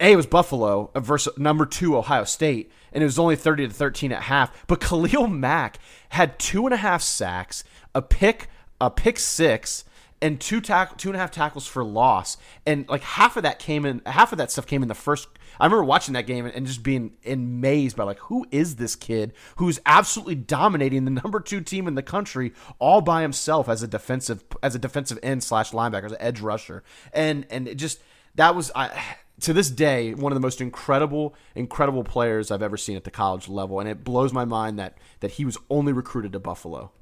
a 0.00 0.12
it 0.12 0.16
was 0.16 0.26
Buffalo 0.26 0.90
versus 0.94 1.36
number 1.38 1.64
two 1.64 1.96
Ohio 1.96 2.24
State, 2.24 2.70
and 2.92 3.02
it 3.02 3.06
was 3.06 3.18
only 3.18 3.36
thirty 3.36 3.66
to 3.66 3.72
thirteen 3.72 4.12
at 4.12 4.22
half. 4.22 4.66
But 4.66 4.80
Khalil 4.80 5.26
Mack 5.26 5.78
had 6.10 6.38
two 6.38 6.66
and 6.66 6.74
a 6.74 6.78
half 6.78 7.02
sacks, 7.02 7.64
a 7.94 8.02
pick, 8.02 8.48
a 8.80 8.90
pick 8.90 9.18
six, 9.18 9.84
and 10.20 10.40
two 10.40 10.60
tack 10.60 10.98
two 10.98 11.08
and 11.08 11.16
a 11.16 11.18
half 11.18 11.30
tackles 11.30 11.66
for 11.66 11.82
loss. 11.84 12.36
And 12.66 12.88
like 12.88 13.02
half 13.02 13.36
of 13.36 13.42
that 13.44 13.58
came 13.58 13.86
in, 13.86 14.02
half 14.04 14.32
of 14.32 14.38
that 14.38 14.50
stuff 14.50 14.66
came 14.66 14.82
in 14.82 14.88
the 14.88 14.94
first. 14.94 15.28
I 15.58 15.64
remember 15.64 15.84
watching 15.84 16.12
that 16.12 16.26
game 16.26 16.44
and 16.44 16.66
just 16.66 16.82
being 16.82 17.16
amazed 17.24 17.96
by 17.96 18.04
like 18.04 18.18
who 18.18 18.46
is 18.50 18.76
this 18.76 18.94
kid 18.94 19.32
who's 19.56 19.80
absolutely 19.86 20.34
dominating 20.34 21.06
the 21.06 21.10
number 21.10 21.40
two 21.40 21.62
team 21.62 21.88
in 21.88 21.94
the 21.94 22.02
country 22.02 22.52
all 22.78 23.00
by 23.00 23.22
himself 23.22 23.66
as 23.66 23.82
a 23.82 23.88
defensive 23.88 24.44
as 24.62 24.74
a 24.74 24.78
defensive 24.78 25.18
end 25.22 25.42
slash 25.42 25.70
linebacker 25.70 26.04
as 26.04 26.12
an 26.12 26.20
edge 26.20 26.42
rusher 26.42 26.82
and 27.14 27.46
and 27.48 27.68
it 27.68 27.76
just 27.76 28.02
that 28.34 28.54
was 28.54 28.70
I 28.74 29.16
to 29.40 29.52
this 29.52 29.70
day 29.70 30.14
one 30.14 30.32
of 30.32 30.36
the 30.36 30.40
most 30.40 30.60
incredible 30.60 31.34
incredible 31.54 32.04
players 32.04 32.50
I've 32.50 32.62
ever 32.62 32.76
seen 32.76 32.96
at 32.96 33.04
the 33.04 33.10
college 33.10 33.48
level 33.48 33.80
and 33.80 33.88
it 33.88 34.02
blows 34.02 34.32
my 34.32 34.44
mind 34.44 34.78
that 34.78 34.96
that 35.20 35.32
he 35.32 35.44
was 35.44 35.58
only 35.68 35.92
recruited 35.92 36.32
to 36.32 36.40
Buffalo. 36.40 36.92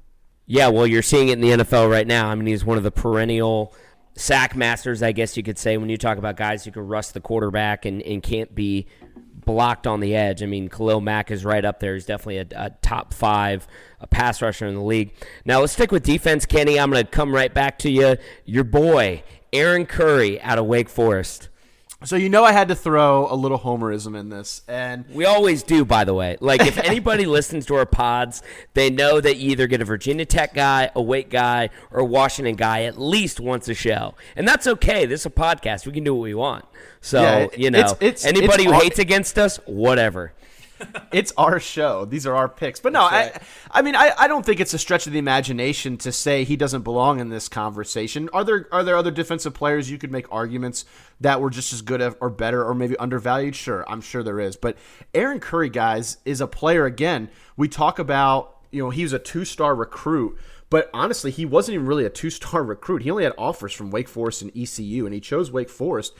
Yeah, 0.47 0.67
well, 0.67 0.85
you're 0.85 1.01
seeing 1.01 1.29
it 1.29 1.33
in 1.33 1.41
the 1.41 1.63
NFL 1.63 1.89
right 1.89 2.05
now. 2.05 2.27
I 2.27 2.35
mean, 2.35 2.45
he's 2.45 2.63
one 2.63 2.77
of 2.77 2.83
the 2.83 2.91
perennial 2.91 3.73
sack 4.15 4.55
masters, 4.55 5.01
I 5.01 5.11
guess 5.11 5.35
you 5.35 5.43
could 5.43 5.57
say, 5.57 5.77
when 5.77 5.89
you 5.89 5.97
talk 5.97 6.17
about 6.17 6.37
guys 6.37 6.63
who 6.63 6.71
can 6.71 6.87
rust 6.87 7.15
the 7.15 7.19
quarterback 7.19 7.85
and, 7.85 8.01
and 8.03 8.21
can't 8.21 8.53
be 8.53 8.85
blocked 9.45 9.87
on 9.87 9.99
the 9.99 10.15
edge. 10.15 10.43
I 10.43 10.45
mean, 10.45 10.69
Khalil 10.69 11.01
Mack 11.01 11.31
is 11.31 11.45
right 11.45 11.63
up 11.63 11.79
there. 11.79 11.93
He's 11.93 12.05
definitely 12.05 12.37
a, 12.37 12.47
a 12.55 12.69
top 12.81 13.13
five 13.13 13.67
a 13.99 14.07
pass 14.07 14.41
rusher 14.41 14.65
in 14.67 14.75
the 14.75 14.81
league. 14.81 15.13
Now, 15.45 15.61
let's 15.61 15.73
stick 15.73 15.91
with 15.91 16.03
defense, 16.03 16.45
Kenny. 16.45 16.79
I'm 16.79 16.91
going 16.91 17.03
to 17.03 17.09
come 17.09 17.33
right 17.33 17.53
back 17.53 17.79
to 17.79 17.89
you. 17.89 18.17
Your 18.45 18.63
boy, 18.63 19.23
Aaron 19.51 19.85
Curry 19.85 20.41
out 20.41 20.57
of 20.57 20.65
Wake 20.65 20.89
Forest. 20.89 21.49
So 22.03 22.17
you 22.17 22.29
know 22.29 22.43
I 22.43 22.51
had 22.51 22.67
to 22.67 22.75
throw 22.75 23.31
a 23.31 23.35
little 23.35 23.57
homerism 23.57 24.19
in 24.19 24.29
this 24.29 24.61
and 24.67 25.05
We 25.11 25.25
always 25.25 25.63
do, 25.63 25.85
by 25.85 26.03
the 26.03 26.13
way. 26.13 26.37
Like, 26.39 26.61
if 26.61 26.77
anybody 26.77 27.25
listens 27.37 27.65
to 27.67 27.75
our 27.75 27.85
pods, 27.85 28.43
they 28.73 28.89
know 28.89 29.21
that 29.21 29.37
you 29.37 29.51
either 29.51 29.65
get 29.65 29.81
a 29.81 29.85
Virginia 29.85 30.25
Tech 30.25 30.53
guy, 30.53 30.91
a 30.93 31.01
Wake 31.01 31.29
guy, 31.29 31.69
or 31.91 32.01
a 32.01 32.05
Washington 32.05 32.55
guy 32.55 32.83
at 32.83 32.99
least 32.99 33.39
once 33.39 33.67
a 33.69 33.73
show. 33.73 34.13
And 34.35 34.47
that's 34.47 34.67
okay. 34.67 35.05
This 35.05 35.21
is 35.21 35.25
a 35.27 35.29
podcast. 35.31 35.87
We 35.87 35.93
can 35.93 36.03
do 36.03 36.13
what 36.13 36.23
we 36.23 36.35
want. 36.35 36.65
So, 37.01 37.21
Yeah, 37.21 37.47
you 37.57 37.71
know, 37.71 37.79
it's- 37.79 37.97
it's- 38.01 38.25
anybody 38.25 38.63
it's 38.63 38.71
who 38.73 38.79
hates 38.79 38.99
against 38.99 39.39
us, 39.39 39.57
whatever. 39.65 40.33
it's 41.11 41.33
our 41.37 41.59
show. 41.59 42.05
These 42.05 42.25
are 42.25 42.35
our 42.35 42.49
picks. 42.49 42.79
But 42.79 42.93
no, 42.93 43.01
I, 43.01 43.39
I 43.71 43.81
mean, 43.81 43.95
I, 43.95 44.11
I 44.17 44.27
don't 44.27 44.45
think 44.45 44.59
it's 44.59 44.73
a 44.73 44.77
stretch 44.77 45.07
of 45.07 45.13
the 45.13 45.19
imagination 45.19 45.97
to 45.97 46.11
say 46.11 46.43
he 46.43 46.55
doesn't 46.55 46.83
belong 46.83 47.19
in 47.19 47.29
this 47.29 47.47
conversation. 47.47 48.29
Are 48.33 48.43
there 48.43 48.67
are 48.71 48.83
there 48.83 48.95
other 48.95 49.11
defensive 49.11 49.53
players 49.53 49.89
you 49.89 49.97
could 49.97 50.11
make 50.11 50.31
arguments 50.31 50.85
that 51.21 51.41
were 51.41 51.49
just 51.49 51.73
as 51.73 51.81
good 51.81 52.01
or 52.19 52.29
better 52.29 52.63
or 52.65 52.73
maybe 52.73 52.97
undervalued? 52.97 53.55
Sure, 53.55 53.85
I'm 53.89 54.01
sure 54.01 54.23
there 54.23 54.39
is. 54.39 54.55
But 54.55 54.77
Aaron 55.13 55.39
Curry, 55.39 55.69
guys, 55.69 56.17
is 56.25 56.41
a 56.41 56.47
player. 56.47 56.85
Again, 56.85 57.29
we 57.57 57.67
talk 57.67 57.99
about 57.99 58.57
you 58.71 58.83
know 58.83 58.89
he 58.89 59.03
was 59.03 59.13
a 59.13 59.19
two 59.19 59.45
star 59.45 59.75
recruit. 59.75 60.37
But 60.69 60.89
honestly, 60.93 61.31
he 61.31 61.45
wasn't 61.45 61.75
even 61.75 61.85
really 61.85 62.05
a 62.05 62.09
two-star 62.09 62.63
recruit. 62.65 63.03
He 63.03 63.11
only 63.11 63.23
had 63.23 63.33
offers 63.37 63.71
from 63.71 63.91
Wake 63.91 64.07
Forest 64.09 64.41
and 64.41 64.51
ECU, 64.57 65.05
and 65.05 65.13
he 65.13 65.21
chose 65.21 65.51
Wake 65.51 65.69
Forest 65.69 66.13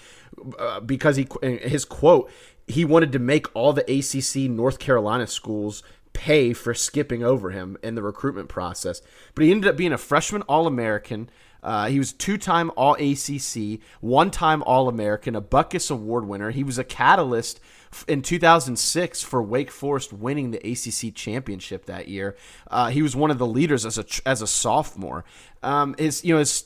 uh, 0.59 0.79
because 0.79 1.15
he 1.15 1.27
his 1.41 1.83
quote 1.83 2.31
he 2.67 2.85
wanted 2.85 3.11
to 3.11 3.19
make 3.19 3.53
all 3.55 3.73
the 3.73 3.83
ACC 3.83 4.49
North 4.49 4.79
Carolina 4.79 5.27
schools 5.27 5.83
pay 6.13 6.53
for 6.53 6.73
skipping 6.73 7.23
over 7.23 7.51
him 7.51 7.77
in 7.83 7.95
the 7.95 8.01
recruitment 8.01 8.49
process. 8.49 9.01
But 9.35 9.45
he 9.45 9.51
ended 9.51 9.69
up 9.69 9.77
being 9.77 9.93
a 9.93 9.97
freshman 9.97 10.41
All 10.43 10.65
American. 10.65 11.29
Uh, 11.61 11.87
he 11.87 11.99
was 11.99 12.13
two 12.13 12.37
time 12.37 12.71
All 12.77 12.93
ACC, 12.93 13.79
one 13.99 14.31
time 14.31 14.63
All 14.63 14.87
American, 14.87 15.35
a 15.35 15.41
Butkus 15.41 15.91
Award 15.91 16.27
winner. 16.27 16.51
He 16.51 16.63
was 16.63 16.77
a 16.77 16.83
catalyst 16.83 17.59
in 18.07 18.21
2006 18.21 19.23
for 19.23 19.41
Wake 19.41 19.71
Forest 19.71 20.13
winning 20.13 20.51
the 20.51 20.59
ACC 20.59 21.13
championship 21.13 21.85
that 21.85 22.07
year. 22.07 22.35
Uh, 22.69 22.89
he 22.89 23.01
was 23.01 23.15
one 23.15 23.31
of 23.31 23.37
the 23.37 23.47
leaders 23.47 23.85
as 23.85 23.97
a 23.97 24.05
as 24.25 24.41
a 24.41 24.47
sophomore. 24.47 25.25
Um, 25.63 25.95
his 25.97 26.23
you 26.23 26.33
know 26.33 26.39
his 26.39 26.63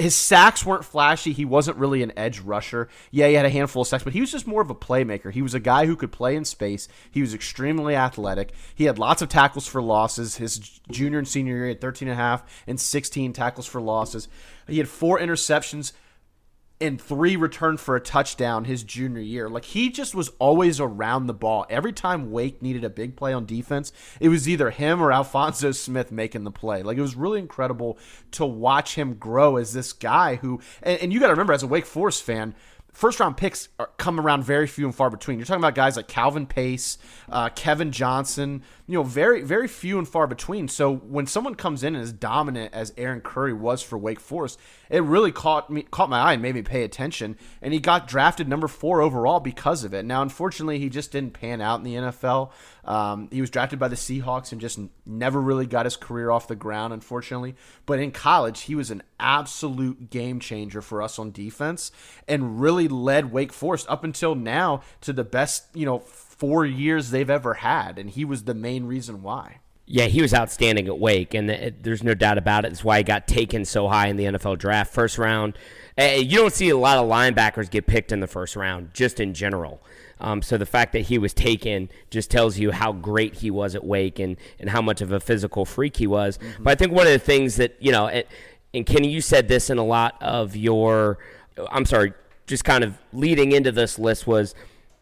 his 0.00 0.14
sacks 0.14 0.64
weren't 0.64 0.84
flashy. 0.84 1.32
He 1.32 1.44
wasn't 1.44 1.76
really 1.76 2.02
an 2.02 2.12
edge 2.16 2.40
rusher. 2.40 2.88
Yeah, 3.10 3.28
he 3.28 3.34
had 3.34 3.46
a 3.46 3.50
handful 3.50 3.82
of 3.82 3.88
sacks, 3.88 4.04
but 4.04 4.12
he 4.12 4.20
was 4.20 4.32
just 4.32 4.46
more 4.46 4.62
of 4.62 4.70
a 4.70 4.74
playmaker. 4.74 5.32
He 5.32 5.42
was 5.42 5.54
a 5.54 5.60
guy 5.60 5.86
who 5.86 5.96
could 5.96 6.12
play 6.12 6.36
in 6.36 6.44
space. 6.44 6.88
He 7.10 7.20
was 7.20 7.34
extremely 7.34 7.94
athletic. 7.94 8.52
He 8.74 8.84
had 8.84 8.98
lots 8.98 9.22
of 9.22 9.28
tackles 9.28 9.66
for 9.66 9.82
losses. 9.82 10.36
His 10.36 10.58
junior 10.90 11.18
and 11.18 11.28
senior 11.28 11.54
year, 11.54 11.64
he 11.64 11.70
had 11.70 11.80
13 11.80 12.08
and 12.08 12.18
a 12.18 12.22
half 12.22 12.42
and 12.66 12.80
16 12.80 13.32
tackles 13.32 13.66
for 13.66 13.80
losses. 13.80 14.28
He 14.66 14.78
had 14.78 14.88
four 14.88 15.18
interceptions 15.18 15.92
and 16.80 17.00
three 17.00 17.36
returned 17.36 17.78
for 17.78 17.94
a 17.94 18.00
touchdown 18.00 18.64
his 18.64 18.82
junior 18.82 19.20
year. 19.20 19.48
Like 19.48 19.66
he 19.66 19.90
just 19.90 20.14
was 20.14 20.30
always 20.38 20.80
around 20.80 21.26
the 21.26 21.34
ball. 21.34 21.66
Every 21.68 21.92
time 21.92 22.30
Wake 22.30 22.62
needed 22.62 22.84
a 22.84 22.90
big 22.90 23.16
play 23.16 23.32
on 23.32 23.44
defense, 23.44 23.92
it 24.18 24.28
was 24.30 24.48
either 24.48 24.70
him 24.70 25.02
or 25.02 25.12
Alphonso 25.12 25.72
Smith 25.72 26.10
making 26.10 26.44
the 26.44 26.50
play. 26.50 26.82
Like 26.82 26.96
it 26.96 27.02
was 27.02 27.16
really 27.16 27.38
incredible 27.38 27.98
to 28.32 28.46
watch 28.46 28.94
him 28.94 29.14
grow 29.14 29.56
as 29.56 29.72
this 29.72 29.92
guy 29.92 30.36
who 30.36 30.60
and, 30.82 30.98
and 31.00 31.12
you 31.12 31.20
got 31.20 31.26
to 31.26 31.32
remember 31.32 31.52
as 31.52 31.62
a 31.62 31.66
Wake 31.68 31.86
Forest 31.86 32.22
fan, 32.22 32.54
first 32.92 33.20
round 33.20 33.36
picks 33.36 33.68
are, 33.78 33.90
come 33.96 34.18
around 34.18 34.44
very 34.44 34.66
few 34.66 34.86
and 34.86 34.94
far 34.94 35.10
between. 35.10 35.38
You're 35.38 35.46
talking 35.46 35.60
about 35.60 35.74
guys 35.74 35.96
like 35.96 36.08
Calvin 36.08 36.46
Pace, 36.46 36.98
uh, 37.28 37.48
Kevin 37.50 37.92
Johnson, 37.92 38.62
you 38.86 38.94
know, 38.94 39.02
very, 39.02 39.42
very 39.42 39.68
few 39.68 39.98
and 39.98 40.08
far 40.08 40.26
between. 40.26 40.68
So 40.68 40.96
when 40.96 41.26
someone 41.26 41.54
comes 41.54 41.84
in 41.84 41.94
as 41.94 42.12
dominant 42.12 42.74
as 42.74 42.92
Aaron 42.96 43.20
Curry 43.20 43.52
was 43.52 43.82
for 43.82 43.96
Wake 43.96 44.20
Forest, 44.20 44.58
it 44.88 45.02
really 45.02 45.32
caught 45.32 45.70
me, 45.70 45.82
caught 45.82 46.10
my 46.10 46.18
eye 46.18 46.32
and 46.32 46.42
made 46.42 46.54
me 46.54 46.62
pay 46.62 46.82
attention. 46.82 47.36
And 47.62 47.72
he 47.72 47.80
got 47.80 48.08
drafted 48.08 48.48
number 48.48 48.68
four 48.68 49.00
overall 49.00 49.40
because 49.40 49.84
of 49.84 49.94
it. 49.94 50.04
Now, 50.04 50.22
unfortunately, 50.22 50.78
he 50.78 50.88
just 50.88 51.12
didn't 51.12 51.34
pan 51.34 51.60
out 51.60 51.78
in 51.78 51.84
the 51.84 51.94
NFL. 51.94 52.50
Um, 52.84 53.28
he 53.30 53.40
was 53.40 53.50
drafted 53.50 53.78
by 53.78 53.88
the 53.88 53.96
Seahawks 53.96 54.52
and 54.52 54.60
just 54.60 54.78
never 55.04 55.40
really 55.40 55.66
got 55.66 55.86
his 55.86 55.96
career 55.96 56.30
off 56.30 56.48
the 56.48 56.56
ground, 56.56 56.92
unfortunately. 56.92 57.54
But 57.86 57.98
in 58.00 58.12
college, 58.12 58.62
he 58.62 58.74
was 58.74 58.90
an 58.90 59.02
absolute 59.18 60.10
game 60.10 60.40
changer 60.40 60.82
for 60.82 61.02
us 61.02 61.18
on 61.18 61.30
defense 61.30 61.92
and 62.26 62.60
really 62.60 62.88
led 62.88 63.32
Wake 63.32 63.52
Forest 63.52 63.86
up 63.88 64.04
until 64.04 64.34
now 64.34 64.82
to 65.02 65.12
the 65.12 65.24
best, 65.24 65.66
you 65.74 65.86
know, 65.86 65.98
four 65.98 66.64
years 66.64 67.10
they've 67.10 67.30
ever 67.30 67.54
had. 67.54 67.98
And 67.98 68.10
he 68.10 68.24
was 68.24 68.44
the 68.44 68.54
main 68.54 68.86
reason 68.86 69.22
why. 69.22 69.58
Yeah, 69.92 70.04
he 70.04 70.22
was 70.22 70.32
outstanding 70.32 70.86
at 70.86 71.00
Wake, 71.00 71.34
and 71.34 71.50
it, 71.50 71.82
there's 71.82 72.04
no 72.04 72.14
doubt 72.14 72.38
about 72.38 72.64
it. 72.64 72.68
That's 72.68 72.84
why 72.84 72.98
he 72.98 73.02
got 73.02 73.26
taken 73.26 73.64
so 73.64 73.88
high 73.88 74.06
in 74.06 74.16
the 74.16 74.24
NFL 74.26 74.58
draft, 74.58 74.94
first 74.94 75.18
round. 75.18 75.58
Uh, 75.98 76.04
you 76.04 76.38
don't 76.38 76.52
see 76.52 76.68
a 76.68 76.76
lot 76.76 76.98
of 76.98 77.08
linebackers 77.08 77.68
get 77.68 77.88
picked 77.88 78.12
in 78.12 78.20
the 78.20 78.28
first 78.28 78.54
round, 78.54 78.94
just 78.94 79.18
in 79.18 79.34
general. 79.34 79.82
Um, 80.20 80.42
so 80.42 80.56
the 80.56 80.66
fact 80.66 80.92
that 80.92 81.00
he 81.00 81.18
was 81.18 81.32
taken 81.32 81.88
just 82.10 82.30
tells 82.30 82.58
you 82.58 82.70
how 82.70 82.92
great 82.92 83.36
he 83.36 83.50
was 83.50 83.74
at 83.74 83.84
Wake 83.84 84.18
and, 84.18 84.36
and 84.58 84.70
how 84.70 84.82
much 84.82 85.00
of 85.00 85.12
a 85.12 85.20
physical 85.20 85.64
freak 85.64 85.96
he 85.96 86.06
was. 86.06 86.38
Mm-hmm. 86.38 86.62
But 86.64 86.70
I 86.70 86.74
think 86.74 86.92
one 86.92 87.06
of 87.06 87.12
the 87.12 87.18
things 87.18 87.56
that, 87.56 87.76
you 87.80 87.92
know, 87.92 88.06
it, 88.06 88.28
and 88.72 88.86
Kenny, 88.86 89.08
you 89.08 89.20
said 89.20 89.48
this 89.48 89.70
in 89.70 89.78
a 89.78 89.84
lot 89.84 90.16
of 90.20 90.56
your, 90.56 91.18
I'm 91.70 91.86
sorry, 91.86 92.12
just 92.46 92.64
kind 92.64 92.84
of 92.84 92.98
leading 93.12 93.52
into 93.52 93.72
this 93.72 93.98
list 93.98 94.26
was 94.26 94.54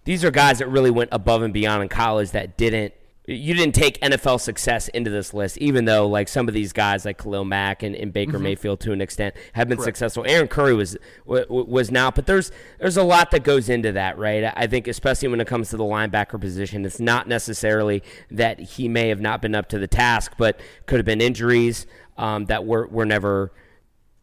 these 0.05 0.25
are 0.25 0.31
guys 0.31 0.59
that 0.59 0.69
really 0.69 0.91
went 0.91 1.11
above 1.13 1.43
and 1.43 1.53
beyond 1.53 1.83
in 1.83 1.89
college 1.89 2.31
that 2.31 2.57
didn't 2.57 2.95
you 3.29 3.53
didn't 3.53 3.75
take 3.75 4.01
NFL 4.01 4.41
success 4.41 4.89
into 4.89 5.11
this 5.11 5.35
list, 5.35 5.59
even 5.59 5.85
though 5.85 6.09
like 6.09 6.29
some 6.29 6.49
of 6.49 6.55
these 6.55 6.73
guys 6.73 7.05
like 7.05 7.19
Khalil 7.19 7.45
Mack 7.45 7.83
and, 7.83 7.95
and 7.95 8.11
Baker 8.11 8.33
mm-hmm. 8.33 8.45
Mayfield 8.45 8.81
to 8.81 8.93
an 8.93 9.03
extent 9.03 9.35
have 9.53 9.69
been 9.69 9.77
Correct. 9.77 9.99
successful. 9.99 10.25
Aaron 10.27 10.49
Curry 10.49 10.75
was 10.75 10.97
was 11.27 11.91
not, 11.91 12.15
but 12.15 12.25
there's 12.25 12.51
there's 12.79 12.97
a 12.97 13.03
lot 13.03 13.31
that 13.33 13.45
goes 13.45 13.69
into 13.69 13.93
that, 13.93 14.17
right? 14.17 14.51
I 14.57 14.67
think 14.67 14.89
especially 14.89 15.29
when 15.29 15.43
it 15.43 15.47
comes 15.47 15.69
to 15.71 15.77
the 15.77 15.85
linebacker 15.85 16.41
position, 16.41 16.87
it's 16.87 17.01
not 17.01 17.29
necessarily 17.29 18.03
that 18.31 18.61
he 18.61 18.89
may 18.89 19.09
have 19.09 19.21
not 19.21 19.43
been 19.43 19.55
up 19.55 19.69
to 19.69 19.79
the 19.79 19.89
task, 19.89 20.33
but 20.39 20.59
could 20.87 20.99
have 20.99 21.07
been 21.07 21.21
injuries 21.21 21.87
um, 22.17 22.47
that 22.47 22.65
were 22.65 22.87
were 22.87 23.05
never 23.05 23.53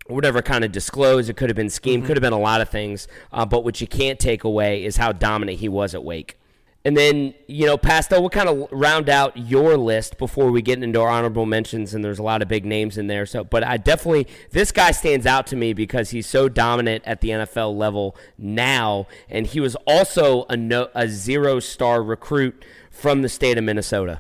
whatever 0.08 0.42
kind 0.42 0.64
of 0.64 0.72
disclosed. 0.72 1.30
It 1.30 1.38
could 1.38 1.52
have 1.52 1.56
been 1.56 1.70
scheme, 1.70 2.00
mm-hmm. 2.00 2.08
could 2.08 2.18
have 2.18 2.24
been 2.24 2.34
a 2.34 2.40
lot 2.40 2.60
of 2.60 2.70
things. 2.70 3.08
Uh, 3.32 3.46
but 3.46 3.64
what 3.64 3.82
you 3.82 3.88
can't 3.88 4.20
take 4.20 4.44
away 4.44 4.84
is 4.84 4.98
how 4.98 5.12
dominant 5.12 5.60
he 5.60 5.70
was 5.70 5.94
at 5.94 6.04
Wake. 6.04 6.40
And 6.86 6.96
then, 6.96 7.34
you 7.48 7.66
know, 7.66 7.78
Pastel, 7.78 8.22
we'll 8.22 8.30
kind 8.30 8.48
of 8.48 8.68
round 8.72 9.10
out 9.10 9.36
your 9.36 9.76
list 9.76 10.20
before 10.20 10.52
we 10.52 10.62
get 10.62 10.84
into 10.84 11.02
our 11.02 11.10
honorable 11.10 11.48
mentions, 11.48 11.96
and 11.96 12.06
there's 12.06 12.20
a 12.20 12.24
lot 12.24 12.44
of 12.44 12.48
big 12.48 12.64
names 12.64 12.96
in 12.96 13.08
there. 13.08 13.26
So, 13.26 13.44
but 13.44 13.64
I 13.64 13.78
definitely, 13.78 14.28
this 14.52 14.72
guy 14.72 14.92
stands 14.92 15.26
out 15.26 15.48
to 15.48 15.56
me 15.56 15.74
because 15.74 16.12
he's 16.12 16.28
so 16.28 16.48
dominant 16.48 17.04
at 17.08 17.22
the 17.22 17.30
NFL 17.30 17.76
level 17.76 18.16
now, 18.38 19.08
and 19.30 19.48
he 19.48 19.60
was 19.60 19.76
also 19.88 20.46
a, 20.48 20.56
no, 20.56 20.90
a 20.94 21.08
zero 21.08 21.60
star 21.60 22.04
recruit 22.04 22.64
from 22.92 23.24
the 23.24 23.30
state 23.30 23.58
of 23.58 23.64
Minnesota. 23.64 24.20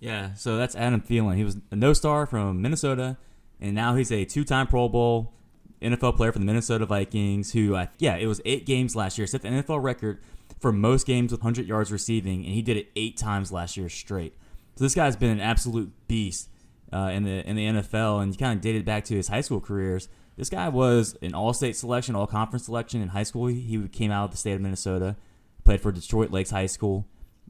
Yeah, 0.00 0.32
so 0.32 0.56
that's 0.56 0.74
Adam 0.74 1.02
Thielen. 1.02 1.36
He 1.36 1.44
was 1.44 1.58
a 1.70 1.76
no 1.76 1.92
star 1.92 2.24
from 2.24 2.62
Minnesota, 2.62 3.18
and 3.60 3.74
now 3.74 3.94
he's 3.94 4.10
a 4.10 4.24
two 4.24 4.44
time 4.44 4.66
Pro 4.68 4.88
Bowl 4.88 5.34
NFL 5.82 6.16
player 6.16 6.32
for 6.32 6.38
the 6.38 6.46
Minnesota 6.46 6.86
Vikings, 6.86 7.52
who, 7.52 7.76
I, 7.76 7.88
yeah, 7.98 8.16
it 8.16 8.26
was 8.26 8.40
eight 8.46 8.64
games 8.64 8.96
last 8.96 9.18
year, 9.18 9.26
set 9.26 9.42
the 9.42 9.48
NFL 9.48 9.82
record 9.82 10.18
for 10.58 10.72
most 10.72 11.06
games 11.06 11.32
with 11.32 11.40
100 11.40 11.66
yards 11.66 11.92
receiving, 11.92 12.44
and 12.44 12.54
he 12.54 12.62
did 12.62 12.76
it 12.76 12.88
eight 12.96 13.16
times 13.16 13.52
last 13.52 13.76
year 13.76 13.88
straight. 13.88 14.34
So 14.76 14.84
this 14.84 14.94
guy's 14.94 15.16
been 15.16 15.30
an 15.30 15.40
absolute 15.40 15.92
beast 16.08 16.48
uh, 16.92 17.10
in 17.12 17.24
the 17.24 17.48
in 17.48 17.56
the 17.56 17.66
NFL, 17.66 18.22
and 18.22 18.32
you 18.32 18.38
kind 18.38 18.56
of 18.56 18.60
dated 18.62 18.84
back 18.84 19.04
to 19.06 19.14
his 19.14 19.28
high 19.28 19.40
school 19.40 19.60
careers. 19.60 20.08
This 20.36 20.50
guy 20.50 20.68
was 20.68 21.16
an 21.22 21.34
All-State 21.34 21.76
selection, 21.76 22.14
All-Conference 22.14 22.66
selection 22.66 23.00
in 23.00 23.08
high 23.08 23.22
school. 23.22 23.46
He 23.46 23.88
came 23.88 24.10
out 24.10 24.26
of 24.26 24.30
the 24.32 24.36
state 24.36 24.52
of 24.52 24.60
Minnesota, 24.60 25.16
played 25.64 25.80
for 25.80 25.90
Detroit 25.90 26.30
Lakes 26.30 26.50
High 26.50 26.66
School. 26.66 27.06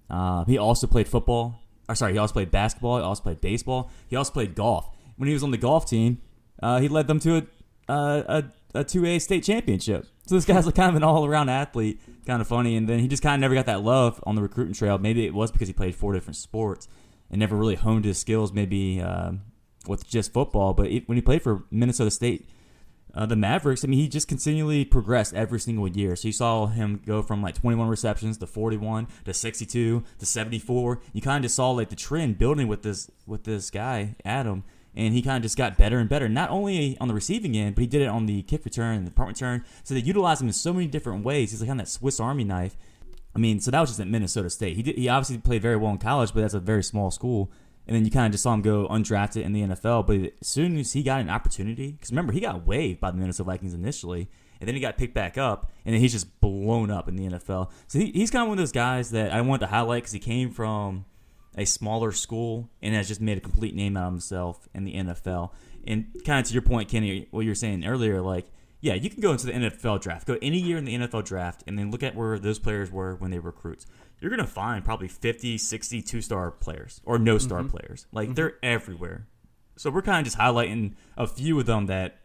Uh, 0.09 0.45
he 0.45 0.57
also 0.57 0.87
played 0.87 1.09
football. 1.09 1.59
Or 1.89 1.97
sorry, 1.97 2.13
he 2.13 2.19
also 2.19 2.33
played 2.33 2.53
basketball. 2.53 2.99
He 2.99 3.03
also 3.03 3.23
played 3.23 3.41
baseball. 3.41 3.91
He 4.09 4.17
also 4.17 4.33
played 4.33 4.55
golf. 4.55 4.89
When 5.17 5.27
he 5.27 5.33
was 5.33 5.43
on 5.43 5.51
the 5.51 5.59
golf 5.59 5.89
team, 5.89 6.21
uh, 6.63 6.81
he 6.81 6.89
led 6.89 7.09
them 7.09 7.19
to 7.21 7.47
a, 7.89 7.93
a, 7.93 8.45
a 8.75 8.85
2A 8.85 9.21
state 9.21 9.45
championship. 9.45 10.07
So 10.27 10.35
this 10.35 10.45
guy's 10.45 10.67
like 10.67 10.75
kind 10.75 10.91
of 10.91 10.97
an 10.97 11.03
all 11.05 11.25
around 11.25 11.49
athlete, 11.49 12.01
kind 12.27 12.41
of 12.41 12.49
funny. 12.49 12.77
And 12.77 12.89
then 12.89 12.99
he 12.99 13.09
just 13.09 13.23
kind 13.23 13.35
of 13.35 13.41
never 13.41 13.55
got 13.55 13.67
that 13.67 13.83
love 13.83 14.23
on 14.25 14.35
the 14.35 14.43
recruiting 14.43 14.75
trail. 14.75 14.99
Maybe 14.99 15.25
it 15.25 15.35
was 15.35 15.53
because 15.53 15.69
he 15.69 15.75
played 15.75 15.95
four 15.95 16.13
different 16.13 16.37
sports 16.37 16.89
and 17.31 17.39
never 17.39 17.57
really 17.57 17.77
honed 17.77 18.05
his 18.05 18.19
skills, 18.19 18.53
maybe 18.53 19.01
uh, 19.01 19.33
with 19.87 20.07
just 20.07 20.33
football. 20.33 20.75
But 20.75 20.89
it, 20.89 21.09
when 21.09 21.17
he 21.17 21.23
played 21.23 21.43
for 21.43 21.65
Minnesota 21.71 22.11
State, 22.11 22.49
uh, 23.15 23.25
the 23.25 23.37
Mavericks, 23.37 23.83
I 23.83 23.89
mean, 23.89 23.99
he 23.99 24.09
just 24.09 24.29
continually 24.29 24.85
progressed 24.85 25.33
every 25.33 25.59
single 25.59 25.89
year. 25.89 26.17
So 26.17 26.29
you 26.29 26.33
saw 26.33 26.67
him 26.67 27.01
go 27.07 27.23
from 27.23 27.41
like 27.41 27.55
21 27.55 27.89
receptions 27.89 28.37
to 28.39 28.47
41 28.47 29.09
to 29.25 29.33
62 29.33 30.05
to 30.19 30.27
74. 30.27 31.01
You 31.15 31.23
kind 31.23 31.39
of 31.39 31.43
just 31.43 31.55
saw 31.55 31.71
like 31.71 31.89
the 31.89 31.97
trend 31.97 32.37
building 32.37 32.69
with 32.69 32.83
this 32.83 33.11
with 33.27 33.45
this 33.45 33.71
guy 33.71 34.17
Adam 34.25 34.65
and 34.97 35.13
he 35.13 35.23
kind 35.23 35.37
of 35.37 35.43
just 35.43 35.59
got 35.59 35.77
better 35.77 35.99
and 35.99 36.09
better. 36.09 36.29
Not 36.29 36.51
only 36.51 36.97
on 36.99 37.09
the 37.09 37.15
receiving 37.15 37.57
end, 37.57 37.75
but 37.75 37.83
he 37.83 37.87
did 37.87 38.03
it 38.03 38.07
on 38.07 38.27
the 38.27 38.43
kick 38.43 38.65
return 38.65 38.97
and 38.97 39.07
the 39.07 39.11
punt 39.11 39.29
return. 39.29 39.65
So 39.85 39.95
they 39.95 40.01
utilized 40.01 40.41
him 40.41 40.49
in 40.49 40.55
so 40.55 40.73
many 40.73 40.87
different 40.87 41.25
ways. 41.25 41.51
He's 41.51 41.61
like 41.61 41.71
on 41.71 41.77
that 41.77 41.89
Swiss 41.89 42.19
Army 42.19 42.45
knife. 42.45 42.77
I 43.35 43.39
mean, 43.39 43.61
so 43.61 43.71
that 43.71 43.81
was 43.81 43.91
just 43.91 44.01
at 44.01 44.09
Minnesota 44.09 44.49
State. 44.49 44.77
He 44.77 44.83
did, 44.83 44.97
he 44.97 45.09
obviously 45.11 45.37
played 45.37 45.61
very 45.61 45.77
well 45.77 45.93
in 45.93 45.99
college, 45.99 46.33
but 46.33 46.41
that's 46.41 46.55
a 46.55 46.61
very 46.61 46.83
small 46.83 47.11
school. 47.11 47.53
And 47.87 47.95
then 47.95 48.05
you 48.05 48.11
kind 48.11 48.27
of 48.27 48.33
just 48.33 48.43
saw 48.43 48.55
him 48.55 48.63
go 48.63 48.89
undrafted 48.89 49.45
in 49.45 49.53
the 49.53 49.63
NFL. 49.63 50.07
But 50.07 50.33
as 50.41 50.49
soon 50.49 50.79
as 50.79 50.95
he 50.95 51.03
got 51.03 51.21
an 51.21 51.29
opportunity, 51.29 51.93
because 51.93 52.11
remember 52.11 52.33
he 52.33 52.41
got 52.41 52.67
waived 52.67 52.99
by 52.99 53.11
the 53.11 53.19
Minnesota 53.19 53.49
Vikings 53.49 53.75
initially, 53.75 54.31
and 54.59 54.67
then 54.67 54.75
he 54.75 54.81
got 54.81 54.97
picked 54.97 55.13
back 55.13 55.37
up, 55.37 55.71
and 55.85 55.95
then 55.95 56.01
he's 56.01 56.13
just 56.13 56.41
blown 56.41 56.91
up 56.91 57.09
in 57.09 57.17
the 57.17 57.29
NFL. 57.29 57.71
So 57.87 57.99
he, 57.99 58.07
he's 58.13 58.31
kind 58.31 58.43
of 58.43 58.49
one 58.49 58.59
of 58.59 58.63
those 58.63 58.73
guys 58.73 59.11
that 59.11 59.33
I 59.33 59.43
wanted 59.43 59.67
to 59.67 59.67
highlight 59.67 60.03
because 60.03 60.13
he 60.13 60.19
came 60.19 60.51
from 60.51 61.05
a 61.57 61.65
smaller 61.65 62.13
school 62.13 62.71
and 62.83 62.95
has 62.95 63.09
just 63.09 63.21
made 63.21 63.39
a 63.39 63.41
complete 63.41 63.75
name 63.75 63.97
out 63.97 64.09
of 64.09 64.13
himself 64.13 64.69
in 64.75 64.85
the 64.85 64.95
NFL. 64.95 65.51
And 65.87 66.07
kind 66.25 66.41
of 66.41 66.47
to 66.47 66.53
your 66.53 66.63
point, 66.63 66.89
Kenny, 66.89 67.29
what 67.31 67.43
you 67.43 67.51
were 67.51 67.55
saying 67.55 67.85
earlier, 67.87 68.21
like, 68.21 68.47
yeah, 68.81 68.95
you 68.95 69.09
can 69.09 69.21
go 69.21 69.33
into 69.33 69.47
the 69.47 69.53
NFL 69.53 70.03
draft, 70.03 70.27
go 70.27 70.37
any 70.43 70.59
year 70.59 70.77
in 70.77 70.85
the 70.85 70.95
NFL 70.95 71.25
draft, 71.25 71.65
and 71.67 71.79
then 71.79 71.91
look 71.91 72.03
at 72.03 72.15
where 72.15 72.39
those 72.39 72.59
players 72.59 72.91
were 72.91 73.17
when 73.17 73.31
they 73.31 73.39
recruits. 73.39 73.87
You're 74.21 74.31
going 74.31 74.41
to 74.41 74.47
find 74.47 74.85
probably 74.85 75.09
50, 75.09 75.59
60 75.59 76.03
two 76.03 76.21
star 76.21 76.51
players 76.51 77.01
or 77.05 77.19
no 77.19 77.39
star 77.39 77.61
mm-hmm. 77.61 77.77
players. 77.77 78.07
Like, 78.13 78.29
mm-hmm. 78.29 78.35
they're 78.35 78.55
everywhere. 78.63 79.27
So 79.77 79.91
we're 79.91 80.03
kind 80.03 80.19
of 80.19 80.25
just 80.25 80.39
highlighting 80.39 80.95
a 81.17 81.27
few 81.27 81.59
of 81.59 81.67
them 81.67 81.87
that 81.87 82.21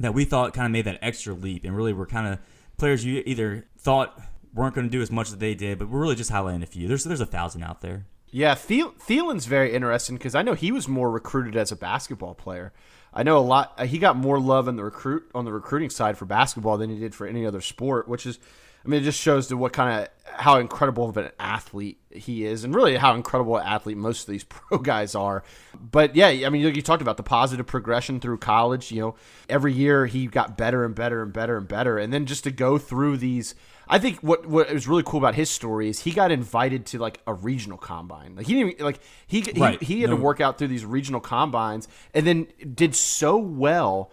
that 0.00 0.14
we 0.14 0.24
thought 0.24 0.54
kind 0.54 0.66
of 0.66 0.72
made 0.72 0.84
that 0.84 0.98
extra 1.02 1.34
leap 1.34 1.64
and 1.64 1.76
really 1.76 1.92
were 1.92 2.06
kind 2.06 2.28
of 2.28 2.38
players 2.76 3.04
you 3.04 3.20
either 3.26 3.66
thought 3.78 4.20
weren't 4.54 4.74
going 4.74 4.86
to 4.86 4.90
do 4.90 5.02
as 5.02 5.10
much 5.10 5.28
as 5.28 5.36
they 5.38 5.54
did, 5.54 5.78
but 5.78 5.88
we're 5.88 6.00
really 6.00 6.14
just 6.14 6.30
highlighting 6.30 6.62
a 6.62 6.66
few. 6.66 6.88
There's 6.88 7.04
there's 7.04 7.20
a 7.20 7.26
thousand 7.26 7.62
out 7.62 7.80
there. 7.80 8.06
Yeah, 8.30 8.54
Thiel- 8.54 8.94
Thielen's 8.98 9.46
very 9.46 9.72
interesting 9.74 10.16
because 10.16 10.34
I 10.34 10.42
know 10.42 10.54
he 10.54 10.72
was 10.72 10.86
more 10.86 11.10
recruited 11.10 11.56
as 11.56 11.72
a 11.72 11.76
basketball 11.76 12.34
player. 12.34 12.72
I 13.12 13.22
know 13.22 13.38
a 13.38 13.40
lot. 13.40 13.72
Uh, 13.78 13.86
he 13.86 13.98
got 13.98 14.16
more 14.16 14.38
love 14.38 14.68
on 14.68 14.76
the 14.76 14.84
recruit 14.84 15.30
on 15.34 15.44
the 15.44 15.52
recruiting 15.52 15.90
side 15.90 16.18
for 16.18 16.26
basketball 16.26 16.76
than 16.76 16.90
he 16.90 16.98
did 16.98 17.14
for 17.14 17.26
any 17.26 17.46
other 17.46 17.62
sport, 17.62 18.06
which 18.06 18.26
is, 18.26 18.38
I 18.84 18.88
mean, 18.88 19.00
it 19.00 19.04
just 19.04 19.18
shows 19.18 19.46
to 19.48 19.56
what 19.56 19.72
kind 19.72 20.02
of 20.02 20.08
how 20.34 20.58
incredible 20.58 21.08
of 21.08 21.16
an 21.16 21.30
athlete 21.40 21.98
he 22.10 22.44
is, 22.44 22.64
and 22.64 22.74
really 22.74 22.96
how 22.96 23.14
incredible 23.14 23.56
an 23.56 23.66
athlete 23.66 23.96
most 23.96 24.28
of 24.28 24.32
these 24.32 24.44
pro 24.48 24.76
guys 24.76 25.14
are. 25.14 25.42
But 25.80 26.14
yeah, 26.14 26.28
I 26.28 26.50
mean, 26.50 26.60
you, 26.60 26.68
you 26.68 26.82
talked 26.82 27.02
about 27.02 27.16
the 27.16 27.22
positive 27.22 27.66
progression 27.66 28.20
through 28.20 28.38
college. 28.38 28.92
You 28.92 29.00
know, 29.00 29.14
every 29.48 29.72
year 29.72 30.04
he 30.04 30.26
got 30.26 30.58
better 30.58 30.84
and 30.84 30.94
better 30.94 31.22
and 31.22 31.32
better 31.32 31.56
and 31.56 31.66
better, 31.66 31.96
and 31.96 32.12
then 32.12 32.26
just 32.26 32.44
to 32.44 32.50
go 32.50 32.76
through 32.76 33.16
these 33.16 33.54
I 33.88 33.98
think 33.98 34.18
what 34.20 34.46
what 34.46 34.72
was 34.72 34.86
really 34.86 35.02
cool 35.02 35.18
about 35.18 35.34
his 35.34 35.50
story 35.50 35.88
is 35.88 36.00
he 36.00 36.10
got 36.10 36.30
invited 36.30 36.86
to 36.86 36.98
like 36.98 37.20
a 37.26 37.34
regional 37.34 37.78
combine. 37.78 38.36
Like 38.36 38.46
he 38.46 38.54
didn't 38.54 38.72
even, 38.72 38.84
like 38.84 39.00
he 39.26 39.42
right. 39.56 39.80
he, 39.80 39.94
he 39.94 40.00
had 40.02 40.10
no. 40.10 40.16
to 40.16 40.22
work 40.22 40.40
out 40.40 40.58
through 40.58 40.68
these 40.68 40.84
regional 40.84 41.20
combines 41.20 41.88
and 42.14 42.26
then 42.26 42.48
did 42.74 42.94
so 42.94 43.36
well 43.36 44.10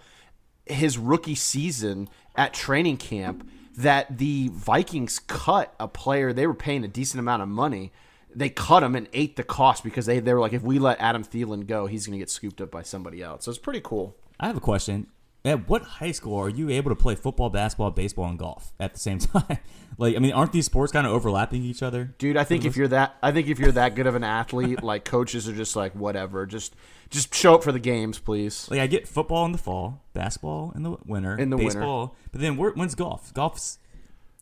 his 0.65 0.97
rookie 0.97 1.35
season 1.35 2.09
at 2.35 2.53
training 2.53 2.97
camp 2.97 3.47
that 3.77 4.17
the 4.17 4.49
Vikings 4.53 5.19
cut 5.19 5.73
a 5.79 5.87
player 5.87 6.31
they 6.31 6.47
were 6.47 6.53
paying 6.53 6.83
a 6.83 6.87
decent 6.87 7.19
amount 7.19 7.41
of 7.41 7.49
money. 7.49 7.91
They 8.33 8.49
cut 8.49 8.83
him 8.83 8.95
and 8.95 9.07
ate 9.13 9.37
the 9.37 9.43
cost 9.43 9.83
because 9.83 10.05
they, 10.05 10.19
they 10.19 10.33
were 10.33 10.41
like, 10.41 10.51
if 10.51 10.61
we 10.61 10.77
let 10.77 10.99
Adam 10.99 11.23
Thielen 11.23 11.67
go, 11.67 11.85
he's 11.85 12.05
going 12.05 12.17
to 12.17 12.19
get 12.19 12.29
scooped 12.29 12.59
up 12.59 12.69
by 12.69 12.81
somebody 12.81 13.21
else. 13.21 13.45
So 13.45 13.49
it's 13.49 13.59
pretty 13.59 13.79
cool. 13.81 14.15
I 14.39 14.47
have 14.47 14.57
a 14.57 14.61
question 14.61 15.07
at 15.45 15.69
what 15.69 15.83
high 15.83 16.11
school 16.11 16.37
are 16.37 16.49
you 16.49 16.69
able 16.69 16.89
to 16.91 16.95
play 16.95 17.15
football, 17.15 17.49
basketball, 17.49 17.91
baseball, 17.91 18.25
and 18.25 18.37
golf 18.39 18.73
at 18.79 18.93
the 18.93 18.99
same 18.99 19.19
time? 19.19 19.59
like, 19.97 20.15
I 20.15 20.19
mean, 20.19 20.33
aren't 20.33 20.51
these 20.51 20.65
sports 20.65 20.91
kind 20.91 21.05
of 21.07 21.13
overlapping 21.13 21.63
each 21.63 21.81
other? 21.83 22.15
Dude, 22.17 22.35
I 22.35 22.43
think 22.43 22.65
if 22.65 22.75
you're 22.75 22.87
that, 22.89 23.15
I 23.21 23.31
think 23.31 23.47
if 23.47 23.59
you're 23.59 23.71
that 23.73 23.95
good 23.95 24.07
of 24.07 24.15
an 24.15 24.23
athlete, 24.23 24.83
like 24.83 25.05
coaches 25.05 25.47
are 25.47 25.53
just 25.53 25.75
like 25.75 25.93
whatever, 25.93 26.45
just 26.45 26.75
just 27.09 27.33
show 27.33 27.53
up 27.55 27.63
for 27.63 27.71
the 27.71 27.79
games, 27.79 28.17
please. 28.19 28.67
Like, 28.69 28.79
I 28.79 28.87
get 28.87 29.07
football 29.07 29.45
in 29.45 29.51
the 29.51 29.57
fall, 29.59 30.01
basketball 30.13 30.73
in 30.75 30.83
the 30.83 30.97
winter, 31.05 31.37
in 31.37 31.51
the 31.51 31.57
baseball, 31.57 31.99
winter. 32.07 32.15
but 32.31 32.41
then 32.41 32.57
when's 32.57 32.95
golf? 32.95 33.33
Golf's 33.33 33.77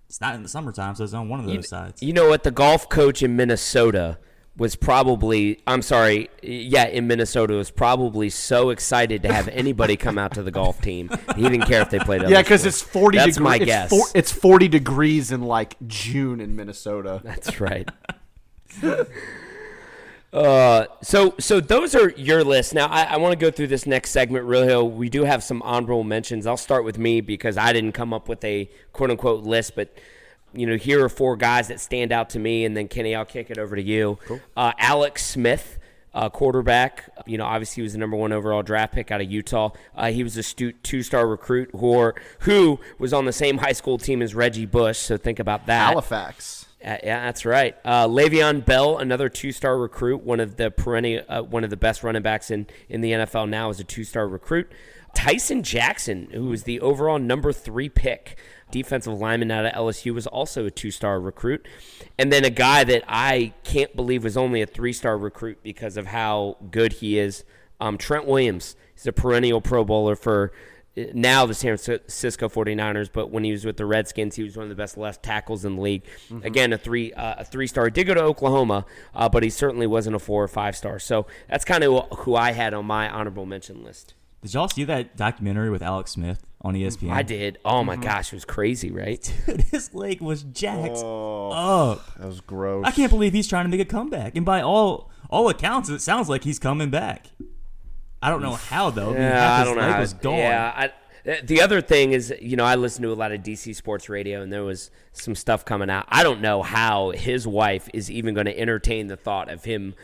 it's 0.07 0.21
not 0.21 0.35
in 0.35 0.43
the 0.43 0.49
summertime, 0.49 0.95
so 0.95 1.03
it's 1.03 1.13
on 1.13 1.27
one 1.27 1.39
of 1.39 1.47
those 1.47 1.55
You, 1.55 1.61
sides. 1.63 2.03
you 2.03 2.13
know 2.13 2.29
what? 2.29 2.43
The 2.43 2.51
golf 2.51 2.87
coach 2.87 3.23
in 3.23 3.35
Minnesota 3.35 4.19
was 4.55 4.75
probably, 4.75 5.59
I'm 5.65 5.81
sorry, 5.81 6.29
yeah, 6.43 6.85
in 6.85 7.07
Minnesota 7.07 7.55
was 7.55 7.71
probably 7.71 8.29
so 8.29 8.69
excited 8.69 9.23
to 9.23 9.33
have 9.33 9.47
anybody 9.47 9.97
come 9.97 10.19
out 10.19 10.33
to 10.35 10.43
the 10.43 10.51
golf 10.51 10.79
team. 10.79 11.09
He 11.35 11.41
didn't 11.41 11.63
care 11.63 11.81
if 11.81 11.89
they 11.89 11.97
played. 11.99 12.21
Yeah, 12.29 12.41
because 12.43 12.63
it's 12.65 12.81
forty. 12.81 13.17
That's 13.17 13.33
degree- 13.37 13.43
my 13.43 13.55
it's 13.55 13.65
guess. 13.65 13.89
four- 13.89 14.07
it's 14.13 14.31
forty 14.31 14.67
degrees 14.67 15.31
in 15.31 15.41
like 15.41 15.75
June 15.87 16.39
in 16.39 16.55
Minnesota. 16.55 17.19
That's 17.23 17.59
right. 17.59 17.89
Uh, 20.31 20.87
so 21.03 21.35
so 21.39 21.59
those 21.59 21.93
are 21.93 22.09
your 22.11 22.43
lists. 22.43 22.73
Now 22.73 22.87
I, 22.87 23.03
I 23.03 23.17
want 23.17 23.33
to 23.33 23.35
go 23.37 23.51
through 23.51 23.67
this 23.67 23.85
next 23.85 24.09
segment 24.09 24.45
real. 24.45 24.63
hill. 24.63 24.89
We 24.89 25.07
do 25.07 25.25
have 25.25 25.43
some 25.43 25.61
honorable 25.61 26.03
mentions. 26.03 26.47
I'll 26.47 26.57
start 26.57 26.83
with 26.83 26.97
me 26.97 27.21
because 27.21 27.55
I 27.55 27.71
didn't 27.71 27.91
come 27.91 28.13
up 28.15 28.27
with 28.27 28.43
a 28.43 28.67
quote 28.93 29.11
unquote 29.11 29.43
list, 29.43 29.75
but 29.75 29.95
you 30.53 30.65
know 30.67 30.77
here 30.77 31.03
are 31.03 31.09
four 31.09 31.35
guys 31.35 31.67
that 31.67 31.79
stand 31.79 32.11
out 32.11 32.29
to 32.31 32.39
me, 32.39 32.65
and 32.65 32.75
then 32.75 32.87
Kenny, 32.87 33.15
I'll 33.15 33.25
kick 33.25 33.49
it 33.49 33.57
over 33.57 33.75
to 33.75 33.81
you. 33.81 34.17
Uh, 34.55 34.73
Alex 34.77 35.25
Smith. 35.25 35.79
Uh, 36.15 36.29
quarterback, 36.29 37.09
you 37.25 37.39
know, 37.39 37.43
obviously 37.43 37.77
he 37.77 37.81
was 37.81 37.93
the 37.93 37.97
number 37.97 38.15
one 38.15 38.31
overall 38.31 38.61
draft 38.61 38.93
pick 38.93 39.09
out 39.09 39.19
of 39.19 39.31
Utah. 39.31 39.71
Uh, 39.95 40.11
he 40.11 40.23
was 40.23 40.37
a 40.37 40.43
stu- 40.43 40.73
two-star 40.73 41.25
recruit 41.25 41.71
who, 41.75 42.13
who 42.41 42.79
was 42.99 43.13
on 43.13 43.25
the 43.25 43.33
same 43.33 43.57
high 43.57 43.71
school 43.71 43.97
team 43.97 44.21
as 44.21 44.35
Reggie 44.35 44.67
Bush. 44.67 44.99
So 44.99 45.17
think 45.17 45.39
about 45.39 45.65
that. 45.65 45.87
Halifax. 45.87 46.67
Uh, 46.85 46.97
yeah, 47.01 47.25
that's 47.25 47.45
right. 47.45 47.75
Uh, 47.83 48.07
Le'Veon 48.07 48.63
Bell, 48.63 48.99
another 48.99 49.27
two-star 49.27 49.75
recruit, 49.75 50.21
one 50.21 50.39
of 50.39 50.57
the 50.57 50.69
perennial, 50.69 51.23
uh, 51.27 51.41
one 51.41 51.63
of 51.63 51.71
the 51.71 51.77
best 51.77 52.03
running 52.03 52.21
backs 52.21 52.51
in, 52.51 52.67
in 52.89 53.01
the 53.01 53.11
NFL 53.13 53.49
now, 53.49 53.71
is 53.71 53.79
a 53.79 53.83
two-star 53.83 54.27
recruit. 54.27 54.71
Tyson 55.15 55.63
Jackson, 55.63 56.27
who 56.31 56.45
was 56.45 56.63
the 56.63 56.79
overall 56.81 57.19
number 57.19 57.53
three 57.53 57.89
pick, 57.89 58.37
defensive 58.73 59.13
lineman 59.13 59.51
out 59.51 59.65
of 59.65 59.71
LSU, 59.73 60.13
was 60.13 60.27
also 60.27 60.65
a 60.65 60.71
two-star 60.71 61.21
recruit. 61.21 61.65
And 62.17 62.33
then 62.33 62.43
a 62.43 62.49
guy 62.49 62.83
that 62.83 63.03
I 63.07 63.53
can't 63.63 63.95
believe 63.95 64.23
was 64.23 64.35
only 64.35 64.61
a 64.61 64.65
three-star 64.65 65.17
recruit 65.17 65.59
because 65.63 65.95
of 65.95 66.07
how 66.07 66.57
good 66.71 66.93
he 66.93 67.17
is, 67.17 67.45
um, 67.79 67.97
Trent 67.97 68.25
Williams. 68.25 68.75
He's 68.93 69.07
a 69.07 69.13
perennial 69.13 69.61
Pro 69.61 69.85
Bowler 69.85 70.15
for 70.15 70.51
now 70.95 71.45
the 71.45 71.53
San 71.53 71.75
Francisco 71.77 72.49
49ers, 72.49 73.09
but 73.11 73.31
when 73.31 73.43
he 73.43 73.51
was 73.51 73.65
with 73.65 73.77
the 73.77 73.85
Redskins, 73.85 74.35
he 74.35 74.43
was 74.43 74.55
one 74.55 74.63
of 74.63 74.69
the 74.69 74.75
best 74.75 74.97
left 74.97 75.23
tackles 75.23 75.65
in 75.65 75.75
the 75.75 75.81
league. 75.81 76.03
Again, 76.43 76.71
a 76.71 76.77
three 76.77 77.13
uh, 77.13 77.35
a 77.39 77.45
three 77.45 77.67
star. 77.67 77.89
Did 77.89 78.05
go 78.05 78.13
to 78.13 78.21
Oklahoma, 78.21 78.85
uh, 79.15 79.27
but 79.27 79.43
he 79.43 79.49
certainly 79.49 79.87
wasn't 79.87 80.15
a 80.15 80.19
four 80.19 80.43
or 80.43 80.47
five 80.47 80.75
star. 80.75 80.99
So 80.99 81.25
that's 81.49 81.65
kind 81.65 81.83
of 81.83 82.19
who 82.19 82.35
I 82.35 82.51
had 82.51 82.73
on 82.73 82.85
my 82.85 83.09
honorable 83.09 83.45
mention 83.45 83.83
list. 83.83 84.13
Did 84.43 84.53
y'all 84.53 84.67
see 84.67 84.83
that 84.83 85.15
documentary 85.15 85.69
with 85.69 85.81
Alex 85.81 86.11
Smith 86.11 86.45
on 86.61 86.73
mm-hmm. 86.73 86.83
E 86.83 86.87
ESPN? 86.87 87.11
I 87.11 87.23
did. 87.23 87.59
Oh 87.63 87.81
my 87.83 87.93
mm-hmm. 87.93 88.03
gosh, 88.03 88.33
it 88.33 88.35
was 88.35 88.45
crazy, 88.45 88.91
right? 88.91 89.33
Dude, 89.45 89.61
his 89.61 89.93
leg 89.93 90.19
was 90.19 90.43
jacked 90.43 90.97
oh, 90.97 91.51
up. 91.51 92.15
That 92.17 92.27
was 92.27 92.41
gross. 92.41 92.83
I 92.85 92.91
can't 92.91 93.09
believe 93.09 93.31
he's 93.31 93.47
trying 93.47 93.63
to 93.63 93.69
make 93.69 93.79
a 93.79 93.89
comeback. 93.89 94.35
And 94.35 94.45
by 94.45 94.61
all 94.61 95.09
all 95.29 95.47
accounts, 95.47 95.89
it 95.89 96.01
sounds 96.01 96.27
like 96.27 96.43
he's 96.43 96.59
coming 96.59 96.89
back. 96.89 97.27
I 98.21 98.29
don't 98.29 98.41
know 98.41 98.55
how 98.55 98.89
though. 98.89 99.11
I 99.11 99.13
mean, 99.13 99.21
Yeah, 99.21 99.53
I 99.53 99.59
his 99.59 99.67
don't 99.67 99.77
know. 99.77 99.81
leg 99.81 99.93
How, 99.93 99.99
was 100.01 100.13
gone. 100.13 100.37
Yeah, 100.37 100.73
I, 100.75 100.91
eh, 101.25 101.41
the 101.41 101.61
other 101.61 101.79
thing 101.79 102.11
is, 102.11 102.33
you 102.41 102.57
know, 102.57 102.65
I 102.65 102.75
listen 102.75 103.01
to 103.03 103.13
a 103.13 103.15
lot 103.15 103.31
of 103.31 103.41
DC 103.43 103.73
sports 103.75 104.09
radio, 104.09 104.41
and 104.41 104.51
there 104.51 104.63
was 104.63 104.91
some 105.13 105.35
stuff 105.35 105.63
coming 105.63 105.89
out. 105.89 106.05
I 106.09 106.23
don't 106.23 106.41
know 106.41 106.63
how 106.63 107.11
his 107.11 107.47
wife 107.47 107.89
is 107.93 108.11
even 108.11 108.33
going 108.33 108.47
to 108.47 108.59
entertain 108.59 109.07
the 109.07 109.17
thought 109.17 109.49
of 109.49 109.63
him 109.63 109.95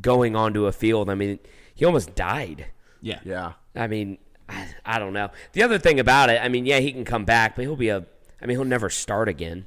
going 0.00 0.36
onto 0.36 0.66
a 0.66 0.72
field. 0.72 1.10
I 1.10 1.16
mean, 1.16 1.40
he 1.74 1.84
almost 1.84 2.14
died. 2.14 2.66
yeah. 3.00 3.18
Yeah. 3.24 3.54
I 3.78 3.86
mean, 3.86 4.18
I, 4.48 4.68
I 4.84 4.98
don't 4.98 5.12
know. 5.12 5.30
The 5.52 5.62
other 5.62 5.78
thing 5.78 6.00
about 6.00 6.30
it, 6.30 6.40
I 6.42 6.48
mean, 6.48 6.66
yeah, 6.66 6.80
he 6.80 6.92
can 6.92 7.04
come 7.04 7.24
back, 7.24 7.54
but 7.56 7.62
he'll 7.62 7.76
be 7.76 7.88
a. 7.88 8.04
I 8.42 8.46
mean, 8.46 8.56
he'll 8.56 8.64
never 8.64 8.90
start 8.90 9.28
again. 9.28 9.66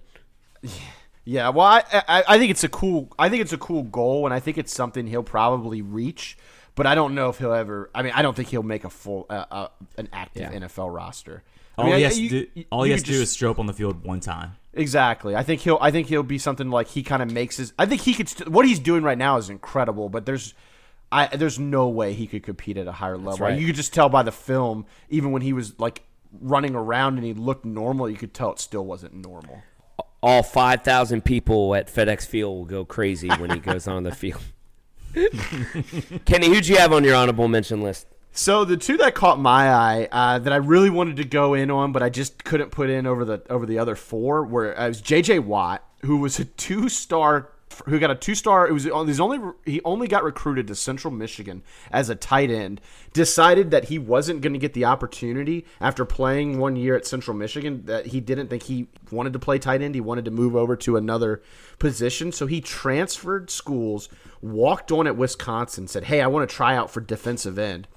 Yeah, 1.24 1.50
well, 1.50 1.68
I, 1.68 1.84
I 2.08 2.24
I 2.28 2.38
think 2.40 2.50
it's 2.52 2.64
a 2.64 2.70
cool 2.70 3.10
I 3.20 3.30
think 3.30 3.42
it's 3.42 3.54
a 3.54 3.58
cool 3.58 3.84
goal, 3.84 4.26
and 4.26 4.34
I 4.34 4.40
think 4.40 4.58
it's 4.58 4.74
something 4.74 5.06
he'll 5.08 5.24
probably 5.24 5.82
reach. 5.82 6.38
But 6.74 6.88
I 6.88 6.96
don't 6.96 7.14
know 7.16 7.30
if 7.30 7.38
he'll 7.38 7.54
ever. 7.54 7.90
I 7.94 8.02
mean, 8.02 8.14
I 8.16 8.22
don't 8.22 8.36
think 8.36 8.48
he'll 8.50 8.64
make 8.64 8.84
a 8.86 8.90
full 8.90 9.26
uh, 9.30 9.46
uh, 9.52 9.68
an 9.98 10.08
active 10.14 10.52
Yeah. 10.54 10.60
NFL 10.60 10.94
roster. 10.94 11.44
I 11.78 11.82
All 11.82 11.88
mean, 11.90 11.98
he 11.98 12.02
I- 12.06 12.08
has 12.08 12.16
to 12.16 12.22
you- 12.24 12.30
do, 12.30 12.48
you- 12.56 12.66
all 12.72 12.84
he 12.84 12.92
has 12.92 13.02
could 13.02 13.06
to 13.08 13.12
do 13.14 13.22
is 13.22 13.30
just- 13.30 13.38
show 13.40 13.52
up 13.52 13.60
on 13.60 13.66
the 13.68 13.74
field 13.74 14.04
one 14.04 14.20
time. 14.20 14.54
Exactly. 14.74 15.36
I 15.36 15.44
think 15.44 15.62
he'll. 15.62 15.78
I 15.82 15.92
think 15.92 16.08
he'll 16.08 16.24
be 16.24 16.38
something 16.38 16.70
like 16.70 16.88
he 16.88 17.04
kind 17.04 17.22
of 17.22 17.30
makes 17.32 17.58
his. 17.58 17.74
I 17.78 17.86
think 17.86 18.02
he 18.02 18.14
could. 18.14 18.30
St- 18.30 18.50
what 18.50 18.66
he's 18.66 18.80
doing 18.80 19.04
right 19.04 19.18
now 19.18 19.38
is 19.38 19.50
incredible, 19.50 20.10
but 20.10 20.26
there's. 20.26 20.54
I, 21.12 21.28
there's 21.28 21.60
no 21.60 21.90
way 21.90 22.14
he 22.14 22.28
could 22.28 22.44
compete 22.44 22.78
at 22.78 22.88
a 22.88 22.92
higher 22.92 23.18
level. 23.18 23.46
right. 23.46 23.60
You 23.60 23.68
could 23.68 23.76
just 23.76 23.94
tell 23.94 24.10
by 24.10 24.24
the 24.24 24.32
film, 24.32 24.86
even 25.10 25.32
when 25.32 25.42
he 25.42 25.54
was 25.54 25.78
like 25.80 26.04
running 26.40 26.76
around 26.76 27.18
and 27.18 27.26
he 27.26 27.34
looked 27.34 27.66
normal, 27.66 28.10
you 28.10 28.18
could 28.18 28.34
tell 28.34 28.52
it 28.54 28.60
still 28.60 28.86
wasn't 28.86 29.14
normal. 29.14 29.62
All 30.24 30.44
five 30.44 30.84
thousand 30.84 31.26
people 31.26 31.76
at 31.76 31.88
FedEx 31.88 32.26
Field 32.28 32.56
will 32.56 32.66
go 32.66 32.86
crazy 32.86 33.28
when 33.28 33.50
he 33.50 33.60
goes 33.60 33.88
on 33.88 34.04
the 34.04 34.14
field. 34.14 34.42
Kenny, 36.26 36.48
who'd 36.48 36.68
you 36.68 36.78
have 36.78 36.94
on 36.94 37.04
your 37.04 37.16
honorable 37.16 37.48
mention 37.48 37.82
list? 37.82 38.08
So 38.32 38.64
the 38.64 38.78
two 38.78 38.96
that 38.98 39.14
caught 39.14 39.40
my 39.40 39.70
eye 39.70 40.08
uh, 40.12 40.40
that 40.40 40.54
I 40.54 40.58
really 40.58 40.90
wanted 40.90 41.18
to 41.18 41.26
go 41.26 41.54
in 41.54 41.70
on, 41.70 41.92
but 41.92 42.02
I 42.02 42.10
just 42.10 42.44
couldn't 42.46 42.70
put 42.70 42.90
in 42.90 43.06
over 43.06 43.26
the 43.26 43.42
over 43.50 43.66
the 43.66 43.78
other 43.78 43.96
four, 43.96 44.46
were 44.46 44.78
uh, 44.80 44.86
it 44.86 44.88
was 44.88 45.02
J.J. 45.02 45.40
Watt, 45.40 45.84
who 46.06 46.18
was 46.18 46.40
a 46.40 46.46
two 46.46 46.88
star, 46.88 47.50
who 47.86 48.00
got 48.00 48.12
a 48.12 48.16
two 48.16 48.36
star. 48.36 48.68
It 48.68 48.74
was 48.74 48.86
uh, 48.86 48.94
on 48.94 49.08
he's 49.08 49.20
only 49.20 49.40
he 49.66 49.82
only 49.84 50.08
got 50.08 50.24
recruited 50.24 50.68
to 50.68 50.76
Central 50.76 51.14
Michigan 51.14 51.64
as 51.92 52.10
a 52.10 52.16
tight 52.16 52.50
end. 52.50 52.82
Decided 53.14 53.72
that 53.72 53.86
he 53.86 54.00
wasn't 54.00 54.42
going 54.42 54.54
to 54.54 54.60
get 54.60 54.74
the 54.74 54.86
opportunity 54.86 55.66
after 55.80 56.06
playing 56.06 56.60
one 56.60 56.76
year 56.76 56.96
at 56.96 57.06
Central 57.06 57.36
Michigan. 57.36 57.84
That 57.86 58.08
he 58.08 58.20
didn't 58.20 58.48
think 58.48 58.64
he 58.64 58.88
wanted 59.12 59.34
to 59.34 59.40
play 59.40 59.60
tight 59.60 59.82
end. 59.82 59.96
He 59.96 60.02
wanted 60.02 60.26
to 60.26 60.32
move 60.32 60.56
over 60.56 60.76
to 60.78 60.98
another 60.98 61.42
position, 61.80 62.32
so 62.32 62.48
he 62.48 62.62
transferred 62.62 63.50
schools. 63.50 64.10
Walked 64.42 64.92
on 64.92 65.08
at 65.08 65.16
Wisconsin, 65.16 65.88
said, 65.88 66.06
"Hey, 66.06 66.22
I 66.22 66.28
want 66.28 66.50
to 66.50 66.56
try 66.56 66.76
out 66.76 66.90
for 66.90 67.02
defensive 67.02 67.60
end." 67.60 67.88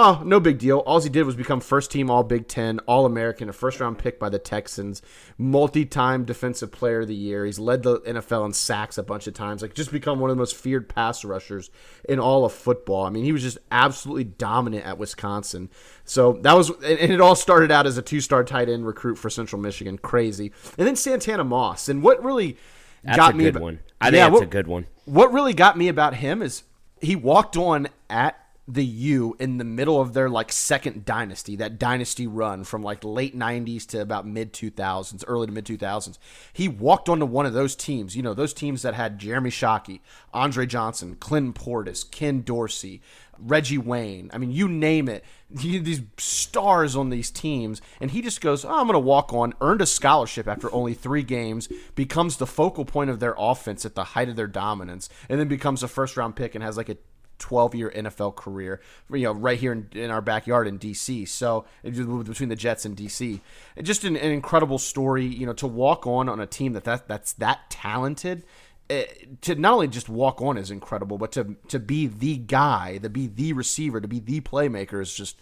Oh, 0.00 0.22
no 0.24 0.38
big 0.38 0.58
deal. 0.58 0.78
All 0.78 1.00
he 1.00 1.08
did 1.08 1.24
was 1.24 1.34
become 1.34 1.58
first 1.58 1.90
team 1.90 2.08
All 2.08 2.22
Big 2.22 2.46
Ten, 2.46 2.78
All 2.86 3.04
American, 3.04 3.48
a 3.48 3.52
first 3.52 3.80
round 3.80 3.98
pick 3.98 4.20
by 4.20 4.28
the 4.28 4.38
Texans, 4.38 5.02
multi 5.36 5.84
time 5.84 6.24
defensive 6.24 6.70
player 6.70 7.00
of 7.00 7.08
the 7.08 7.16
year. 7.16 7.44
He's 7.44 7.58
led 7.58 7.82
the 7.82 7.98
NFL 8.02 8.46
in 8.46 8.52
sacks 8.52 8.96
a 8.96 9.02
bunch 9.02 9.26
of 9.26 9.34
times, 9.34 9.60
like 9.60 9.74
just 9.74 9.90
become 9.90 10.20
one 10.20 10.30
of 10.30 10.36
the 10.36 10.40
most 10.40 10.54
feared 10.54 10.88
pass 10.88 11.24
rushers 11.24 11.70
in 12.08 12.20
all 12.20 12.44
of 12.44 12.52
football. 12.52 13.06
I 13.06 13.10
mean, 13.10 13.24
he 13.24 13.32
was 13.32 13.42
just 13.42 13.58
absolutely 13.72 14.22
dominant 14.22 14.86
at 14.86 14.98
Wisconsin. 14.98 15.68
So 16.04 16.34
that 16.42 16.52
was, 16.56 16.70
and 16.70 17.10
it 17.12 17.20
all 17.20 17.34
started 17.34 17.72
out 17.72 17.84
as 17.88 17.98
a 17.98 18.02
two 18.02 18.20
star 18.20 18.44
tight 18.44 18.68
end 18.68 18.86
recruit 18.86 19.16
for 19.16 19.28
Central 19.28 19.60
Michigan. 19.60 19.98
Crazy. 19.98 20.52
And 20.78 20.86
then 20.86 20.94
Santana 20.94 21.42
Moss. 21.42 21.88
And 21.88 22.04
what 22.04 22.22
really 22.22 22.56
That's 23.02 23.16
got 23.16 23.34
a 23.34 23.36
me 23.36 23.44
good 23.44 23.56
about, 23.56 23.62
one. 23.62 23.78
I 24.00 24.06
think 24.06 24.14
Yeah, 24.18 24.24
that's 24.26 24.34
what- 24.34 24.42
a 24.44 24.46
good 24.46 24.68
one. 24.68 24.86
what 25.06 25.32
really 25.32 25.54
got 25.54 25.76
me 25.76 25.88
about 25.88 26.14
him 26.14 26.40
is 26.40 26.62
he 27.00 27.16
walked 27.16 27.56
on 27.56 27.88
at 28.08 28.36
the 28.70 28.84
U 28.84 29.34
in 29.40 29.56
the 29.56 29.64
middle 29.64 29.98
of 29.98 30.12
their 30.12 30.28
like 30.28 30.52
second 30.52 31.06
dynasty, 31.06 31.56
that 31.56 31.78
dynasty 31.78 32.26
run 32.26 32.64
from 32.64 32.82
like 32.82 33.02
late 33.02 33.36
90s 33.36 33.86
to 33.86 34.02
about 34.02 34.26
mid 34.26 34.52
2000s, 34.52 35.24
early 35.26 35.46
to 35.46 35.52
mid 35.52 35.64
2000s. 35.64 36.18
He 36.52 36.68
walked 36.68 37.08
onto 37.08 37.24
one 37.24 37.46
of 37.46 37.54
those 37.54 37.74
teams, 37.74 38.14
you 38.14 38.22
know, 38.22 38.34
those 38.34 38.52
teams 38.52 38.82
that 38.82 38.92
had 38.92 39.18
Jeremy 39.18 39.48
Shockey, 39.48 40.00
Andre 40.34 40.66
Johnson, 40.66 41.16
Clinton 41.18 41.54
Portis, 41.54 42.08
Ken 42.08 42.42
Dorsey, 42.42 43.00
Reggie 43.38 43.78
Wayne. 43.78 44.30
I 44.34 44.38
mean, 44.38 44.50
you 44.50 44.68
name 44.68 45.08
it. 45.08 45.24
These 45.50 46.02
stars 46.18 46.94
on 46.94 47.08
these 47.08 47.30
teams, 47.30 47.80
and 48.02 48.10
he 48.10 48.20
just 48.20 48.42
goes, 48.42 48.66
oh, 48.66 48.68
"I'm 48.68 48.86
going 48.86 48.92
to 48.94 48.98
walk 48.98 49.32
on." 49.32 49.54
Earned 49.62 49.80
a 49.80 49.86
scholarship 49.86 50.46
after 50.46 50.70
only 50.74 50.92
three 50.92 51.22
games, 51.22 51.68
becomes 51.94 52.36
the 52.36 52.46
focal 52.46 52.84
point 52.84 53.08
of 53.08 53.18
their 53.18 53.34
offense 53.38 53.86
at 53.86 53.94
the 53.94 54.04
height 54.04 54.28
of 54.28 54.36
their 54.36 54.46
dominance, 54.46 55.08
and 55.28 55.40
then 55.40 55.48
becomes 55.48 55.82
a 55.82 55.88
first 55.88 56.18
round 56.18 56.36
pick 56.36 56.54
and 56.54 56.62
has 56.62 56.76
like 56.76 56.90
a 56.90 56.98
12 57.38 57.74
year 57.74 57.92
NFL 57.94 58.36
career, 58.36 58.80
you 59.10 59.22
know, 59.24 59.32
right 59.32 59.58
here 59.58 59.72
in, 59.72 59.88
in 59.92 60.10
our 60.10 60.20
backyard 60.20 60.66
in 60.66 60.78
DC. 60.78 61.26
So 61.28 61.64
it 61.82 61.92
just 61.92 62.08
moved 62.08 62.28
between 62.28 62.48
the 62.48 62.56
Jets 62.56 62.84
and 62.84 62.96
DC. 62.96 63.40
And 63.76 63.86
just 63.86 64.04
an, 64.04 64.16
an 64.16 64.32
incredible 64.32 64.78
story, 64.78 65.24
you 65.26 65.46
know, 65.46 65.52
to 65.54 65.66
walk 65.66 66.06
on 66.06 66.28
on 66.28 66.40
a 66.40 66.46
team 66.46 66.72
that, 66.74 66.84
that 66.84 67.08
that's 67.08 67.32
that 67.34 67.70
talented. 67.70 68.44
eh, 68.90 69.04
to 69.42 69.54
not 69.54 69.74
only 69.74 69.88
just 69.88 70.08
walk 70.08 70.40
on 70.40 70.56
is 70.58 70.70
incredible, 70.70 71.18
but 71.18 71.32
to 71.32 71.56
to 71.68 71.78
be 71.78 72.06
the 72.06 72.36
guy, 72.36 72.98
to 72.98 73.08
be 73.08 73.26
the 73.26 73.52
receiver, 73.52 74.00
to 74.00 74.08
be 74.08 74.18
the 74.20 74.40
playmaker 74.40 75.00
is 75.00 75.14
just 75.14 75.36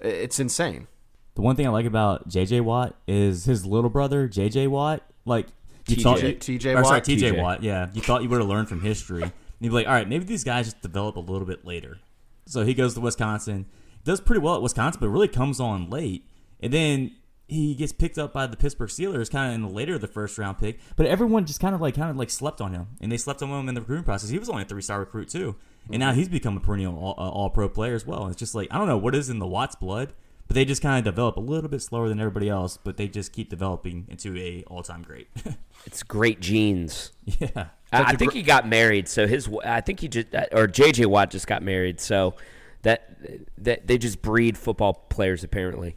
eh, 0.00 0.08
it's 0.08 0.40
insane. 0.40 0.86
The 1.34 1.42
one 1.42 1.54
thing 1.56 1.66
I 1.66 1.70
like 1.70 1.84
about 1.86 2.28
JJ 2.28 2.62
Watt 2.62 2.96
is 3.06 3.44
his 3.44 3.66
little 3.66 3.90
brother 3.90 4.28
JJ 4.28 4.68
Watt. 4.68 5.02
Like 5.26 5.46
you 5.86 5.96
TJ. 5.96 6.02
thought, 6.02 6.18
TJ 6.18 6.80
or 6.80 6.84
sorry, 6.84 7.00
TJ, 7.02 7.32
TJ. 7.32 7.42
Watt. 7.42 7.62
Yeah, 7.62 7.88
you 7.92 8.00
thought 8.00 8.22
you 8.22 8.28
would 8.28 8.40
have 8.40 8.48
learned 8.48 8.68
from 8.68 8.80
history. 8.80 9.30
And 9.58 9.64
you'd 9.64 9.70
be 9.70 9.74
like, 9.74 9.86
all 9.86 9.94
right, 9.94 10.08
maybe 10.08 10.24
these 10.24 10.44
guys 10.44 10.66
just 10.66 10.82
develop 10.82 11.16
a 11.16 11.20
little 11.20 11.46
bit 11.46 11.64
later. 11.64 11.98
So 12.46 12.64
he 12.64 12.74
goes 12.74 12.94
to 12.94 13.00
Wisconsin, 13.00 13.66
does 14.04 14.20
pretty 14.20 14.40
well 14.40 14.54
at 14.54 14.62
Wisconsin, 14.62 15.00
but 15.00 15.08
really 15.08 15.28
comes 15.28 15.58
on 15.60 15.90
late, 15.90 16.28
and 16.60 16.72
then 16.72 17.12
he 17.48 17.74
gets 17.74 17.92
picked 17.92 18.18
up 18.18 18.32
by 18.32 18.46
the 18.46 18.56
Pittsburgh 18.56 18.88
Steelers, 18.88 19.30
kind 19.30 19.48
of 19.50 19.54
in 19.54 19.62
the 19.62 19.68
later 19.68 19.94
of 19.94 20.00
the 20.00 20.06
first 20.08 20.36
round 20.36 20.58
pick. 20.58 20.78
But 20.96 21.06
everyone 21.06 21.44
just 21.46 21.60
kind 21.60 21.74
of 21.74 21.80
like 21.80 21.94
kind 21.94 22.10
of 22.10 22.16
like 22.16 22.30
slept 22.30 22.60
on 22.60 22.72
him, 22.72 22.88
and 23.00 23.10
they 23.10 23.16
slept 23.16 23.42
on 23.42 23.50
him 23.50 23.68
in 23.68 23.74
the 23.74 23.80
recruiting 23.80 24.04
process. 24.04 24.30
He 24.30 24.38
was 24.38 24.48
only 24.48 24.62
a 24.62 24.66
three 24.66 24.82
star 24.82 25.00
recruit 25.00 25.28
too, 25.28 25.56
and 25.90 26.00
now 26.00 26.12
he's 26.12 26.28
become 26.28 26.56
a 26.56 26.60
perennial 26.60 26.96
all, 26.98 27.14
uh, 27.16 27.30
all 27.30 27.50
pro 27.50 27.68
player 27.68 27.94
as 27.94 28.06
well. 28.06 28.22
And 28.24 28.32
It's 28.32 28.38
just 28.38 28.54
like 28.54 28.68
I 28.70 28.78
don't 28.78 28.88
know 28.88 28.98
what 28.98 29.14
is 29.14 29.30
in 29.30 29.38
the 29.38 29.46
Watts 29.46 29.76
blood, 29.76 30.12
but 30.48 30.54
they 30.54 30.64
just 30.64 30.82
kind 30.82 30.98
of 30.98 31.04
develop 31.04 31.36
a 31.36 31.40
little 31.40 31.70
bit 31.70 31.82
slower 31.82 32.08
than 32.08 32.18
everybody 32.20 32.48
else. 32.48 32.76
But 32.76 32.96
they 32.96 33.06
just 33.08 33.32
keep 33.32 33.48
developing 33.48 34.06
into 34.08 34.36
a 34.36 34.64
all 34.68 34.82
time 34.82 35.02
great. 35.02 35.28
It's 35.84 36.02
great 36.02 36.40
genes. 36.40 37.12
yeah. 37.24 37.66
I, 37.92 38.02
I 38.02 38.16
think 38.16 38.32
he 38.32 38.42
got 38.42 38.68
married, 38.68 39.08
so 39.08 39.26
his 39.26 39.48
I 39.64 39.80
think 39.80 40.00
he 40.00 40.08
just 40.08 40.34
uh, 40.34 40.46
or 40.52 40.66
JJ 40.66 41.06
Watt 41.06 41.30
just 41.30 41.46
got 41.46 41.62
married, 41.62 42.00
so 42.00 42.34
that 42.82 43.16
that 43.58 43.86
they 43.86 43.98
just 43.98 44.22
breed 44.22 44.58
football 44.58 44.94
players 44.94 45.44
apparently. 45.44 45.96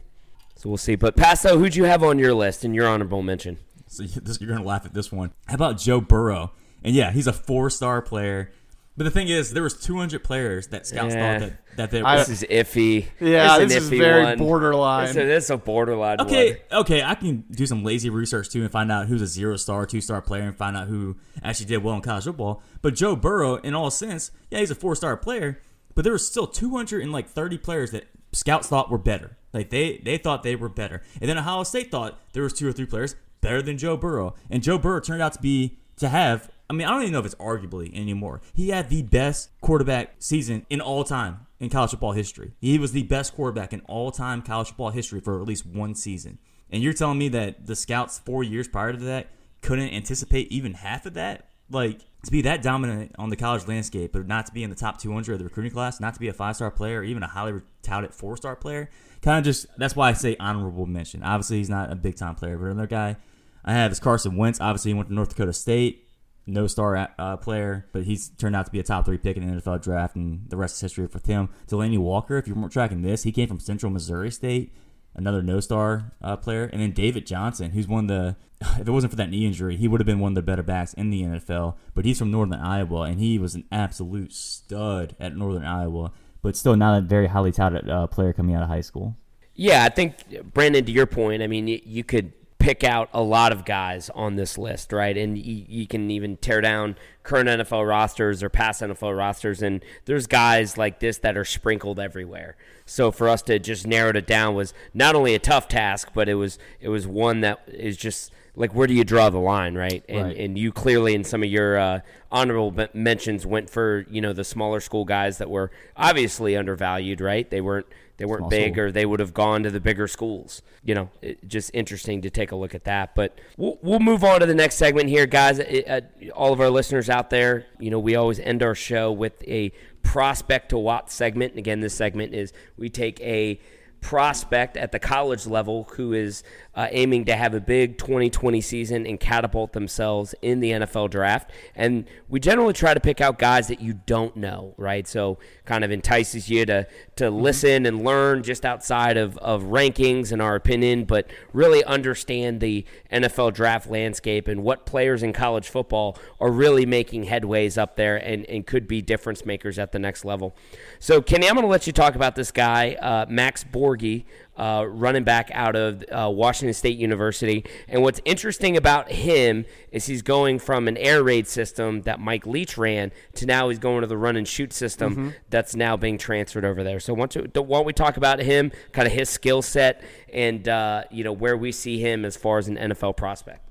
So 0.56 0.68
we'll 0.68 0.78
see. 0.78 0.94
But 0.94 1.16
Paso, 1.16 1.58
who'd 1.58 1.74
you 1.74 1.84
have 1.84 2.02
on 2.02 2.18
your 2.18 2.34
list 2.34 2.64
in 2.64 2.74
your 2.74 2.86
honorable 2.86 3.22
mention? 3.22 3.58
So 3.86 4.02
this, 4.22 4.40
you're 4.40 4.50
gonna 4.50 4.64
laugh 4.64 4.86
at 4.86 4.94
this 4.94 5.10
one. 5.10 5.32
How 5.46 5.54
about 5.54 5.78
Joe 5.78 6.00
Burrow? 6.00 6.52
And 6.82 6.94
yeah, 6.94 7.10
he's 7.10 7.26
a 7.26 7.32
four 7.32 7.70
star 7.70 8.00
player. 8.02 8.52
But 9.00 9.04
the 9.04 9.10
thing 9.12 9.28
is, 9.28 9.54
there 9.54 9.62
was 9.62 9.72
200 9.72 10.22
players 10.22 10.66
that 10.66 10.86
scouts 10.86 11.14
Yeah. 11.14 11.38
thought 11.38 11.48
that 11.48 11.76
that 11.78 11.90
they. 11.90 12.02
I- 12.02 12.18
This 12.18 12.28
is 12.28 12.42
iffy. 12.50 13.06
Yeah, 13.18 13.56
an 13.56 13.66
this 13.68 13.78
is 13.84 13.88
iffy 13.90 13.96
very 13.98 14.24
one. 14.24 14.36
borderline. 14.38 15.06
This 15.06 15.16
is, 15.16 15.22
this 15.26 15.44
is 15.44 15.50
a 15.50 15.56
borderline. 15.56 16.20
Okay, 16.20 16.60
one. 16.70 16.80
okay, 16.82 17.02
I 17.02 17.14
can 17.14 17.44
do 17.50 17.64
some 17.64 17.82
lazy 17.82 18.10
research 18.10 18.50
too 18.50 18.60
and 18.60 18.70
find 18.70 18.92
out 18.92 19.06
who's 19.06 19.22
a 19.22 19.26
zero 19.26 19.56
star, 19.56 19.86
two 19.86 20.02
star 20.02 20.20
player, 20.20 20.42
and 20.42 20.54
find 20.54 20.76
out 20.76 20.88
who 20.88 21.16
actually 21.42 21.64
did 21.64 21.78
well 21.82 21.94
in 21.94 22.02
college 22.02 22.24
football. 22.24 22.62
But 22.82 22.94
Joe 22.94 23.16
Burrow, 23.16 23.54
in 23.56 23.74
all 23.74 23.90
sense, 23.90 24.32
yeah, 24.50 24.58
he's 24.58 24.70
a 24.70 24.74
four 24.74 24.94
star 24.94 25.16
player, 25.16 25.62
but 25.94 26.02
there 26.04 26.12
was 26.12 26.26
still 26.26 26.46
two 26.46 26.76
hundred 26.76 27.00
and 27.02 27.10
like 27.10 27.26
thirty 27.26 27.56
players 27.56 27.92
that 27.92 28.04
scouts 28.32 28.68
thought 28.68 28.90
were 28.90 28.98
better. 28.98 29.38
Like 29.54 29.70
they 29.70 30.02
they 30.04 30.18
thought 30.18 30.42
they 30.42 30.56
were 30.56 30.68
better, 30.68 31.00
and 31.22 31.30
then 31.30 31.38
Ohio 31.38 31.62
State 31.62 31.90
thought 31.90 32.18
there 32.34 32.42
was 32.42 32.52
two 32.52 32.68
or 32.68 32.72
three 32.72 32.84
players 32.84 33.14
better 33.40 33.62
than 33.62 33.78
Joe 33.78 33.96
Burrow, 33.96 34.34
and 34.50 34.62
Joe 34.62 34.76
Burrow 34.76 35.00
turned 35.00 35.22
out 35.22 35.32
to 35.32 35.40
be 35.40 35.78
to 35.96 36.10
have. 36.10 36.50
I 36.70 36.72
mean, 36.72 36.86
I 36.86 36.92
don't 36.92 37.02
even 37.02 37.14
know 37.14 37.18
if 37.18 37.26
it's 37.26 37.34
arguably 37.34 37.92
anymore. 37.98 38.40
He 38.54 38.68
had 38.68 38.90
the 38.90 39.02
best 39.02 39.50
quarterback 39.60 40.14
season 40.20 40.64
in 40.70 40.80
all 40.80 41.02
time 41.02 41.48
in 41.58 41.68
college 41.68 41.90
football 41.90 42.12
history. 42.12 42.52
He 42.60 42.78
was 42.78 42.92
the 42.92 43.02
best 43.02 43.34
quarterback 43.34 43.72
in 43.72 43.80
all 43.86 44.12
time 44.12 44.40
college 44.40 44.68
football 44.68 44.90
history 44.90 45.18
for 45.18 45.40
at 45.40 45.48
least 45.48 45.66
one 45.66 45.96
season. 45.96 46.38
And 46.70 46.80
you're 46.80 46.92
telling 46.92 47.18
me 47.18 47.28
that 47.30 47.66
the 47.66 47.74
scouts 47.74 48.20
four 48.20 48.44
years 48.44 48.68
prior 48.68 48.92
to 48.92 48.98
that 49.00 49.30
couldn't 49.62 49.92
anticipate 49.92 50.52
even 50.52 50.74
half 50.74 51.06
of 51.06 51.14
that? 51.14 51.48
Like, 51.68 52.02
to 52.24 52.30
be 52.30 52.42
that 52.42 52.62
dominant 52.62 53.16
on 53.18 53.30
the 53.30 53.36
college 53.36 53.66
landscape, 53.66 54.12
but 54.12 54.28
not 54.28 54.46
to 54.46 54.52
be 54.52 54.62
in 54.62 54.70
the 54.70 54.76
top 54.76 55.00
200 55.00 55.32
of 55.32 55.38
the 55.40 55.44
recruiting 55.46 55.72
class, 55.72 55.98
not 55.98 56.14
to 56.14 56.20
be 56.20 56.28
a 56.28 56.32
five 56.32 56.54
star 56.54 56.70
player, 56.70 57.00
or 57.00 57.04
even 57.04 57.24
a 57.24 57.26
highly 57.26 57.62
touted 57.82 58.14
four 58.14 58.36
star 58.36 58.54
player, 58.54 58.88
kind 59.22 59.38
of 59.38 59.44
just, 59.44 59.66
that's 59.76 59.96
why 59.96 60.10
I 60.10 60.12
say 60.12 60.36
honorable 60.38 60.86
mention. 60.86 61.24
Obviously, 61.24 61.56
he's 61.56 61.70
not 61.70 61.90
a 61.90 61.96
big 61.96 62.14
time 62.14 62.36
player, 62.36 62.56
but 62.56 62.66
another 62.66 62.86
guy 62.86 63.16
I 63.64 63.72
have 63.72 63.90
is 63.90 63.98
Carson 63.98 64.36
Wentz. 64.36 64.60
Obviously, 64.60 64.92
he 64.92 64.94
went 64.94 65.08
to 65.08 65.14
North 65.14 65.30
Dakota 65.30 65.52
State 65.52 66.06
no 66.46 66.66
star 66.66 67.10
uh, 67.18 67.36
player, 67.36 67.86
but 67.92 68.04
he's 68.04 68.28
turned 68.30 68.56
out 68.56 68.66
to 68.66 68.72
be 68.72 68.80
a 68.80 68.82
top 68.82 69.04
three 69.04 69.18
pick 69.18 69.36
in 69.36 69.46
the 69.46 69.60
NFL 69.60 69.82
draft, 69.82 70.16
and 70.16 70.48
the 70.48 70.56
rest 70.56 70.76
is 70.76 70.80
history 70.80 71.06
with 71.12 71.26
him. 71.26 71.48
Delanie 71.68 71.98
Walker, 71.98 72.36
if 72.36 72.48
you 72.48 72.54
weren't 72.54 72.72
tracking 72.72 73.02
this, 73.02 73.22
he 73.22 73.32
came 73.32 73.48
from 73.48 73.60
Central 73.60 73.90
Missouri 73.90 74.30
State, 74.30 74.74
another 75.14 75.42
no 75.42 75.60
star 75.60 76.12
uh, 76.22 76.36
player, 76.36 76.64
and 76.64 76.80
then 76.80 76.92
David 76.92 77.26
Johnson, 77.26 77.72
who's 77.72 77.88
one 77.88 78.04
of 78.04 78.08
the. 78.08 78.36
If 78.78 78.86
it 78.86 78.90
wasn't 78.90 79.12
for 79.12 79.16
that 79.16 79.30
knee 79.30 79.46
injury, 79.46 79.78
he 79.78 79.88
would 79.88 80.02
have 80.02 80.06
been 80.06 80.20
one 80.20 80.32
of 80.32 80.34
the 80.34 80.42
better 80.42 80.62
backs 80.62 80.92
in 80.92 81.08
the 81.08 81.22
NFL. 81.22 81.76
But 81.94 82.04
he's 82.04 82.18
from 82.18 82.30
Northern 82.30 82.60
Iowa, 82.60 83.04
and 83.04 83.18
he 83.18 83.38
was 83.38 83.54
an 83.54 83.64
absolute 83.72 84.34
stud 84.34 85.16
at 85.18 85.34
Northern 85.34 85.64
Iowa, 85.64 86.12
but 86.42 86.56
still 86.56 86.76
not 86.76 86.98
a 86.98 87.00
very 87.00 87.28
highly 87.28 87.52
touted 87.52 87.88
uh, 87.88 88.06
player 88.06 88.34
coming 88.34 88.54
out 88.54 88.62
of 88.62 88.68
high 88.68 88.82
school. 88.82 89.16
Yeah, 89.54 89.82
I 89.84 89.88
think 89.88 90.14
Brandon. 90.52 90.84
To 90.84 90.92
your 90.92 91.06
point, 91.06 91.42
I 91.42 91.46
mean, 91.46 91.68
you, 91.68 91.80
you 91.82 92.04
could 92.04 92.34
pick 92.60 92.84
out 92.84 93.08
a 93.12 93.22
lot 93.22 93.50
of 93.50 93.64
guys 93.64 94.10
on 94.14 94.36
this 94.36 94.56
list, 94.56 94.92
right? 94.92 95.16
And 95.16 95.36
you, 95.36 95.64
you 95.66 95.86
can 95.86 96.10
even 96.10 96.36
tear 96.36 96.60
down 96.60 96.94
current 97.24 97.48
NFL 97.48 97.88
rosters 97.88 98.42
or 98.42 98.48
past 98.48 98.82
NFL 98.82 99.16
rosters, 99.16 99.62
and 99.62 99.84
there's 100.04 100.28
guys 100.28 100.78
like 100.78 101.00
this 101.00 101.18
that 101.18 101.36
are 101.36 101.44
sprinkled 101.44 101.98
everywhere. 101.98 102.56
So 102.86 103.10
for 103.10 103.28
us 103.28 103.42
to 103.42 103.58
just 103.58 103.86
narrow 103.86 104.10
it 104.10 104.26
down 104.26 104.54
was 104.54 104.74
not 104.94 105.14
only 105.14 105.34
a 105.34 105.38
tough 105.38 105.66
task, 105.66 106.10
but 106.14 106.28
it 106.28 106.34
was 106.34 106.58
it 106.80 106.90
was 106.90 107.06
one 107.06 107.40
that 107.40 107.60
is 107.66 107.96
just 107.96 108.30
like 108.60 108.74
where 108.74 108.86
do 108.86 108.94
you 108.94 109.04
draw 109.04 109.30
the 109.30 109.38
line, 109.38 109.74
right? 109.74 110.04
And 110.08 110.22
Right. 110.26 110.36
and 110.36 110.58
you 110.58 110.70
clearly 110.70 111.14
in 111.14 111.24
some 111.24 111.42
of 111.42 111.48
your 111.48 111.78
uh, 111.78 112.00
honorable 112.30 112.86
mentions 112.94 113.46
went 113.46 113.70
for 113.70 114.04
you 114.10 114.20
know 114.20 114.32
the 114.32 114.44
smaller 114.44 114.80
school 114.80 115.04
guys 115.04 115.38
that 115.38 115.50
were 115.50 115.70
obviously 115.96 116.56
undervalued, 116.56 117.20
right? 117.20 117.48
They 117.50 117.60
weren't 117.60 117.86
they 118.18 118.26
weren't 118.26 118.40
Small 118.40 118.50
big 118.50 118.74
school. 118.74 118.84
or 118.84 118.92
they 118.92 119.06
would 119.06 119.18
have 119.18 119.32
gone 119.32 119.62
to 119.62 119.70
the 119.70 119.80
bigger 119.80 120.06
schools. 120.06 120.60
You 120.84 120.94
know, 120.94 121.10
it, 121.22 121.48
just 121.48 121.70
interesting 121.72 122.20
to 122.20 122.28
take 122.28 122.52
a 122.52 122.56
look 122.56 122.74
at 122.74 122.84
that. 122.84 123.14
But 123.14 123.38
we'll, 123.56 123.78
we'll 123.80 123.98
move 123.98 124.22
on 124.24 124.40
to 124.40 124.46
the 124.46 124.54
next 124.54 124.74
segment 124.76 125.08
here, 125.08 125.24
guys. 125.24 125.58
Uh, 125.58 125.82
uh, 125.88 126.30
all 126.34 126.52
of 126.52 126.60
our 126.60 126.68
listeners 126.68 127.08
out 127.08 127.30
there, 127.30 127.64
you 127.78 127.90
know, 127.90 127.98
we 127.98 128.16
always 128.16 128.38
end 128.38 128.62
our 128.62 128.74
show 128.74 129.10
with 129.10 129.42
a 129.48 129.72
prospect 130.02 130.68
to 130.68 130.78
watch 130.78 131.08
segment. 131.08 131.52
And 131.52 131.58
again, 131.60 131.80
this 131.80 131.94
segment 131.94 132.34
is 132.34 132.52
we 132.76 132.90
take 132.90 133.18
a 133.22 133.58
prospect 134.00 134.76
at 134.76 134.92
the 134.92 134.98
college 134.98 135.46
level 135.46 135.84
who 135.92 136.12
is 136.12 136.42
uh, 136.74 136.88
aiming 136.90 137.24
to 137.26 137.36
have 137.36 137.52
a 137.52 137.60
big 137.60 137.98
2020 137.98 138.60
season 138.60 139.06
and 139.06 139.18
catapult 139.18 139.72
themselves 139.72 140.34
in 140.40 140.60
the 140.60 140.70
NFL 140.70 141.10
draft. 141.10 141.50
And 141.74 142.06
we 142.28 142.40
generally 142.40 142.72
try 142.72 142.94
to 142.94 143.00
pick 143.00 143.20
out 143.20 143.38
guys 143.38 143.68
that 143.68 143.80
you 143.80 144.00
don't 144.06 144.36
know, 144.36 144.74
right? 144.76 145.06
So 145.06 145.38
kind 145.64 145.84
of 145.84 145.90
entices 145.90 146.48
you 146.48 146.64
to 146.66 146.86
to 147.16 147.30
listen 147.30 147.84
and 147.86 148.02
learn 148.02 148.42
just 148.42 148.64
outside 148.64 149.16
of, 149.16 149.36
of 149.38 149.64
rankings 149.64 150.32
and 150.32 150.40
our 150.40 150.54
opinion, 150.54 151.04
but 151.04 151.30
really 151.52 151.84
understand 151.84 152.60
the 152.60 152.86
NFL 153.12 153.52
draft 153.52 153.90
landscape 153.90 154.48
and 154.48 154.62
what 154.62 154.86
players 154.86 155.22
in 155.22 155.32
college 155.32 155.68
football 155.68 156.16
are 156.40 156.50
really 156.50 156.86
making 156.86 157.26
headways 157.26 157.76
up 157.76 157.96
there 157.96 158.16
and, 158.16 158.46
and 158.46 158.66
could 158.66 158.88
be 158.88 159.02
difference 159.02 159.44
makers 159.44 159.78
at 159.78 159.92
the 159.92 159.98
next 159.98 160.24
level. 160.24 160.56
So, 160.98 161.20
Kenny, 161.20 161.46
I'm 161.46 161.54
going 161.54 161.64
to 161.64 161.70
let 161.70 161.86
you 161.86 161.92
talk 161.92 162.14
about 162.14 162.36
this 162.36 162.50
guy, 162.50 162.94
uh, 162.94 163.26
Max 163.28 163.64
Borghi, 163.90 164.24
uh, 164.56 164.84
running 164.88 165.24
back 165.24 165.50
out 165.52 165.76
of 165.76 166.04
uh, 166.10 166.30
Washington 166.30 166.74
State 166.74 166.98
University. 166.98 167.64
And 167.88 168.02
what's 168.02 168.20
interesting 168.24 168.76
about 168.76 169.10
him 169.10 169.64
is 169.90 170.06
he's 170.06 170.22
going 170.22 170.58
from 170.58 170.88
an 170.88 170.96
air 170.96 171.22
raid 171.22 171.46
system 171.46 172.02
that 172.02 172.20
Mike 172.20 172.46
Leach 172.46 172.76
ran 172.76 173.12
to 173.34 173.46
now 173.46 173.68
he's 173.68 173.78
going 173.78 174.02
to 174.02 174.06
the 174.06 174.16
run 174.16 174.36
and 174.36 174.46
shoot 174.46 174.72
system 174.72 175.34
that's 175.48 175.74
now 175.74 175.96
being 175.96 176.18
transferred 176.18 176.64
over 176.64 176.82
there. 176.82 177.00
So, 177.00 177.14
why 177.14 177.26
don't, 177.26 177.56
why 177.56 177.78
don't 177.78 177.86
we 177.86 177.92
talk 177.92 178.16
about 178.16 178.40
him, 178.40 178.72
kind 178.92 179.06
of 179.06 179.12
his 179.12 179.28
skill 179.28 179.62
set, 179.62 180.02
and 180.32 180.68
uh, 180.68 181.04
you 181.10 181.24
know 181.24 181.32
where 181.32 181.56
we 181.56 181.72
see 181.72 181.98
him 181.98 182.24
as 182.24 182.36
far 182.36 182.58
as 182.58 182.68
an 182.68 182.76
NFL 182.76 183.16
prospect. 183.16 183.66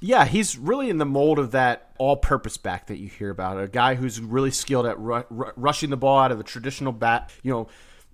Yeah, 0.00 0.26
he's 0.26 0.56
really 0.56 0.90
in 0.90 0.98
the 0.98 1.06
mold 1.06 1.40
of 1.40 1.50
that 1.50 1.90
all-purpose 1.98 2.56
back 2.56 2.86
that 2.86 2.98
you 2.98 3.08
hear 3.08 3.30
about. 3.30 3.60
A 3.60 3.66
guy 3.66 3.96
who's 3.96 4.20
really 4.20 4.52
skilled 4.52 4.86
at 4.86 4.96
ru- 4.98 5.24
ru- 5.28 5.50
rushing 5.56 5.90
the 5.90 5.96
ball 5.96 6.20
out 6.20 6.30
of 6.30 6.38
a 6.38 6.44
traditional 6.44 6.92
bat, 6.92 7.32
you 7.42 7.50
know, 7.50 7.66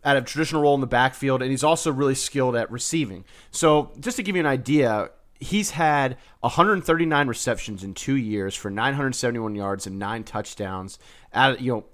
out 0.04 0.16
of 0.16 0.24
traditional 0.24 0.62
role 0.62 0.74
in 0.74 0.80
the 0.80 0.86
backfield, 0.86 1.42
and 1.42 1.50
he's 1.50 1.64
also 1.64 1.90
really 1.90 2.14
skilled 2.14 2.56
at 2.56 2.70
receiving. 2.70 3.24
So, 3.50 3.92
just 4.00 4.16
to 4.16 4.22
give 4.22 4.36
you 4.36 4.40
an 4.40 4.46
idea, 4.46 5.10
he's 5.40 5.70
had 5.70 6.16
139 6.40 7.28
receptions 7.28 7.82
in 7.82 7.94
two 7.94 8.16
years 8.16 8.54
for 8.54 8.70
971 8.70 9.54
yards 9.54 9.86
and 9.86 9.98
nine 9.98 10.24
touchdowns. 10.24 10.98
Out 11.32 11.54
of, 11.54 11.60
you 11.60 11.72
know, 11.72 11.84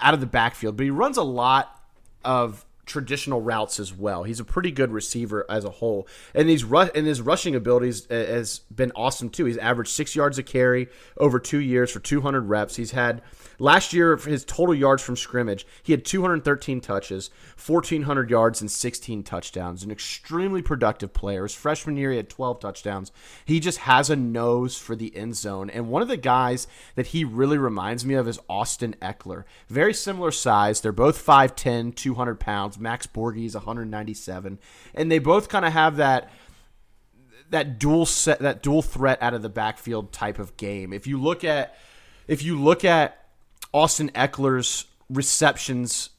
out 0.00 0.14
of 0.14 0.20
the 0.20 0.26
backfield, 0.26 0.76
but 0.76 0.84
he 0.84 0.90
runs 0.90 1.16
a 1.16 1.22
lot 1.22 1.82
of 2.24 2.64
traditional 2.88 3.40
routes 3.40 3.78
as 3.78 3.92
well. 3.92 4.24
He's 4.24 4.40
a 4.40 4.44
pretty 4.44 4.70
good 4.70 4.90
receiver 4.90 5.44
as 5.48 5.64
a 5.64 5.70
whole, 5.70 6.08
and 6.34 6.48
he's 6.48 6.64
ru- 6.64 6.90
and 6.94 7.06
his 7.06 7.20
rushing 7.20 7.54
abilities 7.54 8.10
uh, 8.10 8.14
has 8.14 8.60
been 8.74 8.90
awesome 8.96 9.30
too. 9.30 9.44
He's 9.44 9.58
averaged 9.58 9.90
six 9.90 10.16
yards 10.16 10.38
a 10.38 10.42
carry 10.42 10.88
over 11.16 11.38
two 11.38 11.60
years 11.60 11.90
for 11.90 12.00
200 12.00 12.42
reps. 12.42 12.76
He's 12.76 12.92
had 12.92 13.22
last 13.58 13.92
year 13.92 14.16
his 14.16 14.44
total 14.44 14.74
yards 14.74 15.02
from 15.02 15.16
scrimmage, 15.16 15.66
he 15.82 15.92
had 15.92 16.04
213 16.04 16.80
touches, 16.80 17.30
1,400 17.64 18.30
yards, 18.30 18.60
and 18.60 18.70
16 18.70 19.22
touchdowns. 19.22 19.82
An 19.82 19.90
extremely 19.90 20.62
productive 20.62 21.12
player. 21.12 21.42
His 21.42 21.54
freshman 21.54 21.96
year, 21.96 22.10
he 22.10 22.16
had 22.16 22.28
12 22.28 22.60
touchdowns. 22.60 23.12
He 23.44 23.60
just 23.60 23.78
has 23.78 24.10
a 24.10 24.16
nose 24.16 24.76
for 24.78 24.96
the 24.96 25.14
end 25.16 25.36
zone, 25.36 25.70
and 25.70 25.88
one 25.88 26.02
of 26.02 26.08
the 26.08 26.16
guys 26.16 26.66
that 26.94 27.08
he 27.08 27.24
really 27.24 27.58
reminds 27.58 28.04
me 28.04 28.14
of 28.14 28.28
is 28.28 28.40
Austin 28.48 28.94
Ekeler. 29.00 29.44
Very 29.68 29.94
similar 29.94 30.30
size. 30.30 30.80
They're 30.80 30.92
both 30.92 31.24
5'10", 31.24 31.94
200 31.94 32.40
pounds. 32.40 32.78
Max 32.78 33.06
Borghi 33.06 33.46
is 33.46 33.54
197, 33.54 34.58
and 34.94 35.10
they 35.10 35.18
both 35.18 35.48
kind 35.48 35.64
of 35.64 35.72
have 35.72 35.96
that 35.96 36.30
that 37.50 37.78
dual 37.78 38.06
set 38.06 38.40
that 38.40 38.62
dual 38.62 38.82
threat 38.82 39.18
out 39.22 39.34
of 39.34 39.42
the 39.42 39.48
backfield 39.48 40.12
type 40.12 40.38
of 40.38 40.56
game. 40.56 40.92
If 40.92 41.06
you 41.06 41.20
look 41.20 41.44
at 41.44 41.76
if 42.26 42.42
you 42.42 42.60
look 42.60 42.84
at 42.84 43.27
Austin 43.72 44.10
Ekeler's 44.14 44.86
receptions 45.10 46.10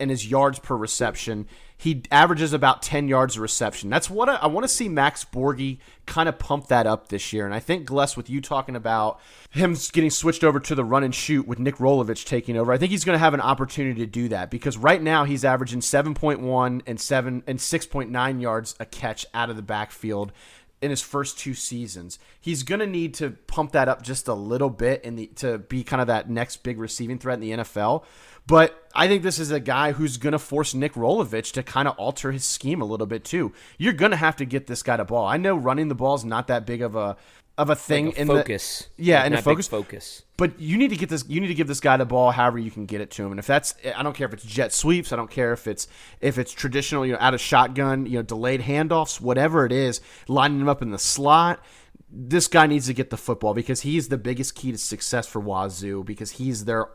and 0.00 0.10
his 0.10 0.30
yards 0.30 0.58
per 0.58 0.76
reception, 0.76 1.46
he 1.76 2.02
averages 2.10 2.52
about 2.52 2.82
10 2.82 3.06
yards 3.06 3.36
a 3.36 3.40
reception. 3.40 3.88
That's 3.88 4.10
what 4.10 4.28
I, 4.28 4.34
I 4.34 4.46
want 4.48 4.64
to 4.64 4.68
see 4.68 4.88
Max 4.88 5.24
Borghi 5.24 5.78
kind 6.06 6.28
of 6.28 6.38
pump 6.38 6.66
that 6.68 6.88
up 6.88 7.08
this 7.08 7.32
year. 7.32 7.46
And 7.46 7.54
I 7.54 7.60
think, 7.60 7.86
Gless, 7.86 8.16
with 8.16 8.28
you 8.28 8.40
talking 8.40 8.74
about 8.74 9.20
him 9.50 9.76
getting 9.92 10.10
switched 10.10 10.42
over 10.42 10.58
to 10.58 10.74
the 10.74 10.84
run 10.84 11.04
and 11.04 11.14
shoot 11.14 11.46
with 11.46 11.60
Nick 11.60 11.76
Rolovich 11.76 12.24
taking 12.24 12.56
over, 12.56 12.72
I 12.72 12.78
think 12.78 12.90
he's 12.90 13.04
going 13.04 13.14
to 13.14 13.20
have 13.20 13.34
an 13.34 13.40
opportunity 13.40 14.00
to 14.00 14.06
do 14.06 14.28
that 14.28 14.50
because 14.50 14.76
right 14.76 15.00
now 15.00 15.24
he's 15.24 15.44
averaging 15.44 15.80
7.1 15.80 16.82
and 16.84 17.00
7 17.00 17.42
and 17.46 17.58
6.9 17.58 18.40
yards 18.42 18.74
a 18.80 18.84
catch 18.84 19.24
out 19.32 19.50
of 19.50 19.56
the 19.56 19.62
backfield 19.62 20.32
in 20.80 20.90
his 20.90 21.02
first 21.02 21.38
two 21.38 21.54
seasons. 21.54 22.18
He's 22.40 22.62
going 22.62 22.80
to 22.80 22.86
need 22.86 23.14
to 23.14 23.30
pump 23.30 23.72
that 23.72 23.88
up 23.88 24.02
just 24.02 24.28
a 24.28 24.34
little 24.34 24.70
bit 24.70 25.04
in 25.04 25.16
the 25.16 25.26
to 25.36 25.58
be 25.58 25.82
kind 25.82 26.00
of 26.00 26.06
that 26.06 26.30
next 26.30 26.58
big 26.62 26.78
receiving 26.78 27.18
threat 27.18 27.34
in 27.34 27.40
the 27.40 27.50
NFL. 27.62 28.04
But 28.46 28.88
I 28.94 29.08
think 29.08 29.22
this 29.22 29.38
is 29.38 29.50
a 29.50 29.60
guy 29.60 29.92
who's 29.92 30.16
going 30.16 30.32
to 30.32 30.38
force 30.38 30.72
Nick 30.72 30.94
Rolovich 30.94 31.52
to 31.52 31.62
kind 31.62 31.86
of 31.86 31.96
alter 31.98 32.32
his 32.32 32.44
scheme 32.44 32.80
a 32.80 32.86
little 32.86 33.06
bit 33.06 33.22
too. 33.22 33.52
You're 33.76 33.92
going 33.92 34.12
to 34.12 34.16
have 34.16 34.36
to 34.36 34.46
get 34.46 34.66
this 34.66 34.82
guy 34.82 34.96
to 34.96 35.04
ball. 35.04 35.26
I 35.26 35.36
know 35.36 35.54
running 35.54 35.88
the 35.88 35.94
ball 35.94 36.14
is 36.14 36.24
not 36.24 36.46
that 36.46 36.64
big 36.64 36.80
of 36.80 36.96
a 36.96 37.16
of 37.58 37.68
a 37.68 37.74
thing 37.76 38.06
Like 38.06 38.16
a 38.16 38.20
in 38.22 38.26
focus. 38.28 38.88
the 38.96 39.02
yeah, 39.04 39.16
Like 39.18 39.26
and 39.26 39.34
a 39.34 39.36
not 39.36 39.44
big 39.44 39.44
focus 39.56 39.68
focus. 39.68 40.22
but 40.38 40.58
you 40.60 40.78
need 40.78 40.88
to 40.88 40.96
get 40.96 41.08
this. 41.10 41.24
You 41.28 41.40
need 41.40 41.48
to 41.48 41.54
give 41.54 41.66
this 41.66 41.80
guy 41.80 41.96
the 41.98 42.06
ball 42.06 42.30
however 42.30 42.58
you 42.58 42.70
can 42.70 42.86
get 42.86 43.00
it 43.02 43.10
to 43.12 43.24
him. 43.24 43.32
And 43.32 43.38
if 43.38 43.46
that's, 43.46 43.74
I 43.94 44.02
don't 44.02 44.14
care 44.16 44.26
if 44.28 44.32
it's 44.32 44.44
jet 44.44 44.72
sweeps. 44.72 45.12
I 45.12 45.16
don't 45.16 45.30
care 45.30 45.52
if 45.52 45.66
it's 45.66 45.86
if 46.20 46.38
it's 46.38 46.52
traditional, 46.52 47.04
you 47.04 47.12
know, 47.12 47.18
out 47.20 47.34
of 47.34 47.40
shotgun, 47.40 48.06
you 48.06 48.12
know, 48.18 48.22
delayed 48.22 48.62
handoffs, 48.62 49.20
whatever 49.20 49.66
it 49.66 49.72
is, 49.72 50.00
lining 50.28 50.60
him 50.60 50.68
up 50.68 50.80
in 50.80 50.90
the 50.92 50.98
slot. 50.98 51.62
This 52.10 52.46
guy 52.48 52.66
needs 52.66 52.86
to 52.86 52.94
get 52.94 53.10
the 53.10 53.18
football 53.18 53.52
because 53.52 53.82
he's 53.82 54.08
the 54.08 54.16
biggest 54.16 54.54
key 54.54 54.72
to 54.72 54.78
success 54.78 55.26
for 55.26 55.42
Wazoo 55.42 56.04
because 56.04 56.30
he's 56.32 56.64
their 56.64 56.86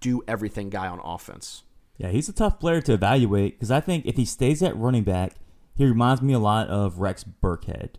do 0.00 0.22
everything 0.28 0.68
guy 0.70 0.86
on 0.88 1.00
offense. 1.02 1.62
Yeah, 1.96 2.08
he's 2.10 2.28
a 2.28 2.32
tough 2.32 2.60
player 2.60 2.80
to 2.82 2.92
evaluate 2.92 3.54
because 3.58 3.70
I 3.70 3.80
think 3.80 4.06
if 4.06 4.16
he 4.16 4.24
stays 4.24 4.62
at 4.62 4.76
running 4.76 5.04
back, 5.04 5.34
he 5.74 5.84
reminds 5.84 6.20
me 6.22 6.32
a 6.32 6.38
lot 6.38 6.68
of 6.68 6.98
Rex 7.00 7.24
Burkhead, 7.24 7.94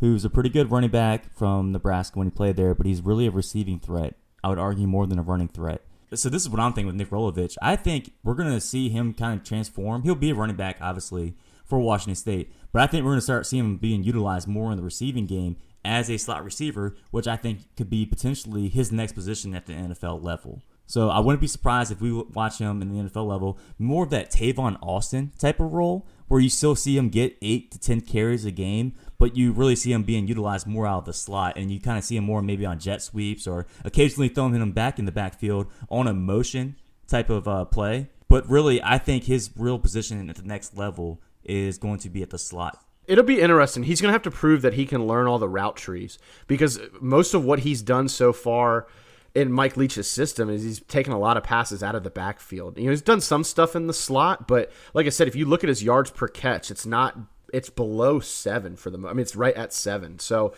who's 0.00 0.24
a 0.24 0.30
pretty 0.30 0.48
good 0.48 0.70
running 0.70 0.90
back 0.90 1.32
from 1.34 1.72
Nebraska 1.72 2.18
when 2.18 2.28
he 2.28 2.30
played 2.30 2.56
there, 2.56 2.74
but 2.74 2.86
he's 2.86 3.02
really 3.02 3.26
a 3.26 3.30
receiving 3.30 3.78
threat. 3.80 4.14
I 4.42 4.48
would 4.48 4.58
argue 4.58 4.86
more 4.86 5.06
than 5.06 5.18
a 5.18 5.22
running 5.22 5.48
threat. 5.48 5.82
So 6.14 6.28
this 6.28 6.42
is 6.42 6.48
what 6.48 6.60
I'm 6.60 6.72
thinking 6.72 6.86
with 6.86 6.96
Nick 6.96 7.10
Rolovich. 7.10 7.56
I 7.60 7.76
think 7.76 8.12
we're 8.24 8.34
going 8.34 8.52
to 8.52 8.60
see 8.60 8.88
him 8.88 9.12
kind 9.12 9.38
of 9.38 9.46
transform. 9.46 10.02
He'll 10.02 10.14
be 10.14 10.30
a 10.30 10.34
running 10.34 10.56
back, 10.56 10.78
obviously, 10.80 11.34
for 11.66 11.78
Washington 11.78 12.14
State, 12.14 12.50
but 12.72 12.80
I 12.80 12.86
think 12.86 13.04
we're 13.04 13.10
going 13.10 13.18
to 13.18 13.22
start 13.22 13.46
seeing 13.46 13.64
him 13.64 13.76
being 13.76 14.02
utilized 14.02 14.48
more 14.48 14.70
in 14.70 14.78
the 14.78 14.84
receiving 14.84 15.26
game 15.26 15.56
as 15.84 16.08
a 16.08 16.16
slot 16.16 16.44
receiver, 16.44 16.96
which 17.10 17.28
I 17.28 17.36
think 17.36 17.74
could 17.76 17.90
be 17.90 18.06
potentially 18.06 18.68
his 18.68 18.90
next 18.90 19.12
position 19.12 19.54
at 19.54 19.66
the 19.66 19.74
NFL 19.74 20.22
level. 20.22 20.62
So 20.86 21.10
I 21.10 21.18
wouldn't 21.18 21.42
be 21.42 21.46
surprised 21.46 21.92
if 21.92 22.00
we 22.00 22.10
watch 22.12 22.58
him 22.58 22.80
in 22.80 22.88
the 22.88 23.10
NFL 23.10 23.26
level 23.26 23.58
more 23.78 24.04
of 24.04 24.10
that 24.10 24.32
Tavon 24.32 24.78
Austin 24.82 25.32
type 25.38 25.60
of 25.60 25.74
role, 25.74 26.06
where 26.28 26.40
you 26.40 26.48
still 26.48 26.74
see 26.74 26.96
him 26.96 27.10
get 27.10 27.36
eight 27.42 27.70
to 27.72 27.78
ten 27.78 28.00
carries 28.00 28.46
a 28.46 28.50
game, 28.50 28.94
but 29.18 29.36
you 29.36 29.52
really 29.52 29.76
see 29.76 29.92
him 29.92 30.04
being 30.04 30.28
utilized 30.28 30.66
more 30.66 30.86
out 30.86 30.98
of 30.98 31.04
the 31.04 31.12
slot, 31.12 31.56
and 31.56 31.70
you 31.70 31.80
kind 31.80 31.98
of 31.98 32.04
see 32.04 32.16
him 32.16 32.24
more 32.24 32.40
maybe 32.40 32.64
on 32.64 32.78
jet 32.78 33.02
sweeps 33.02 33.46
or 33.46 33.66
occasionally 33.84 34.28
throwing 34.28 34.54
him 34.54 34.72
back 34.72 34.98
in 34.98 35.04
the 35.04 35.12
backfield 35.12 35.66
on 35.90 36.06
a 36.06 36.14
motion 36.14 36.76
type 37.06 37.30
of 37.30 37.48
uh, 37.48 37.64
play. 37.64 38.08
But 38.28 38.48
really, 38.48 38.82
I 38.82 38.98
think 38.98 39.24
his 39.24 39.50
real 39.56 39.78
position 39.78 40.28
at 40.30 40.36
the 40.36 40.42
next 40.42 40.76
level 40.76 41.20
is 41.44 41.78
going 41.78 41.98
to 42.00 42.10
be 42.10 42.22
at 42.22 42.30
the 42.30 42.38
slot. 42.38 42.84
It'll 43.06 43.24
be 43.24 43.40
interesting. 43.40 43.84
He's 43.84 44.02
going 44.02 44.10
to 44.10 44.12
have 44.12 44.22
to 44.22 44.30
prove 44.30 44.60
that 44.62 44.74
he 44.74 44.84
can 44.84 45.06
learn 45.06 45.26
all 45.26 45.38
the 45.38 45.48
route 45.48 45.76
trees 45.76 46.18
because 46.46 46.78
most 47.00 47.32
of 47.32 47.42
what 47.42 47.60
he's 47.60 47.80
done 47.80 48.06
so 48.08 48.34
far 48.34 48.86
in 49.34 49.50
Mike 49.50 49.78
Leach's 49.78 50.10
system 50.10 50.50
is 50.50 50.62
he's 50.62 50.80
taken 50.80 51.14
a 51.14 51.18
lot 51.18 51.38
of 51.38 51.42
passes 51.42 51.82
out 51.82 51.94
of 51.94 52.04
the 52.04 52.10
backfield. 52.10 52.76
You 52.76 52.84
know, 52.84 52.90
he's 52.90 53.00
done 53.00 53.22
some 53.22 53.44
stuff 53.44 53.74
in 53.74 53.86
the 53.86 53.94
slot, 53.94 54.46
but 54.46 54.70
like 54.92 55.06
I 55.06 55.10
said, 55.10 55.26
if 55.26 55.34
you 55.34 55.46
look 55.46 55.64
at 55.64 55.68
his 55.68 55.82
yards 55.82 56.10
per 56.10 56.28
catch, 56.28 56.70
it's 56.70 56.84
not 56.84 57.16
it's 57.52 57.70
below 57.70 58.20
7 58.20 58.76
for 58.76 58.90
the 58.90 58.98
I 59.08 59.12
mean 59.12 59.20
it's 59.20 59.36
right 59.36 59.54
at 59.54 59.72
7. 59.72 60.18
So 60.18 60.52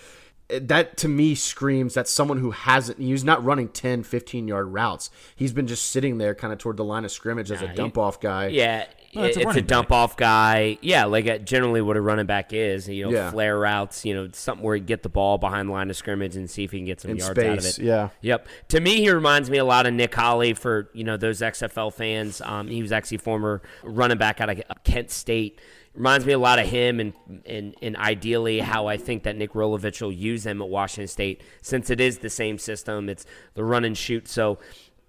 that 0.49 0.97
to 0.97 1.07
me 1.07 1.37
screams 1.37 1.95
that 1.95 2.09
someone 2.09 2.39
who 2.39 2.51
hasn't 2.51 2.99
he's 2.99 3.23
not 3.23 3.45
running 3.45 3.69
10 3.69 4.03
15 4.03 4.49
yard 4.49 4.73
routes. 4.73 5.09
He's 5.37 5.53
been 5.53 5.69
just 5.69 5.87
sitting 5.93 6.19
there 6.19 6.35
kind 6.35 6.53
of 6.53 6.59
toward 6.59 6.77
the 6.77 6.85
line 6.85 7.05
of 7.05 7.13
scrimmage 7.13 7.53
as 7.53 7.63
a 7.63 7.69
he- 7.69 7.75
dump 7.77 7.97
off 7.97 8.21
guy. 8.21 8.49
Yeah, 8.49 8.87
Well, 9.15 9.27
it's 9.27 9.37
it's, 9.37 9.55
a 9.55 9.59
a, 9.61 9.63
dump 9.63 9.93
off 9.93 10.17
guy. 10.17 10.77
Yeah, 10.83 11.05
like 11.05 11.29
uh, 11.29 11.39
generally 11.39 11.81
what 11.81 11.97
a 11.97 12.01
running 12.01 12.27
back 12.27 12.53
is. 12.53 12.89
You 12.89 13.05
know, 13.05 13.11
Yeah. 13.13 13.31
flare 13.31 13.57
routes. 13.61 14.05
You 14.05 14.13
know, 14.15 14.29
something 14.33 14.65
where 14.65 14.75
you 14.75 14.83
get 14.83 15.05
the 15.05 15.09
ball 15.09 15.39
behind 15.39 15.69
the 15.69 15.73
line 15.73 15.89
of 15.89 15.97
scrimmage 15.97 16.35
and 16.35 16.51
see 16.51 16.65
if 16.65 16.73
he 16.73 16.79
can 16.79 16.87
get 16.87 17.01
some 17.01 17.13
In 17.13 17.19
yards 17.19 17.39
out 17.39 17.59
of 17.59 17.65
it. 17.65 17.79
yeah. 17.79 18.09
Yep. 18.21 18.49
To 18.71 18.81
me, 18.81 18.97
he 18.97 19.11
reminds 19.13 19.51
me 19.51 19.59
a 19.59 19.65
lot 19.65 19.87
of 19.87 19.95
Nick 19.95 20.13
Holley 20.17 20.55
for 20.55 20.91
you 20.95 21.05
know 21.05 21.17
those 21.17 21.41
XFL 21.43 21.93
fans. 21.93 22.41
Um, 22.41 22.67
he 22.67 22.83
was 22.83 22.91
actually 22.91 23.19
former 23.19 23.63
running 23.85 24.19
back 24.19 24.41
out 24.41 24.51
of 24.51 24.61
Kent 24.83 25.13
State. 25.13 25.61
Reminds 25.95 26.25
me 26.25 26.33
a 26.33 26.39
lot 26.39 26.61
of 26.61 26.69
him, 26.69 27.01
and 27.01 27.13
and 27.45 27.75
and 27.83 27.97
ideally 27.97 28.61
how 28.61 28.87
I 28.87 28.97
think 28.97 29.25
that 29.25 29.37
Nick 29.37 29.55
Rolovich 29.55 30.01
will 30.01 30.13
use 30.13 30.45
them 30.45 30.63
at 30.63 30.69
Washington 30.69 31.09
State, 31.09 31.43
since 31.63 31.91
it 31.91 32.01
is 32.01 32.19
the 32.19 32.31
same 32.31 32.59
system. 32.59 33.09
It's 33.09 33.27
the 33.55 33.65
run 33.65 33.85
and 33.85 33.99
shoot. 33.99 34.29
So, 34.29 34.59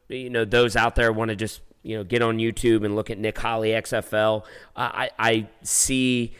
you 0.10 0.30
know, 0.32 0.44
those 0.44 0.76
out 0.76 0.96
there 0.96 1.12
want 1.12 1.30
to 1.30 1.36
just 1.36 1.62
you 1.84 1.98
know 1.98 2.04
get 2.04 2.24
on 2.24 2.38
YouTube 2.38 2.84
and 2.84 2.96
look 2.96 3.12
at 3.12 3.20
Nick 3.20 3.38
Holley 3.38 3.70
XFL. 3.70 4.44
I 4.76 5.12
I 5.20 5.48
see. 5.62 6.34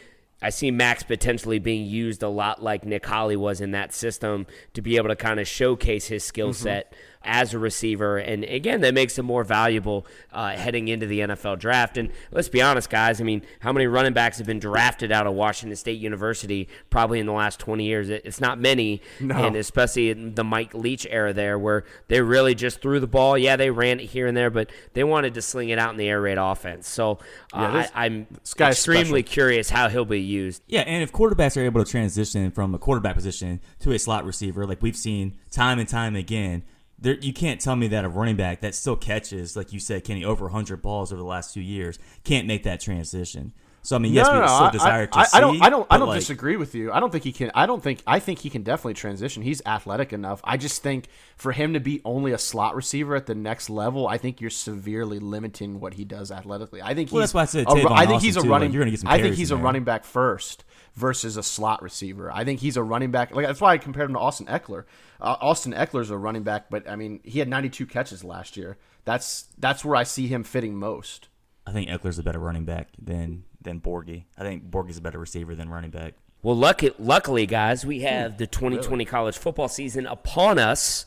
I 0.44 0.50
see 0.50 0.72
Max 0.72 1.04
potentially 1.04 1.60
being 1.60 1.86
used 1.86 2.24
a 2.24 2.28
lot 2.28 2.64
like 2.64 2.84
Nick 2.84 3.06
Holley 3.06 3.36
was 3.36 3.62
in 3.62 3.72
that 3.72 3.94
system 3.94 4.48
to 4.74 4.82
be 4.82 4.98
able 4.98 5.10
to 5.10 5.16
kind 5.16 5.40
of 5.40 5.48
showcase 5.48 6.08
his 6.08 6.24
skill 6.24 6.50
mm-hmm. 6.50 6.64
set 6.64 6.96
as 7.24 7.54
a 7.54 7.60
receiver. 7.60 8.18
And 8.18 8.44
again, 8.44 8.82
that 8.82 8.94
makes 8.94 9.18
him 9.18 9.26
more 9.26 9.44
valuable 9.44 10.06
uh, 10.32 10.52
heading 10.56 10.88
into 10.88 11.06
the 11.06 11.20
NFL 11.20 11.60
draft. 11.60 11.98
And 11.98 12.10
let's 12.32 12.50
be 12.50 12.62
honest, 12.62 12.90
guys. 12.90 13.22
I 13.22 13.24
mean, 13.24 13.44
how 13.60 13.72
many 13.72 13.88
running 13.88 14.14
backs 14.14 14.38
have 14.38 14.48
been 14.48 14.60
drafted 14.60 15.12
out 15.12 15.28
of 15.28 15.34
Washington 15.34 15.76
State 15.76 16.00
University 16.00 16.68
probably 16.90 17.20
in 17.20 17.26
the 17.26 17.32
last 17.32 17.60
20 17.60 17.86
years? 17.86 18.10
It's 18.10 18.42
not 18.42 18.60
many. 18.60 19.02
And 19.20 19.56
especially 19.56 20.10
in 20.10 20.36
the 20.36 20.44
Mike 20.44 20.74
Leach 20.74 21.06
era 21.10 21.34
there, 21.34 21.58
where 21.60 21.84
they 22.08 22.22
really 22.22 22.56
just 22.56 22.82
threw 22.82 23.00
the 23.00 23.08
ball. 23.08 23.38
Yeah, 23.38 23.56
they 23.56 23.70
ran 23.70 24.00
it 24.00 24.06
here 24.06 24.28
and 24.28 24.36
there, 24.36 24.50
but 24.50 24.70
they 24.94 25.04
wanted 25.04 25.34
to 25.36 25.42
sling 25.42 25.70
it 25.70 25.80
out 25.80 25.92
in 25.92 25.98
the 25.98 26.08
air 26.08 26.22
raid 26.22 26.38
offense. 26.38 26.90
So 26.90 27.20
uh, 27.54 27.72
this- 27.82 27.92
I, 27.96 28.10
guy's 28.58 28.76
extremely 28.76 29.22
special. 29.22 29.34
curious 29.34 29.70
how 29.70 29.90
he'll 29.90 30.06
be 30.06 30.22
used. 30.22 30.64
Yeah, 30.68 30.82
and 30.82 31.04
if 31.04 31.12
quarterbacks 31.12 31.56
are 31.58 31.62
able 31.66 31.84
to 31.84 31.90
transition 31.90 32.52
from 32.52 32.74
a 32.74 32.80
quarterback 32.80 33.16
position 33.16 33.62
to 33.80 33.92
a 33.92 34.00
slot 34.00 34.26
receiver, 34.26 34.66
like 34.66 34.82
we've 34.82 34.96
seen 34.96 35.38
time 35.52 35.80
and 35.80 35.88
time 35.88 36.16
again, 36.16 36.64
there 37.02 37.16
you 37.16 37.34
can't 37.34 37.60
tell 37.60 37.76
me 37.76 37.88
that 37.88 38.06
a 38.06 38.10
running 38.10 38.36
back 38.38 38.62
that 38.62 38.76
still 38.76 38.96
catches, 38.96 39.58
like 39.58 39.74
you 39.74 39.80
said, 39.80 40.04
Kenny, 40.04 40.24
over 40.24 40.46
100 40.46 40.82
balls 40.82 41.12
over 41.12 41.22
the 41.22 41.28
last 41.28 41.54
two 41.54 41.62
years, 41.62 41.98
can't 42.24 42.48
make 42.48 42.64
that 42.64 42.80
transition. 42.80 43.54
So 43.84 43.96
I 43.96 44.00
mean, 44.00 44.14
yes, 44.14 44.28
we 44.28 44.34
still 44.34 44.44
I- 44.44 44.72
desire 44.72 45.08
to 45.08 45.18
I, 45.18 45.24
see. 45.24 45.38
I 45.38 45.42
don't. 45.42 45.62
I 45.62 45.70
don't. 45.70 45.88
I 45.90 45.98
don't 45.98 46.10
like, 46.10 46.20
disagree 46.20 46.56
with 46.56 46.76
you. 46.76 46.92
I 46.92 47.00
don't 47.00 47.12
think 47.12 47.24
he 47.24 47.32
can. 47.32 47.50
I 47.56 47.66
don't 47.66 47.82
think. 47.82 48.04
I 48.06 48.20
think 48.20 48.40
he 48.40 48.50
can 48.50 48.62
definitely 48.62 48.94
transition. 48.94 49.42
He's 49.42 49.62
athletic 49.66 50.14
enough. 50.14 50.40
I 50.44 50.58
just 50.58 50.84
think 50.84 51.08
for 51.36 51.52
him 51.52 51.74
to 51.74 51.80
be 51.80 52.00
only 52.06 52.32
a 52.32 52.38
slot 52.38 52.76
receiver 52.76 53.16
at 53.16 53.26
the 53.26 53.34
next 53.34 53.70
level, 53.70 54.08
I 54.08 54.18
think 54.18 54.40
you're 54.40 54.52
severely 54.52 55.18
limiting 55.18 55.80
what 55.80 55.96
he 55.96 56.06
does 56.06 56.32
athletically. 56.32 56.82
I 56.82 56.94
think. 56.94 57.12
Well, 57.12 57.22
he's 57.22 57.32
that's 57.32 57.34
why 57.34 57.42
I 57.42 57.46
said 57.46 57.66
a 57.68 57.74
ru- 57.74 58.08
think 58.08 58.22
he's 58.22 58.38
a 58.38 58.42
too. 58.42 58.48
Like, 58.48 58.52
running. 58.52 58.72
you're 58.72 58.82
gonna 58.82 58.92
get 58.92 59.00
some 59.00 59.10
I 59.10 59.20
think 59.20 59.36
he's 59.36 59.50
a 59.52 59.56
there. 59.56 59.64
running 59.64 59.84
back 59.84 60.06
first 60.06 60.64
versus 60.94 61.38
a 61.38 61.44
slot 61.44 61.82
receiver. 61.82 62.32
I 62.32 62.44
think 62.44 62.60
he's 62.60 62.78
a 62.78 62.84
running 62.84 63.12
back. 63.12 63.34
Like 63.34 63.48
that's 63.48 63.62
why 63.62 63.74
I 63.74 63.78
compared 63.78 64.10
him 64.10 64.14
to 64.14 64.20
Austin 64.20 64.46
Ekeler. 64.48 64.84
Uh, 65.20 65.38
Austin 65.42 65.74
Ekeler's 65.74 66.10
a 66.10 66.18
running 66.18 66.44
back, 66.44 66.70
but 66.70 66.88
I 66.90 66.96
mean 66.96 67.20
he 67.24 67.40
had 67.40 67.48
92 67.48 67.86
catches 67.88 68.24
last 68.24 68.58
year. 68.58 68.78
That's 69.06 69.48
that's 69.58 69.84
where 69.84 69.96
I 69.96 70.04
see 70.04 70.28
him 70.28 70.44
fitting 70.44 70.76
most. 70.76 71.30
I 71.66 71.72
think 71.72 71.90
Ekeler's 71.90 72.20
a 72.20 72.24
better 72.24 72.40
running 72.40 72.66
back 72.66 72.90
than 73.02 73.44
than 73.62 73.80
Borghi. 73.80 74.24
I 74.38 74.44
think 74.44 74.70
Borghi's 74.70 74.98
a 74.98 75.02
better 75.02 75.20
receiver 75.20 75.56
than 75.56 75.70
running 75.70 75.92
back. 75.92 76.14
Well, 76.44 76.56
lucky, 76.56 76.92
luckily, 76.98 77.46
guys, 77.46 77.86
we 77.86 78.00
have 78.02 78.38
the 78.38 78.48
2020 78.48 79.06
college 79.06 79.38
football 79.38 79.68
season 79.68 80.08
upon 80.08 80.58
us, 80.58 81.06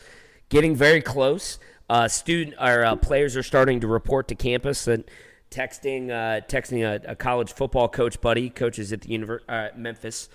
getting 0.49 0.77
very 0.77 1.01
close. 1.01 1.59
Uh, 1.91 2.09
student 2.09 2.57
or 2.61 2.85
uh, 2.85 2.97
players 2.97 3.37
are 3.37 3.43
starting 3.43 3.81
to 3.81 3.87
report 3.87 4.29
to 4.29 4.35
campus 4.35 4.87
and 4.87 5.05
texting 5.51 6.11
uh, 6.11 6.41
texting 6.47 6.83
a, 6.83 7.13
a 7.13 7.17
college 7.17 7.53
football 7.53 7.89
coach 7.89 8.21
buddy, 8.21 8.49
coaches 8.49 8.93
at 8.93 9.03
the 9.03 9.09
univer- 9.09 9.41
uh, 9.49 9.69
Memphis. 9.77 10.29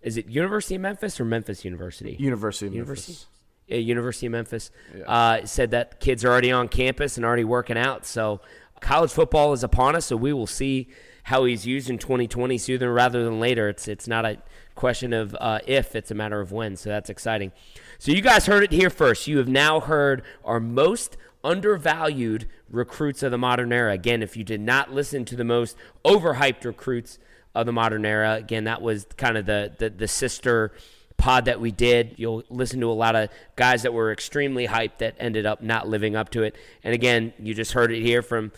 Is 0.00 0.16
it 0.16 0.26
University 0.28 0.76
of 0.76 0.80
Memphis 0.80 1.20
or 1.20 1.24
Memphis 1.24 1.64
University? 1.64 2.16
University 2.18 2.68
of 2.68 2.72
University. 2.74 3.12
Memphis. 3.12 3.26
Yeah, 3.66 3.78
University 3.78 4.26
of 4.26 4.32
Memphis 4.32 4.70
uh, 5.06 5.44
said 5.44 5.72
that 5.72 5.98
kids 5.98 6.24
are 6.24 6.28
already 6.28 6.52
on 6.52 6.68
campus 6.68 7.16
and 7.16 7.26
already 7.26 7.42
working 7.42 7.76
out. 7.76 8.06
So 8.06 8.40
college 8.80 9.10
football 9.10 9.52
is 9.52 9.64
upon 9.64 9.96
us. 9.96 10.06
So 10.06 10.16
we 10.16 10.32
will 10.32 10.46
see 10.46 10.88
how 11.26 11.44
he's 11.44 11.66
used 11.66 11.90
in 11.90 11.98
2020 11.98 12.56
sooner 12.56 12.92
rather 12.92 13.24
than 13.24 13.40
later. 13.40 13.68
It's 13.68 13.88
it's 13.88 14.06
not 14.06 14.24
a 14.24 14.38
question 14.76 15.12
of 15.12 15.36
uh, 15.40 15.58
if; 15.66 15.96
it's 15.96 16.12
a 16.12 16.14
matter 16.14 16.40
of 16.40 16.52
when. 16.52 16.76
So 16.76 16.88
that's 16.88 17.10
exciting. 17.10 17.50
So 17.98 18.12
you 18.12 18.20
guys 18.20 18.46
heard 18.46 18.62
it 18.62 18.70
here 18.70 18.90
first. 18.90 19.26
You 19.26 19.38
have 19.38 19.48
now 19.48 19.80
heard 19.80 20.22
our 20.44 20.60
most 20.60 21.16
undervalued 21.42 22.48
recruits 22.70 23.24
of 23.24 23.32
the 23.32 23.38
modern 23.38 23.72
era. 23.72 23.92
Again, 23.92 24.22
if 24.22 24.36
you 24.36 24.44
did 24.44 24.60
not 24.60 24.92
listen 24.92 25.24
to 25.24 25.34
the 25.34 25.44
most 25.44 25.76
overhyped 26.04 26.64
recruits 26.64 27.18
of 27.56 27.66
the 27.66 27.72
modern 27.72 28.06
era, 28.06 28.34
again, 28.34 28.62
that 28.64 28.80
was 28.80 29.06
kind 29.16 29.36
of 29.36 29.46
the 29.46 29.72
the, 29.78 29.90
the 29.90 30.08
sister 30.08 30.72
pod 31.16 31.46
that 31.46 31.60
we 31.60 31.72
did. 31.72 32.14
You'll 32.18 32.44
listen 32.50 32.78
to 32.82 32.90
a 32.90 32.92
lot 32.92 33.16
of 33.16 33.30
guys 33.56 33.82
that 33.82 33.92
were 33.92 34.12
extremely 34.12 34.68
hyped 34.68 34.98
that 34.98 35.16
ended 35.18 35.44
up 35.44 35.60
not 35.60 35.88
living 35.88 36.14
up 36.14 36.30
to 36.30 36.44
it. 36.44 36.54
And 36.84 36.94
again, 36.94 37.32
you 37.40 37.52
just 37.52 37.72
heard 37.72 37.90
it 37.90 38.02
here 38.02 38.22
from 38.22 38.52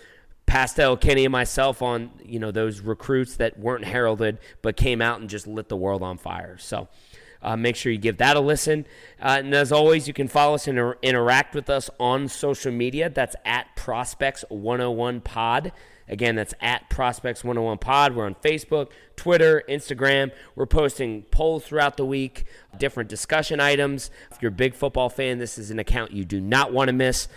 Pastel, 0.49 0.97
Kenny, 0.97 1.27
and 1.27 1.33
myself 1.33 1.83
on 1.83 2.11
you 2.25 2.39
know 2.39 2.51
those 2.51 2.81
recruits 2.81 3.37
that 3.37 3.59
weren't 3.59 3.85
heralded 3.85 4.39
but 4.63 4.77
came 4.77 5.03
out 5.03 5.21
and 5.21 5.29
just 5.29 5.47
lit 5.47 5.69
the 5.69 5.77
world 5.77 6.03
on 6.03 6.19
fire. 6.19 6.59
So. 6.59 6.89
Uh, 7.41 7.57
make 7.57 7.77
sure 7.77 7.93
you 7.93 7.99
give 7.99 8.17
that 8.17 8.37
a 8.37 8.41
listen. 8.41 8.85
Uh, 9.23 9.37
and 9.39 9.55
as 9.55 9.71
always, 9.71 10.09
you 10.09 10.13
can 10.13 10.27
follow 10.27 10.57
us 10.57 10.67
and 10.67 10.77
inter- 10.77 10.99
interact 11.03 11.55
with 11.55 11.71
us 11.71 11.89
on 12.01 12.27
social 12.27 12.73
media. 12.73 13.09
That's 13.09 13.37
at 13.45 13.77
Prospects 13.77 14.45
101 14.49 15.21
Pod. 15.21 15.71
Again, 16.09 16.35
that's 16.35 16.53
at 16.61 16.91
Prospects 16.91 17.45
101 17.45 17.79
Pod. 17.79 18.17
We're 18.17 18.27
on 18.27 18.35
Facebook, 18.35 18.91
Twitter, 19.15 19.63
Instagram. 19.69 20.33
We're 20.57 20.67
posting 20.67 21.23
polls 21.31 21.65
throughout 21.65 21.97
the 21.97 22.05
week, 22.05 22.47
different 22.77 23.09
discussion 23.09 23.61
items. 23.61 24.11
If 24.33 24.43
you're 24.43 24.49
a 24.49 24.53
big 24.53 24.75
football 24.75 25.09
fan, 25.09 25.39
this 25.39 25.59
is 25.59 25.71
an 25.71 25.79
account 25.79 26.11
you 26.11 26.25
do 26.25 26.41
not 26.41 26.73
want 26.73 26.89
to 26.89 26.93
miss. 26.93 27.29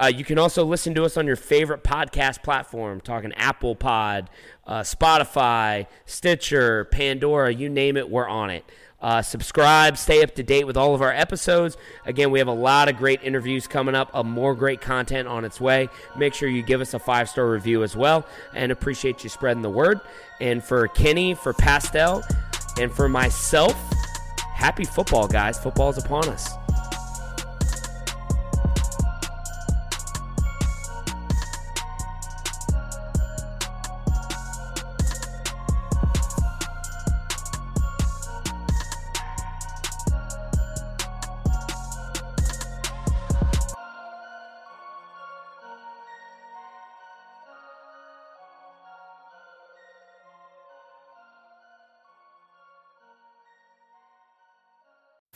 Uh, 0.00 0.06
you 0.14 0.24
can 0.24 0.38
also 0.38 0.64
listen 0.64 0.94
to 0.94 1.04
us 1.04 1.16
on 1.16 1.26
your 1.26 1.36
favorite 1.36 1.84
podcast 1.84 2.42
platform, 2.42 3.00
talking 3.00 3.32
Apple 3.34 3.76
Pod, 3.76 4.28
uh, 4.66 4.80
Spotify, 4.80 5.86
Stitcher, 6.04 6.86
Pandora, 6.86 7.52
you 7.52 7.68
name 7.68 7.96
it, 7.96 8.10
we're 8.10 8.28
on 8.28 8.50
it. 8.50 8.64
Uh, 9.00 9.20
subscribe, 9.20 9.98
stay 9.98 10.22
up 10.22 10.34
to 10.34 10.42
date 10.42 10.66
with 10.66 10.78
all 10.78 10.94
of 10.94 11.02
our 11.02 11.12
episodes. 11.12 11.76
Again, 12.06 12.30
we 12.30 12.38
have 12.38 12.48
a 12.48 12.54
lot 12.54 12.88
of 12.88 12.96
great 12.96 13.22
interviews 13.22 13.66
coming 13.66 13.94
up, 13.94 14.10
uh, 14.14 14.22
more 14.22 14.54
great 14.54 14.80
content 14.80 15.28
on 15.28 15.44
its 15.44 15.60
way. 15.60 15.90
Make 16.16 16.32
sure 16.32 16.48
you 16.48 16.62
give 16.62 16.80
us 16.80 16.94
a 16.94 16.98
five 16.98 17.28
star 17.28 17.48
review 17.48 17.82
as 17.82 17.94
well, 17.94 18.26
and 18.54 18.72
appreciate 18.72 19.22
you 19.22 19.28
spreading 19.28 19.62
the 19.62 19.68
word. 19.68 20.00
And 20.40 20.64
for 20.64 20.88
Kenny, 20.88 21.34
for 21.34 21.52
Pastel, 21.52 22.22
and 22.80 22.90
for 22.90 23.08
myself, 23.08 23.74
happy 24.54 24.84
football, 24.84 25.28
guys. 25.28 25.58
Football 25.58 25.90
is 25.90 25.98
upon 25.98 26.28
us. 26.30 26.63